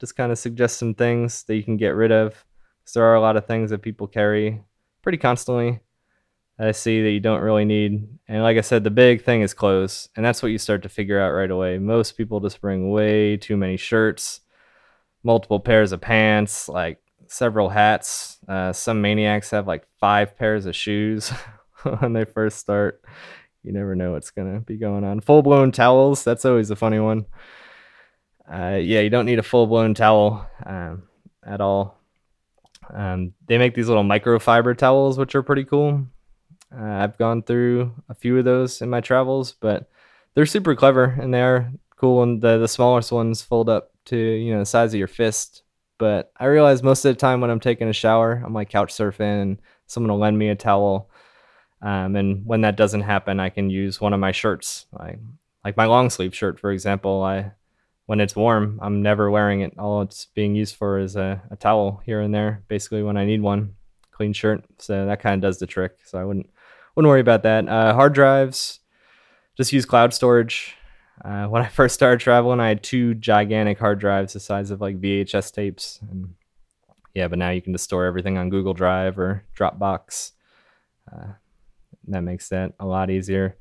just 0.00 0.16
kind 0.16 0.32
of 0.32 0.38
suggest 0.38 0.78
some 0.78 0.94
things 0.94 1.44
that 1.44 1.54
you 1.54 1.62
can 1.62 1.76
get 1.76 1.90
rid 1.90 2.12
of. 2.12 2.44
Because 2.82 2.94
there 2.94 3.04
are 3.04 3.14
a 3.14 3.20
lot 3.20 3.36
of 3.36 3.46
things 3.46 3.70
that 3.70 3.82
people 3.82 4.06
carry 4.06 4.62
pretty 5.02 5.18
constantly. 5.18 5.80
I 6.58 6.72
see 6.72 7.02
that 7.02 7.10
you 7.10 7.20
don't 7.20 7.40
really 7.40 7.64
need. 7.64 8.08
And 8.28 8.42
like 8.42 8.58
I 8.58 8.60
said, 8.60 8.84
the 8.84 8.90
big 8.90 9.24
thing 9.24 9.40
is 9.40 9.54
clothes, 9.54 10.08
and 10.16 10.24
that's 10.24 10.42
what 10.42 10.52
you 10.52 10.58
start 10.58 10.82
to 10.82 10.88
figure 10.88 11.20
out 11.20 11.32
right 11.32 11.50
away. 11.50 11.78
Most 11.78 12.16
people 12.16 12.40
just 12.40 12.60
bring 12.60 12.90
way 12.90 13.36
too 13.36 13.56
many 13.56 13.76
shirts 13.76 14.40
multiple 15.22 15.60
pairs 15.60 15.92
of 15.92 16.00
pants, 16.00 16.68
like 16.68 16.98
several 17.28 17.68
hats. 17.68 18.38
Uh, 18.48 18.72
some 18.72 19.00
maniacs 19.00 19.50
have 19.50 19.66
like 19.66 19.86
five 19.98 20.36
pairs 20.36 20.66
of 20.66 20.76
shoes 20.76 21.30
when 21.98 22.12
they 22.12 22.24
first 22.24 22.58
start. 22.58 23.02
You 23.62 23.72
never 23.72 23.94
know 23.94 24.12
what's 24.12 24.30
gonna 24.30 24.60
be 24.60 24.76
going 24.76 25.04
on. 25.04 25.20
Full 25.20 25.42
blown 25.42 25.72
towels. 25.72 26.24
That's 26.24 26.44
always 26.44 26.70
a 26.70 26.76
funny 26.76 26.98
one. 26.98 27.26
Uh, 28.52 28.78
yeah, 28.82 29.00
you 29.00 29.10
don't 29.10 29.26
need 29.26 29.38
a 29.38 29.44
full 29.44 29.66
blown 29.66 29.94
towel 29.94 30.48
um, 30.66 31.04
at 31.44 31.60
all. 31.60 32.01
Um, 32.92 33.32
they 33.46 33.58
make 33.58 33.74
these 33.74 33.88
little 33.88 34.04
microfiber 34.04 34.76
towels, 34.76 35.18
which 35.18 35.34
are 35.34 35.42
pretty 35.42 35.64
cool. 35.64 36.06
Uh, 36.74 36.84
I've 36.84 37.18
gone 37.18 37.42
through 37.42 37.92
a 38.08 38.14
few 38.14 38.38
of 38.38 38.44
those 38.44 38.80
in 38.82 38.90
my 38.90 39.00
travels, 39.00 39.52
but 39.60 39.90
they're 40.34 40.46
super 40.46 40.74
clever 40.74 41.04
and 41.04 41.32
they 41.32 41.42
are 41.42 41.70
cool. 41.96 42.22
And 42.22 42.40
the 42.40 42.58
the 42.58 42.68
smallest 42.68 43.12
ones 43.12 43.42
fold 43.42 43.68
up 43.68 43.92
to 44.06 44.16
you 44.16 44.52
know 44.52 44.60
the 44.60 44.66
size 44.66 44.94
of 44.94 44.98
your 44.98 45.08
fist. 45.08 45.62
But 45.98 46.32
I 46.36 46.46
realize 46.46 46.82
most 46.82 47.04
of 47.04 47.14
the 47.14 47.20
time 47.20 47.40
when 47.40 47.50
I'm 47.50 47.60
taking 47.60 47.88
a 47.88 47.92
shower, 47.92 48.42
I'm 48.44 48.54
like 48.54 48.70
couch 48.70 48.92
surfing, 48.92 49.42
and 49.42 49.62
someone 49.86 50.10
will 50.10 50.18
lend 50.18 50.38
me 50.38 50.48
a 50.48 50.54
towel. 50.56 51.10
Um, 51.80 52.16
and 52.16 52.46
when 52.46 52.62
that 52.62 52.76
doesn't 52.76 53.02
happen, 53.02 53.40
I 53.40 53.50
can 53.50 53.70
use 53.70 54.00
one 54.00 54.12
of 54.12 54.20
my 54.20 54.32
shirts, 54.32 54.86
like 54.92 55.18
like 55.64 55.76
my 55.76 55.86
long 55.86 56.10
sleeve 56.10 56.34
shirt, 56.34 56.58
for 56.58 56.72
example. 56.72 57.22
I 57.22 57.52
when 58.06 58.20
it's 58.20 58.36
warm, 58.36 58.78
I'm 58.82 59.02
never 59.02 59.30
wearing 59.30 59.60
it. 59.60 59.78
All 59.78 60.02
it's 60.02 60.26
being 60.34 60.54
used 60.54 60.76
for 60.76 60.98
is 60.98 61.16
a, 61.16 61.42
a 61.50 61.56
towel 61.56 62.02
here 62.04 62.20
and 62.20 62.34
there, 62.34 62.62
basically 62.68 63.02
when 63.02 63.16
I 63.16 63.24
need 63.24 63.42
one, 63.42 63.74
clean 64.10 64.32
shirt. 64.32 64.64
So 64.78 65.06
that 65.06 65.20
kind 65.20 65.34
of 65.34 65.40
does 65.40 65.58
the 65.58 65.66
trick. 65.66 65.98
So 66.04 66.18
I 66.18 66.24
wouldn't 66.24 66.50
wouldn't 66.94 67.08
worry 67.08 67.20
about 67.20 67.42
that. 67.44 67.68
Uh, 67.68 67.94
hard 67.94 68.12
drives, 68.12 68.80
just 69.56 69.72
use 69.72 69.84
cloud 69.84 70.12
storage. 70.12 70.74
Uh, 71.24 71.46
when 71.46 71.62
I 71.62 71.68
first 71.68 71.94
started 71.94 72.20
traveling, 72.20 72.60
I 72.60 72.68
had 72.68 72.82
two 72.82 73.14
gigantic 73.14 73.78
hard 73.78 73.98
drives 73.98 74.32
the 74.32 74.40
size 74.40 74.70
of 74.70 74.80
like 74.80 75.00
VHS 75.00 75.52
tapes. 75.52 76.00
And 76.02 76.34
yeah, 77.14 77.28
but 77.28 77.38
now 77.38 77.50
you 77.50 77.62
can 77.62 77.72
just 77.72 77.84
store 77.84 78.04
everything 78.04 78.36
on 78.36 78.50
Google 78.50 78.74
Drive 78.74 79.18
or 79.18 79.44
Dropbox. 79.56 80.32
Uh, 81.10 81.32
that 82.08 82.22
makes 82.22 82.48
that 82.48 82.72
a 82.80 82.86
lot 82.86 83.10
easier. 83.10 83.56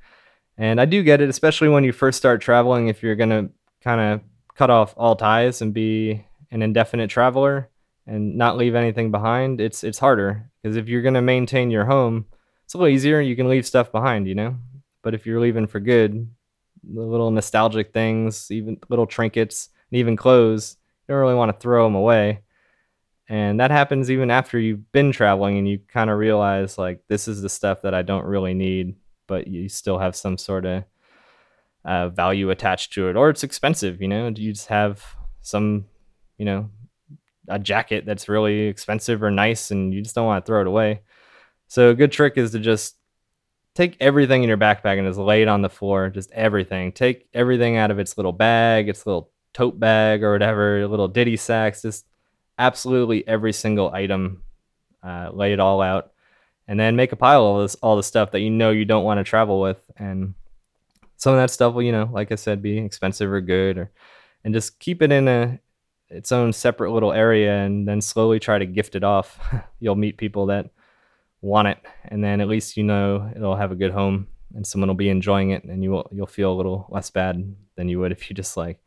And 0.58 0.80
I 0.82 0.86
do 0.86 1.04
get 1.04 1.22
it, 1.22 1.30
especially 1.30 1.70
when 1.70 1.84
you 1.84 1.92
first 1.92 2.18
start 2.18 2.42
traveling. 2.42 2.88
If 2.88 3.04
you're 3.04 3.16
to 3.30 3.50
kind 3.84 4.02
of 4.02 4.22
cut 4.56 4.70
off 4.70 4.94
all 4.98 5.16
ties 5.16 5.62
and 5.62 5.74
be 5.74 6.26
an 6.52 6.62
indefinite 6.62 7.10
traveler 7.10 7.70
and 8.06 8.38
not 8.38 8.58
leave 8.58 8.76
anything 8.76 9.12
behind, 9.12 9.62
it's 9.62 9.84
it's 9.84 10.00
harder 10.00 10.50
because 10.62 10.78
if 10.78 10.88
you're 10.88 11.02
going 11.02 11.14
to 11.14 11.22
maintain 11.22 11.72
your 11.72 11.86
home, 11.86 12.26
it's 12.66 12.74
a 12.74 12.78
little 12.78 12.94
easier. 12.94 13.20
You 13.22 13.36
can 13.36 13.50
leave 13.50 13.66
stuff 13.66 13.92
behind, 13.92 14.28
you 14.28 14.36
know. 14.36 14.56
But 15.02 15.14
if 15.14 15.26
you're 15.26 15.40
leaving 15.40 15.68
for 15.68 15.80
good, 15.80 16.30
the 16.84 17.02
little 17.02 17.32
nostalgic 17.32 17.94
things, 17.94 18.50
even 18.52 18.78
little 18.90 19.08
trinkets, 19.08 19.70
and 19.92 20.00
even 20.00 20.16
clothes. 20.16 20.78
You 21.08 21.14
don't 21.14 21.22
really 21.22 21.36
want 21.36 21.52
to 21.54 21.60
throw 21.60 21.86
them 21.86 21.96
away. 21.96 22.42
And 23.28 23.60
that 23.60 23.72
happens 23.72 24.12
even 24.12 24.30
after 24.30 24.60
you've 24.60 24.92
been 24.92 25.12
traveling 25.12 25.58
and 25.58 25.68
you 25.68 25.80
kind 25.88 26.10
of 26.10 26.18
realize, 26.18 26.78
like, 26.78 27.02
this 27.08 27.28
is 27.28 27.42
the 27.42 27.50
stuff 27.50 27.82
that 27.84 27.94
I 27.94 28.02
don't 28.02 28.26
really 28.26 28.54
need, 28.54 28.96
but 29.28 29.48
you 29.48 29.70
still 29.70 30.00
have 30.00 30.16
some 30.16 30.38
sort 30.38 30.66
of 30.66 30.84
uh, 31.86 32.10
value 32.10 32.50
attached 32.50 32.94
to 32.94 33.10
it. 33.10 33.16
Or 33.16 33.30
it's 33.30 33.44
expensive, 33.44 34.02
you 34.02 34.08
know, 34.08 34.28
you 34.28 34.54
just 34.54 34.68
have 34.68 35.04
some, 35.42 35.86
you 36.38 36.46
know, 36.46 36.70
a 37.48 37.60
jacket 37.60 38.06
that's 38.06 38.30
really 38.30 38.62
expensive 38.62 39.24
or 39.24 39.32
nice 39.32 39.72
and 39.72 39.94
you 39.94 40.02
just 40.02 40.16
don't 40.16 40.26
want 40.26 40.46
to 40.46 40.48
throw 40.48 40.62
it 40.62 40.68
away. 40.68 41.02
So 41.68 41.90
a 41.90 41.96
good 41.96 42.12
trick 42.12 42.38
is 42.38 42.52
to 42.52 42.60
just 42.60 42.96
take 43.74 43.98
everything 44.00 44.44
in 44.44 44.50
your 44.50 44.58
backpack 44.58 44.98
and 44.98 45.08
just 45.08 45.20
lay 45.20 45.42
it 45.42 45.48
on 45.48 45.62
the 45.62 45.70
floor, 45.70 46.10
just 46.10 46.32
everything. 46.32 46.92
Take 46.92 47.28
everything 47.34 47.78
out 47.78 47.92
of 47.92 48.00
its 48.00 48.18
little 48.18 48.34
bag, 48.34 48.90
its 48.90 49.06
little 49.06 49.32
tote 49.54 49.80
bag 49.80 50.24
or 50.24 50.34
whatever, 50.34 50.88
little 50.88 51.08
ditty 51.08 51.38
sacks, 51.38 51.82
just 51.82 52.06
absolutely 52.58 53.28
every 53.28 53.54
single 53.54 53.92
item. 53.92 54.44
Uh, 55.04 55.32
lay 55.34 55.52
it 55.52 55.60
all 55.60 55.82
out, 55.82 56.12
and 56.68 56.80
then 56.80 56.96
make 56.96 57.12
a 57.12 57.16
pile 57.16 57.56
of 57.56 57.64
this, 57.64 57.76
all 57.82 57.96
the 57.96 58.04
stuff 58.04 58.32
that 58.32 58.42
you 58.42 58.52
know 58.52 58.70
you 58.70 58.86
don't 58.86 59.04
want 59.04 59.18
to 59.18 59.24
travel 59.24 59.60
with, 59.60 59.80
and 59.98 60.36
some 61.22 61.34
of 61.36 61.40
that 61.40 61.52
stuff 61.52 61.76
will, 61.76 61.84
you 61.84 61.92
know, 61.92 62.10
like 62.12 62.32
I 62.32 62.36
said, 62.36 62.64
be 62.64 62.80
expensive 62.80 63.32
or 63.32 63.42
good, 63.42 63.78
or 63.78 63.92
and 64.44 64.56
just 64.56 64.80
keep 64.80 65.04
it 65.04 65.12
in 65.12 65.28
a 65.28 65.60
its 66.10 66.32
own 66.32 66.52
separate 66.52 66.92
little 66.92 67.14
area, 67.14 67.60
and 67.64 67.88
then 67.88 68.02
slowly 68.02 68.40
try 68.40 68.58
to 68.58 68.66
gift 68.66 68.96
it 68.96 69.04
off. 69.04 69.40
You'll 69.80 69.96
meet 69.96 70.18
people 70.18 70.48
that 70.48 70.72
want 71.42 71.68
it, 71.68 71.78
and 72.06 72.24
then 72.24 72.42
at 72.42 72.48
least 72.48 72.76
you 72.76 72.84
know 72.84 73.32
it'll 73.36 73.56
have 73.56 73.72
a 73.72 73.76
good 73.76 73.92
home 73.92 74.28
and 74.56 74.66
someone 74.66 74.90
will 74.90 74.96
be 74.96 75.10
enjoying 75.10 75.52
it, 75.52 75.64
and 75.64 75.84
you 75.84 75.92
will 75.92 76.10
you'll 76.12 76.26
feel 76.26 76.52
a 76.52 76.58
little 76.60 76.88
less 76.90 77.12
bad 77.12 77.56
than 77.76 77.88
you 77.88 78.00
would 78.00 78.12
if 78.12 78.28
you 78.30 78.36
just 78.36 78.58
like 78.58 78.80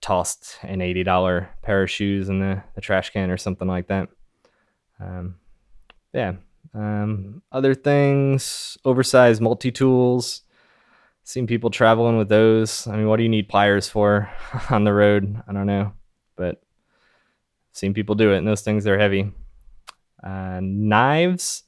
tossed 0.00 0.58
an 0.62 0.80
eighty 0.80 1.02
dollar 1.02 1.50
pair 1.62 1.82
of 1.82 1.90
shoes 1.90 2.28
in 2.28 2.38
the, 2.38 2.62
the 2.76 2.80
trash 2.80 3.10
can 3.10 3.30
or 3.30 3.36
something 3.36 3.66
like 3.68 3.88
that. 3.88 4.08
Um, 5.00 5.36
yeah, 6.14 6.34
Um, 6.72 7.42
other 7.50 7.74
things, 7.74 8.78
oversized 8.84 9.42
multi 9.42 9.72
tools. 9.72 10.42
Seen 11.26 11.48
people 11.48 11.70
traveling 11.70 12.16
with 12.18 12.28
those. 12.28 12.86
I 12.86 12.96
mean, 12.96 13.08
what 13.08 13.16
do 13.16 13.24
you 13.24 13.28
need 13.28 13.48
pliers 13.48 13.88
for 13.88 14.30
on 14.70 14.84
the 14.84 14.92
road? 14.92 15.42
I 15.48 15.52
don't 15.52 15.66
know, 15.66 15.92
but 16.36 16.62
seen 17.72 17.94
people 17.94 18.14
do 18.14 18.30
it, 18.30 18.38
and 18.38 18.46
those 18.46 18.62
things 18.62 18.86
are 18.86 18.96
heavy. 18.96 19.32
Uh, 20.22 20.60
knives. 20.62 21.64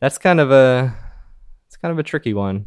That's 0.00 0.18
kind 0.18 0.38
of 0.38 0.50
a 0.50 0.94
it's 1.66 1.78
kind 1.78 1.92
of 1.92 1.98
a 1.98 2.02
tricky 2.02 2.34
one. 2.34 2.66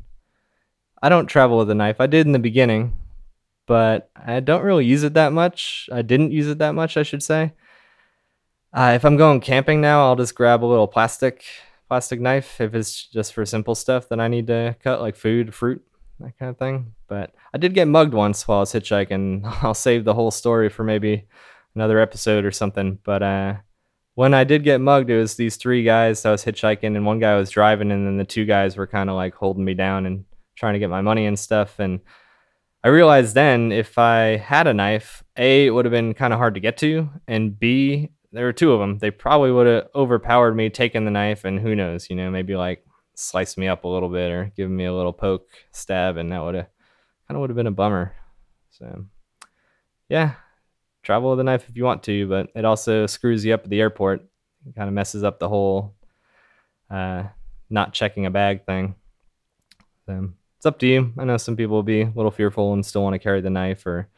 I 1.04 1.10
don't 1.10 1.28
travel 1.28 1.60
with 1.60 1.70
a 1.70 1.76
knife. 1.76 2.02
I 2.02 2.08
did 2.08 2.26
in 2.26 2.32
the 2.32 2.40
beginning, 2.40 2.98
but 3.68 4.10
I 4.16 4.40
don't 4.40 4.64
really 4.64 4.86
use 4.86 5.04
it 5.04 5.14
that 5.14 5.34
much. 5.34 5.88
I 5.92 6.02
didn't 6.02 6.32
use 6.32 6.48
it 6.48 6.58
that 6.58 6.74
much, 6.74 6.98
I 6.98 7.04
should 7.04 7.22
say. 7.22 7.54
Uh, 8.74 8.94
if 8.96 9.06
I'm 9.06 9.18
going 9.18 9.40
camping 9.40 9.82
now, 9.82 10.06
I'll 10.06 10.16
just 10.16 10.34
grab 10.34 10.64
a 10.64 10.66
little 10.66 10.88
plastic 10.88 11.46
plastic 11.88 12.20
knife. 12.20 12.60
If 12.60 12.74
it's 12.74 13.06
just 13.06 13.34
for 13.34 13.46
simple 13.46 13.76
stuff 13.76 14.10
that 14.10 14.20
I 14.20 14.30
need 14.30 14.48
to 14.48 14.76
cut, 14.82 15.00
like 15.00 15.16
food, 15.16 15.54
fruit, 15.54 15.86
that 16.22 16.38
kind 16.38 16.50
of 16.50 16.58
thing. 16.58 16.94
But 17.08 17.34
I 17.54 17.58
did 17.58 17.74
get 17.74 17.88
mugged 17.88 18.14
once 18.14 18.48
while 18.48 18.58
I 18.58 18.62
was 18.62 18.74
hitchhiking. 18.74 19.42
I'll 19.64 19.74
save 19.74 20.06
the 20.06 20.14
whole 20.14 20.32
story 20.32 20.70
for 20.70 20.84
maybe 20.84 21.28
another 21.76 22.00
episode 22.00 22.46
or 22.46 22.52
something. 22.52 23.00
But 23.04 23.24
uh, 23.24 23.56
when 24.16 24.34
I 24.34 24.44
did 24.44 24.64
get 24.64 24.82
mugged, 24.82 25.10
it 25.10 25.18
was 25.18 25.36
these 25.36 25.56
three 25.58 25.84
guys. 25.84 26.26
I 26.26 26.32
was 26.32 26.46
hitchhiking, 26.46 26.96
and 26.96 27.06
one 27.06 27.20
guy 27.20 27.36
was 27.36 27.50
driving, 27.50 27.92
and 27.92 28.06
then 28.06 28.18
the 28.18 28.26
two 28.26 28.46
guys 28.46 28.78
were 28.78 28.88
kind 28.88 29.10
of 29.10 29.16
like 29.16 29.34
holding 29.36 29.66
me 29.66 29.74
down 29.74 30.06
and 30.06 30.26
trying 30.56 30.74
to 30.74 30.80
get 30.80 30.90
my 30.90 31.02
money 31.02 31.26
and 31.26 31.40
stuff. 31.40 31.80
And 31.80 32.02
I 32.84 32.90
realized 32.90 33.36
then 33.36 33.72
if 33.72 33.98
I 33.98 34.38
had 34.38 34.68
a 34.68 34.74
knife, 34.74 35.24
A, 35.38 35.68
it 35.68 35.72
would 35.72 35.86
have 35.86 35.92
been 35.92 36.14
kind 36.14 36.34
of 36.34 36.40
hard 36.40 36.56
to 36.56 36.60
get 36.60 36.78
to, 36.78 37.10
and 37.28 37.58
B, 37.58 38.10
there 38.32 38.46
were 38.46 38.54
two 38.54 38.72
of 38.72 38.80
them. 38.80 38.98
They 38.98 39.12
probably 39.12 39.52
would 39.52 39.68
have 39.68 39.88
overpowered 39.94 40.56
me, 40.56 40.70
taken 40.70 41.06
the 41.06 41.12
knife, 41.12 41.46
and 41.46 41.60
who 41.60 41.76
knows, 41.76 42.10
you 42.10 42.16
know, 42.16 42.32
maybe 42.32 42.56
like 42.56 42.86
slice 43.22 43.58
me 43.58 43.68
up 43.68 43.84
a 43.84 43.88
little 43.88 44.10
bit 44.10 44.32
or 44.32 44.52
give 44.56 44.70
me 44.70 44.86
a 44.86 44.94
little 44.94 45.14
poke 45.14 45.48
stab, 45.72 46.18
and 46.18 46.32
that 46.32 46.44
would 46.44 46.56
have 46.56 46.68
kind 47.28 47.36
of 47.36 47.42
would 47.42 47.50
have 47.50 47.58
been 47.58 47.68
a 47.68 47.72
bummer. 47.72 48.14
So, 48.72 49.06
yeah, 50.10 50.34
travel 51.04 51.32
with 51.32 51.40
a 51.40 51.44
knife 51.44 51.68
if 51.70 51.78
you 51.78 51.84
want 51.84 52.04
to, 52.04 52.28
but 52.28 52.50
it 52.56 52.66
also 52.66 53.06
screws 53.06 53.46
you 53.46 53.54
up 53.54 53.64
at 53.64 53.70
the 53.70 53.82
airport. 53.82 54.26
Kind 54.76 54.88
of 54.88 54.94
messes 54.94 55.24
up 55.24 55.40
the 55.40 55.50
whole 55.50 55.96
uh, 56.90 57.24
not 57.70 57.94
checking 57.94 58.26
a 58.26 58.32
bag 58.32 58.66
thing. 58.66 58.96
So, 60.06 60.30
it's 60.58 60.66
up 60.66 60.78
to 60.80 60.88
you. 60.88 61.14
I 61.18 61.24
know 61.24 61.38
some 61.38 61.56
people 61.56 61.76
will 61.76 61.84
be 61.84 62.02
a 62.02 62.14
little 62.16 62.32
fearful 62.32 62.74
and 62.74 62.86
still 62.86 63.02
want 63.02 63.14
to 63.14 63.20
carry 63.20 63.42
the 63.42 63.50
knife 63.50 63.86
or 63.88 64.10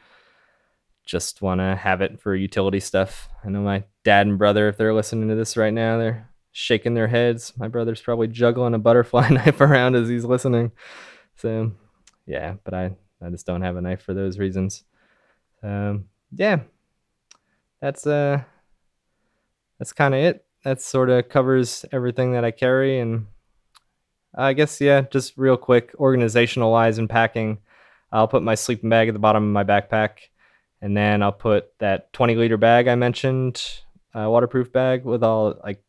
just 1.06 1.41
want 1.41 1.60
to 1.60 1.76
have 1.76 2.01
it 2.01 2.20
for 2.20 2.36
utility 2.36 2.80
stuff. 2.80 3.30
I 3.43 3.49
know 3.49 3.62
my 3.62 3.84
dad 4.04 4.28
and 4.28 4.38
brother, 4.38 4.68
if 4.68 4.78
they're 4.78 4.93
listening 4.93 5.30
to 5.30 5.36
this 5.36 5.56
right 5.58 5.74
now, 5.74 5.97
they're 5.97 6.30
shaking 6.54 6.93
their 6.93 7.08
heads. 7.08 7.51
My 7.58 7.68
brother's 7.68 8.01
probably 8.01 8.28
juggling 8.28 8.74
a 8.74 8.80
butterfly 8.80 9.28
knife 9.32 9.60
around 9.60 9.95
as 9.95 10.08
he's 10.08 10.24
listening. 10.24 10.72
So, 11.36 11.74
yeah, 12.26 12.56
but 12.64 12.74
I, 12.74 12.95
I 13.22 13.30
just 13.30 13.45
don't 13.45 13.62
have 13.62 13.76
a 13.76 13.82
knife 13.82 14.01
for 14.01 14.14
those 14.14 14.39
reasons. 14.39 14.86
Um, 15.62 16.06
yeah, 16.32 16.62
that's 17.82 18.08
uh, 18.08 18.41
that's 19.80 19.91
kind 19.91 20.14
of 20.14 20.22
it. 20.22 20.45
That 20.64 20.82
sort 20.82 21.10
of 21.10 21.28
covers 21.28 21.84
everything 21.91 22.34
that 22.34 22.45
I 22.45 22.51
carry, 22.51 22.99
and 22.99 23.28
I 24.34 24.54
guess 24.54 24.80
yeah, 24.80 25.01
just 25.01 25.38
real 25.38 25.58
quick, 25.58 25.93
organizational 25.99 26.72
wise 26.72 26.97
and 26.97 27.10
packing. 27.10 27.58
I'll 28.12 28.28
put 28.28 28.43
my 28.43 28.56
sleeping 28.56 28.89
bag 28.89 29.10
at 29.10 29.14
the 29.14 29.20
bottom 29.20 29.43
of 29.43 29.51
my 29.51 29.64
backpack 29.64 30.20
and 30.84 30.97
then 30.97 31.24
I'll 31.24 31.32
put 31.32 31.72
that 31.80 32.12
20 32.12 32.36
liter 32.36 32.58
bag 32.58 32.89
I 32.89 32.95
mentioned, 32.95 33.64
uh, 34.14 34.30
waterproof 34.30 34.72
bag 34.74 35.06
with 35.06 35.24
all 35.24 35.56
like 35.64 35.82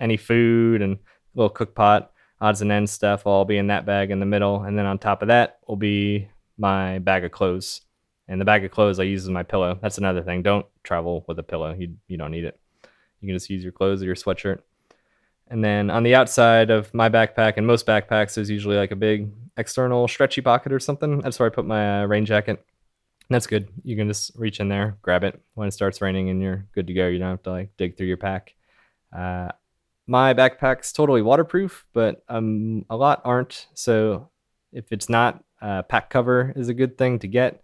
any 0.00 0.16
food 0.16 0.82
and 0.82 0.98
little 1.34 1.50
cook 1.50 1.74
pot, 1.74 2.12
odds 2.40 2.62
and 2.62 2.72
ends 2.72 2.92
stuff 2.92 3.24
will 3.24 3.32
all 3.32 3.44
be 3.44 3.58
in 3.58 3.68
that 3.68 3.86
bag 3.86 4.10
in 4.10 4.20
the 4.20 4.26
middle. 4.26 4.62
And 4.62 4.78
then 4.78 4.86
on 4.86 4.98
top 4.98 5.22
of 5.22 5.28
that 5.28 5.58
will 5.66 5.76
be 5.76 6.28
my 6.58 6.98
bag 6.98 7.24
of 7.24 7.32
clothes. 7.32 7.82
And 8.28 8.40
the 8.40 8.44
bag 8.44 8.64
of 8.64 8.70
clothes 8.70 8.98
I 8.98 9.04
use 9.04 9.22
as 9.22 9.30
my 9.30 9.42
pillow. 9.42 9.78
That's 9.80 9.98
another 9.98 10.22
thing. 10.22 10.42
Don't 10.42 10.66
travel 10.82 11.24
with 11.28 11.38
a 11.38 11.44
pillow. 11.44 11.74
You 11.74 11.96
you 12.08 12.16
don't 12.16 12.32
need 12.32 12.44
it. 12.44 12.58
You 13.20 13.28
can 13.28 13.36
just 13.36 13.50
use 13.50 13.62
your 13.62 13.72
clothes 13.72 14.02
or 14.02 14.06
your 14.06 14.16
sweatshirt. 14.16 14.60
And 15.48 15.64
then 15.64 15.90
on 15.90 16.02
the 16.02 16.16
outside 16.16 16.70
of 16.70 16.92
my 16.92 17.08
backpack 17.08 17.54
and 17.56 17.66
most 17.66 17.86
backpacks, 17.86 18.34
there's 18.34 18.50
usually 18.50 18.76
like 18.76 18.90
a 18.90 18.96
big 18.96 19.30
external 19.56 20.08
stretchy 20.08 20.40
pocket 20.40 20.72
or 20.72 20.80
something. 20.80 21.20
That's 21.20 21.38
where 21.38 21.48
I 21.48 21.54
put 21.54 21.66
my 21.66 22.02
uh, 22.02 22.06
rain 22.06 22.26
jacket 22.26 22.64
that's 23.28 23.46
good. 23.46 23.68
You 23.82 23.96
can 23.96 24.08
just 24.08 24.32
reach 24.36 24.60
in 24.60 24.68
there, 24.68 24.98
grab 25.02 25.24
it 25.24 25.40
when 25.54 25.68
it 25.68 25.72
starts 25.72 26.00
raining, 26.00 26.30
and 26.30 26.40
you're 26.40 26.66
good 26.74 26.86
to 26.86 26.94
go. 26.94 27.08
You 27.08 27.18
don't 27.18 27.30
have 27.30 27.42
to 27.44 27.50
like 27.50 27.76
dig 27.76 27.96
through 27.96 28.06
your 28.06 28.16
pack. 28.16 28.54
Uh, 29.16 29.48
my 30.06 30.34
backpack's 30.34 30.92
totally 30.92 31.22
waterproof, 31.22 31.84
but 31.92 32.24
um, 32.28 32.84
a 32.88 32.96
lot 32.96 33.20
aren't. 33.24 33.66
So 33.74 34.30
if 34.72 34.92
it's 34.92 35.08
not, 35.08 35.42
uh, 35.60 35.82
pack 35.82 36.10
cover 36.10 36.52
is 36.54 36.68
a 36.68 36.74
good 36.74 36.96
thing 36.98 37.18
to 37.20 37.28
get. 37.28 37.62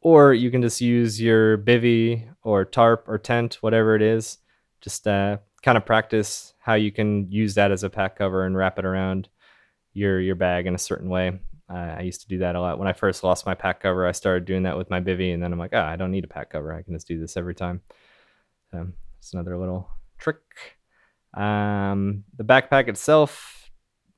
Or 0.00 0.32
you 0.32 0.50
can 0.50 0.62
just 0.62 0.80
use 0.80 1.20
your 1.20 1.58
bivy 1.58 2.28
or 2.42 2.64
tarp 2.64 3.04
or 3.08 3.18
tent, 3.18 3.58
whatever 3.60 3.96
it 3.96 4.02
is. 4.02 4.38
Just 4.80 5.08
uh, 5.08 5.38
kind 5.62 5.76
of 5.76 5.84
practice 5.84 6.54
how 6.60 6.74
you 6.74 6.92
can 6.92 7.30
use 7.30 7.54
that 7.54 7.72
as 7.72 7.82
a 7.82 7.90
pack 7.90 8.16
cover 8.16 8.44
and 8.44 8.56
wrap 8.56 8.78
it 8.78 8.84
around 8.84 9.28
your 9.94 10.20
your 10.20 10.36
bag 10.36 10.66
in 10.66 10.74
a 10.74 10.78
certain 10.78 11.08
way. 11.08 11.40
Uh, 11.68 11.96
I 11.98 12.02
used 12.02 12.20
to 12.22 12.28
do 12.28 12.38
that 12.38 12.54
a 12.54 12.60
lot. 12.60 12.78
When 12.78 12.88
I 12.88 12.92
first 12.92 13.24
lost 13.24 13.44
my 13.44 13.54
pack 13.54 13.80
cover, 13.80 14.06
I 14.06 14.12
started 14.12 14.44
doing 14.44 14.62
that 14.62 14.78
with 14.78 14.88
my 14.88 15.00
bivy, 15.00 15.34
and 15.34 15.42
then 15.42 15.52
I'm 15.52 15.58
like, 15.58 15.74
oh, 15.74 15.82
I 15.82 15.96
don't 15.96 16.12
need 16.12 16.24
a 16.24 16.28
pack 16.28 16.50
cover. 16.50 16.72
I 16.72 16.82
can 16.82 16.94
just 16.94 17.08
do 17.08 17.18
this 17.18 17.36
every 17.36 17.54
time. 17.54 17.82
It's 18.72 19.34
another 19.34 19.58
little 19.58 19.88
trick. 20.18 20.77
Um, 21.38 22.24
the 22.36 22.44
backpack 22.44 22.88
itself, 22.88 23.70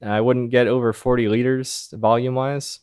I 0.03 0.21
wouldn't 0.21 0.51
get 0.51 0.67
over 0.67 0.93
40 0.93 1.29
liters 1.29 1.93
volume 1.93 2.35
wise. 2.35 2.81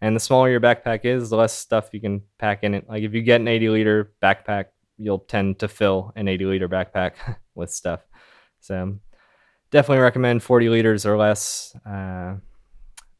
And 0.00 0.14
the 0.14 0.20
smaller 0.20 0.50
your 0.50 0.60
backpack 0.60 1.04
is, 1.04 1.30
the 1.30 1.36
less 1.36 1.54
stuff 1.54 1.88
you 1.92 2.00
can 2.00 2.22
pack 2.38 2.62
in 2.62 2.74
it. 2.74 2.88
Like 2.88 3.02
if 3.02 3.14
you 3.14 3.22
get 3.22 3.40
an 3.40 3.48
80 3.48 3.70
liter 3.70 4.12
backpack, 4.22 4.66
you'll 4.98 5.20
tend 5.20 5.58
to 5.60 5.68
fill 5.68 6.12
an 6.14 6.28
80 6.28 6.44
liter 6.44 6.68
backpack 6.68 7.14
with 7.54 7.72
stuff. 7.72 8.00
So 8.60 8.98
definitely 9.70 10.02
recommend 10.02 10.42
40 10.42 10.68
liters 10.68 11.06
or 11.06 11.16
less. 11.16 11.74
Uh, 11.86 12.36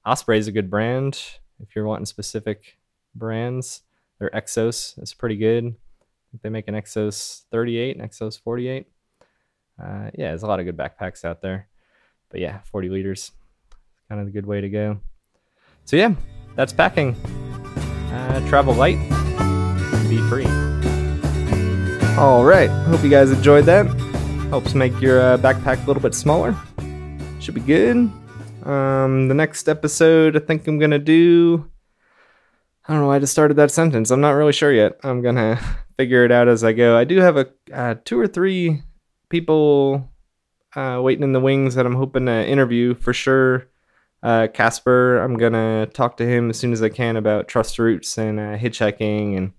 Osprey 0.04 0.38
is 0.38 0.48
a 0.48 0.52
good 0.52 0.70
brand 0.70 1.20
if 1.60 1.74
you're 1.74 1.86
wanting 1.86 2.06
specific 2.06 2.78
brands. 3.14 3.82
Their 4.20 4.30
Exos 4.30 5.00
is 5.02 5.14
pretty 5.14 5.36
good. 5.36 5.74
they 6.42 6.50
make 6.50 6.68
an 6.68 6.74
Exos 6.74 7.44
38, 7.50 7.96
an 7.96 8.06
Exos 8.06 8.38
48. 8.38 8.86
Uh, 9.80 10.10
yeah, 10.14 10.28
there's 10.28 10.42
a 10.42 10.46
lot 10.46 10.60
of 10.60 10.66
good 10.66 10.76
backpacks 10.76 11.24
out 11.24 11.40
there. 11.40 11.68
But 12.30 12.40
yeah, 12.40 12.60
40 12.64 12.88
liters, 12.88 13.32
kind 14.08 14.20
of 14.20 14.28
a 14.28 14.30
good 14.30 14.46
way 14.46 14.60
to 14.60 14.68
go. 14.68 15.00
So 15.84 15.96
yeah, 15.96 16.14
that's 16.56 16.72
packing. 16.72 17.14
Uh, 18.12 18.46
travel 18.48 18.74
light, 18.74 18.98
be 20.08 20.18
free. 20.28 20.46
All 22.16 22.44
right, 22.44 22.68
hope 22.86 23.02
you 23.02 23.10
guys 23.10 23.30
enjoyed 23.30 23.64
that. 23.66 23.86
Helps 24.50 24.74
make 24.74 24.98
your 25.00 25.20
uh, 25.20 25.38
backpack 25.38 25.82
a 25.84 25.86
little 25.86 26.02
bit 26.02 26.14
smaller. 26.14 26.56
Should 27.40 27.54
be 27.54 27.60
good. 27.60 28.10
Um, 28.64 29.28
the 29.28 29.34
next 29.34 29.68
episode, 29.68 30.36
I 30.36 30.40
think 30.40 30.66
I'm 30.66 30.78
gonna 30.78 30.98
do. 30.98 31.70
I 32.86 32.94
don't 32.94 33.02
know 33.02 33.12
I 33.12 33.18
just 33.18 33.32
started 33.32 33.54
that 33.54 33.70
sentence. 33.70 34.10
I'm 34.10 34.20
not 34.20 34.30
really 34.30 34.52
sure 34.52 34.72
yet. 34.72 34.98
I'm 35.02 35.22
gonna 35.22 35.60
figure 35.96 36.24
it 36.24 36.32
out 36.32 36.48
as 36.48 36.64
I 36.64 36.72
go. 36.72 36.96
I 36.96 37.04
do 37.04 37.18
have 37.18 37.36
a 37.36 37.46
uh, 37.72 37.94
two 38.04 38.18
or 38.18 38.26
three 38.26 38.82
people 39.28 40.10
uh, 40.76 41.00
waiting 41.02 41.24
in 41.24 41.32
the 41.32 41.40
wings 41.40 41.74
that 41.74 41.86
I'm 41.86 41.94
hoping 41.94 42.26
to 42.26 42.46
interview 42.46 42.94
for 42.94 43.12
sure. 43.12 43.68
Uh, 44.22 44.48
Casper, 44.52 45.18
I'm 45.18 45.36
gonna 45.36 45.86
talk 45.86 46.16
to 46.16 46.26
him 46.26 46.50
as 46.50 46.58
soon 46.58 46.72
as 46.72 46.82
I 46.82 46.88
can 46.88 47.16
about 47.16 47.48
Trustroots 47.48 48.18
and 48.18 48.40
uh, 48.40 48.56
hitchhiking 48.58 49.36
and 49.36 49.52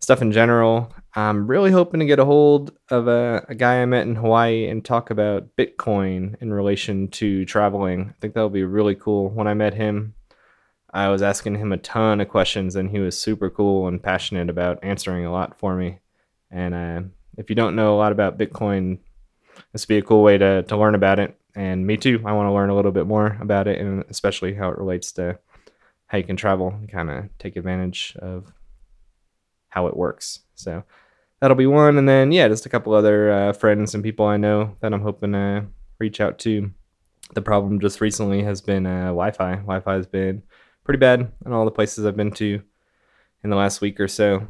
stuff 0.00 0.22
in 0.22 0.32
general. 0.32 0.92
I'm 1.14 1.46
really 1.46 1.70
hoping 1.70 2.00
to 2.00 2.06
get 2.06 2.18
a 2.18 2.24
hold 2.24 2.76
of 2.90 3.08
a, 3.08 3.44
a, 3.48 3.54
guy 3.54 3.80
I 3.82 3.86
met 3.86 4.06
in 4.06 4.14
Hawaii 4.14 4.68
and 4.68 4.84
talk 4.84 5.10
about 5.10 5.56
Bitcoin 5.56 6.40
in 6.40 6.52
relation 6.52 7.08
to 7.08 7.44
traveling. 7.46 8.10
I 8.10 8.20
think 8.20 8.34
that'll 8.34 8.50
be 8.50 8.62
really 8.62 8.94
cool. 8.94 9.30
When 9.30 9.48
I 9.48 9.54
met 9.54 9.74
him, 9.74 10.14
I 10.92 11.08
was 11.08 11.22
asking 11.22 11.56
him 11.56 11.72
a 11.72 11.78
ton 11.78 12.20
of 12.20 12.28
questions, 12.28 12.76
and 12.76 12.90
he 12.90 12.98
was 12.98 13.18
super 13.18 13.50
cool 13.50 13.88
and 13.88 14.02
passionate 14.02 14.48
about 14.48 14.78
answering 14.82 15.24
a 15.24 15.32
lot 15.32 15.58
for 15.58 15.74
me. 15.74 15.98
And 16.50 16.74
uh, 16.74 17.00
if 17.38 17.48
you 17.48 17.56
don't 17.56 17.76
know 17.76 17.94
a 17.94 17.96
lot 17.96 18.12
about 18.12 18.38
Bitcoin, 18.38 18.98
this 19.72 19.84
would 19.84 19.88
be 19.88 19.98
a 19.98 20.02
cool 20.02 20.22
way 20.22 20.36
to, 20.36 20.62
to 20.64 20.76
learn 20.76 20.94
about 20.94 21.18
it. 21.18 21.38
And 21.54 21.86
me 21.86 21.96
too. 21.96 22.22
I 22.24 22.32
want 22.32 22.46
to 22.46 22.52
learn 22.52 22.70
a 22.70 22.76
little 22.76 22.92
bit 22.92 23.06
more 23.06 23.38
about 23.40 23.66
it, 23.66 23.80
and 23.80 24.04
especially 24.10 24.54
how 24.54 24.68
it 24.68 24.78
relates 24.78 25.12
to 25.12 25.38
how 26.06 26.18
you 26.18 26.24
can 26.24 26.36
travel 26.36 26.68
and 26.68 26.90
kind 26.90 27.10
of 27.10 27.28
take 27.38 27.56
advantage 27.56 28.16
of 28.20 28.52
how 29.68 29.86
it 29.86 29.96
works. 29.96 30.40
So 30.54 30.84
that'll 31.40 31.56
be 31.56 31.66
one. 31.66 31.98
And 31.98 32.08
then, 32.08 32.32
yeah, 32.32 32.48
just 32.48 32.66
a 32.66 32.68
couple 32.68 32.92
other 32.92 33.30
uh, 33.30 33.52
friends 33.52 33.94
and 33.94 34.04
people 34.04 34.26
I 34.26 34.36
know 34.36 34.76
that 34.80 34.92
I'm 34.92 35.02
hoping 35.02 35.32
to 35.32 35.66
reach 35.98 36.20
out 36.20 36.38
to. 36.40 36.70
The 37.34 37.42
problem 37.42 37.80
just 37.80 38.00
recently 38.00 38.42
has 38.42 38.60
been 38.60 38.86
uh, 38.86 39.06
Wi 39.06 39.30
Fi. 39.32 39.56
Wi 39.56 39.80
Fi 39.80 39.94
has 39.94 40.06
been 40.06 40.42
pretty 40.84 40.98
bad 40.98 41.30
in 41.44 41.52
all 41.52 41.64
the 41.64 41.70
places 41.70 42.06
I've 42.06 42.16
been 42.16 42.32
to 42.32 42.62
in 43.44 43.50
the 43.50 43.56
last 43.56 43.80
week 43.80 44.00
or 44.00 44.08
so. 44.08 44.48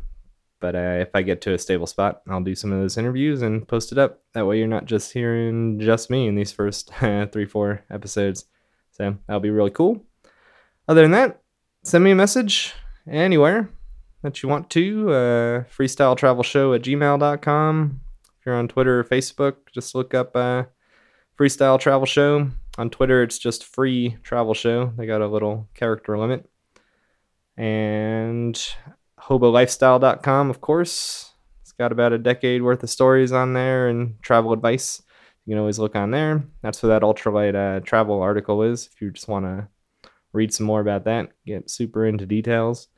But 0.61 0.75
uh, 0.75 0.99
if 1.01 1.11
I 1.15 1.23
get 1.23 1.41
to 1.43 1.55
a 1.55 1.59
stable 1.59 1.87
spot, 1.87 2.23
I'll 2.29 2.43
do 2.43 2.55
some 2.55 2.73
of 2.73 2.81
those 2.81 2.99
interviews 2.99 3.43
and 3.43 3.67
post 3.67 3.93
it 3.93 3.99
up. 3.99 4.21
That 4.33 4.47
way, 4.47 4.59
you're 4.59 4.67
not 4.67 4.87
just 4.87 5.13
hearing 5.13 5.79
just 5.79 6.11
me 6.11 6.27
in 6.27 6.35
these 6.35 6.53
first 6.53 6.93
three, 7.33 7.47
four 7.47 7.85
episodes. 7.91 8.47
So 8.93 9.17
that'll 9.27 9.41
be 9.41 9.51
really 9.51 9.71
cool. 9.71 10.05
Other 10.89 11.03
than 11.03 11.13
that, 11.13 11.41
send 11.85 12.03
me 12.03 12.11
a 12.11 12.17
message 12.17 12.75
anywhere 13.09 13.71
that 14.23 14.43
you 14.43 14.49
want 14.49 14.71
to. 14.71 15.11
Uh, 15.11 15.65
freestyle 15.65 16.17
travel 16.17 16.43
show 16.43 16.75
at 16.75 16.83
gmail.com. 16.83 18.01
If 18.41 18.47
you're 18.47 18.57
on 18.57 18.69
Twitter 18.69 19.01
or 19.01 19.05
Facebook, 19.05 19.57
just 19.73 19.95
look 19.95 20.15
up 20.15 20.35
uh, 20.35 20.65
Freestyle 21.39 21.79
Travel 21.79 22.07
Show. 22.07 22.49
On 22.79 22.91
Twitter, 22.91 23.23
it's 23.23 23.39
just 23.39 23.65
Free 23.65 24.17
Travel 24.23 24.55
Show. 24.55 24.93
They 24.97 25.07
got 25.07 25.21
a 25.21 25.29
little 25.29 25.69
character 25.75 26.19
limit. 26.19 26.49
And 27.57 28.61
hobolifestyle.com, 29.29 30.51
of 30.51 30.61
course. 30.61 31.33
It's 31.61 31.72
got 31.72 31.93
about 31.93 32.12
a 32.12 32.18
decade 32.18 32.62
worth 32.62 32.83
of 32.83 32.91
stories 32.91 33.31
on 33.31 33.53
there 33.53 33.89
and 33.89 34.20
travel 34.22 34.53
advice. 34.53 35.03
You 35.45 35.53
can 35.53 35.61
always 35.61 35.79
look 35.79 35.95
on 35.95 36.11
there. 36.11 36.45
That's 36.62 36.83
where 36.83 36.91
that 36.91 37.03
ultralight 37.03 37.55
uh, 37.55 37.81
travel 37.81 38.22
article 38.22 38.62
is 38.62 38.89
if 38.93 39.01
you 39.01 39.11
just 39.11 39.29
want 39.29 39.45
to 39.45 39.68
read 40.33 40.53
some 40.53 40.66
more 40.66 40.81
about 40.81 41.05
that, 41.05 41.33
get 41.47 41.70
super 41.70 42.07
into 42.07 42.26
details. 42.26 42.89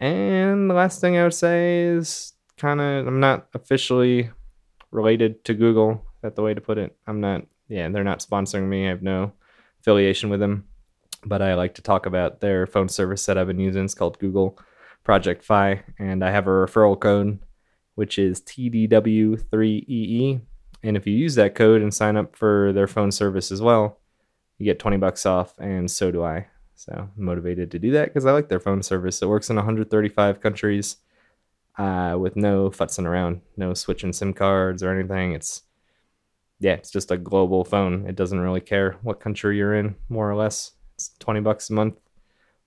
And 0.00 0.68
the 0.68 0.74
last 0.74 1.00
thing 1.00 1.16
I 1.16 1.22
would 1.22 1.34
say 1.34 1.82
is 1.82 2.32
kind 2.56 2.80
of, 2.80 3.06
I'm 3.06 3.20
not 3.20 3.46
officially 3.54 4.30
related 4.90 5.44
to 5.44 5.54
Google. 5.54 5.92
Is 5.92 6.22
that 6.22 6.36
the 6.36 6.42
way 6.42 6.54
to 6.54 6.60
put 6.60 6.78
it? 6.78 6.96
I'm 7.06 7.20
not, 7.20 7.46
yeah, 7.68 7.88
they're 7.88 8.02
not 8.04 8.20
sponsoring 8.20 8.68
me. 8.68 8.86
I 8.86 8.90
have 8.90 9.02
no 9.02 9.32
affiliation 9.80 10.30
with 10.30 10.40
them. 10.40 10.66
But 11.24 11.42
I 11.42 11.54
like 11.54 11.74
to 11.74 11.82
talk 11.82 12.06
about 12.06 12.40
their 12.40 12.66
phone 12.66 12.88
service 12.88 13.24
that 13.26 13.38
I've 13.38 13.46
been 13.46 13.60
using. 13.60 13.84
It's 13.84 13.94
called 13.94 14.18
Google 14.18 14.58
Project 15.04 15.44
Fi. 15.44 15.82
And 15.98 16.24
I 16.24 16.30
have 16.30 16.46
a 16.46 16.50
referral 16.50 16.98
code, 16.98 17.38
which 17.94 18.18
is 18.18 18.40
TDW3EE. 18.40 20.40
And 20.82 20.96
if 20.96 21.06
you 21.06 21.14
use 21.14 21.34
that 21.36 21.54
code 21.54 21.82
and 21.82 21.94
sign 21.94 22.16
up 22.16 22.34
for 22.36 22.72
their 22.72 22.88
phone 22.88 23.12
service 23.12 23.52
as 23.52 23.62
well, 23.62 24.00
you 24.58 24.64
get 24.64 24.78
20 24.78 24.98
bucks 24.98 25.26
off, 25.26 25.54
and 25.58 25.90
so 25.90 26.10
do 26.10 26.22
I. 26.22 26.46
So 26.74 27.08
I'm 27.16 27.24
motivated 27.24 27.70
to 27.70 27.78
do 27.78 27.90
that 27.92 28.06
because 28.06 28.26
I 28.26 28.32
like 28.32 28.48
their 28.48 28.60
phone 28.60 28.82
service. 28.82 29.22
It 29.22 29.28
works 29.28 29.50
in 29.50 29.56
135 29.56 30.40
countries 30.40 30.96
uh, 31.78 32.16
with 32.18 32.36
no 32.36 32.70
futzing 32.70 33.06
around, 33.06 33.40
no 33.56 33.74
switching 33.74 34.12
SIM 34.12 34.32
cards 34.32 34.82
or 34.82 34.92
anything. 34.92 35.32
It's 35.32 35.62
yeah, 36.60 36.72
it's 36.72 36.90
just 36.90 37.10
a 37.10 37.16
global 37.16 37.64
phone. 37.64 38.06
It 38.06 38.16
doesn't 38.16 38.40
really 38.40 38.60
care 38.60 38.96
what 39.02 39.20
country 39.20 39.56
you're 39.56 39.74
in, 39.74 39.96
more 40.08 40.30
or 40.30 40.36
less. 40.36 40.72
It's 40.94 41.10
20 41.18 41.40
bucks 41.40 41.70
a 41.70 41.72
month, 41.72 41.96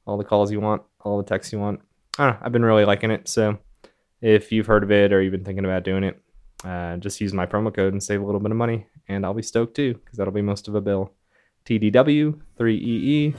all 0.05 0.17
the 0.17 0.23
calls 0.23 0.51
you 0.51 0.59
want, 0.59 0.81
all 1.01 1.17
the 1.17 1.23
texts 1.23 1.53
you 1.53 1.59
want. 1.59 1.81
I 2.17 2.25
don't 2.25 2.33
know, 2.33 2.45
I've 2.45 2.51
been 2.51 2.65
really 2.65 2.85
liking 2.85 3.11
it. 3.11 3.27
So 3.27 3.59
if 4.21 4.51
you've 4.51 4.65
heard 4.65 4.83
of 4.83 4.91
it 4.91 5.13
or 5.13 5.21
you've 5.21 5.31
been 5.31 5.45
thinking 5.45 5.65
about 5.65 5.83
doing 5.83 6.03
it, 6.03 6.19
uh, 6.63 6.97
just 6.97 7.21
use 7.21 7.33
my 7.33 7.45
promo 7.45 7.73
code 7.73 7.93
and 7.93 8.01
save 8.01 8.21
a 8.21 8.25
little 8.25 8.41
bit 8.41 8.51
of 8.51 8.57
money, 8.57 8.87
and 9.07 9.25
I'll 9.25 9.33
be 9.33 9.43
stoked 9.43 9.75
too 9.75 9.93
because 9.93 10.17
that'll 10.17 10.33
be 10.33 10.41
most 10.41 10.67
of 10.67 10.75
a 10.75 10.81
bill. 10.81 11.13
TDW 11.65 12.39
3EE. 12.59 13.35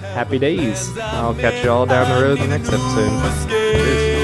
Happy 0.00 0.38
days. 0.38 0.98
I'll 0.98 1.34
catch 1.34 1.62
you 1.62 1.70
all 1.70 1.86
down 1.86 2.08
the 2.08 2.24
road 2.24 2.38
in 2.40 2.48
the 2.48 2.58
next 2.58 2.72
episode. 2.72 3.48
Cheers. 3.48 4.18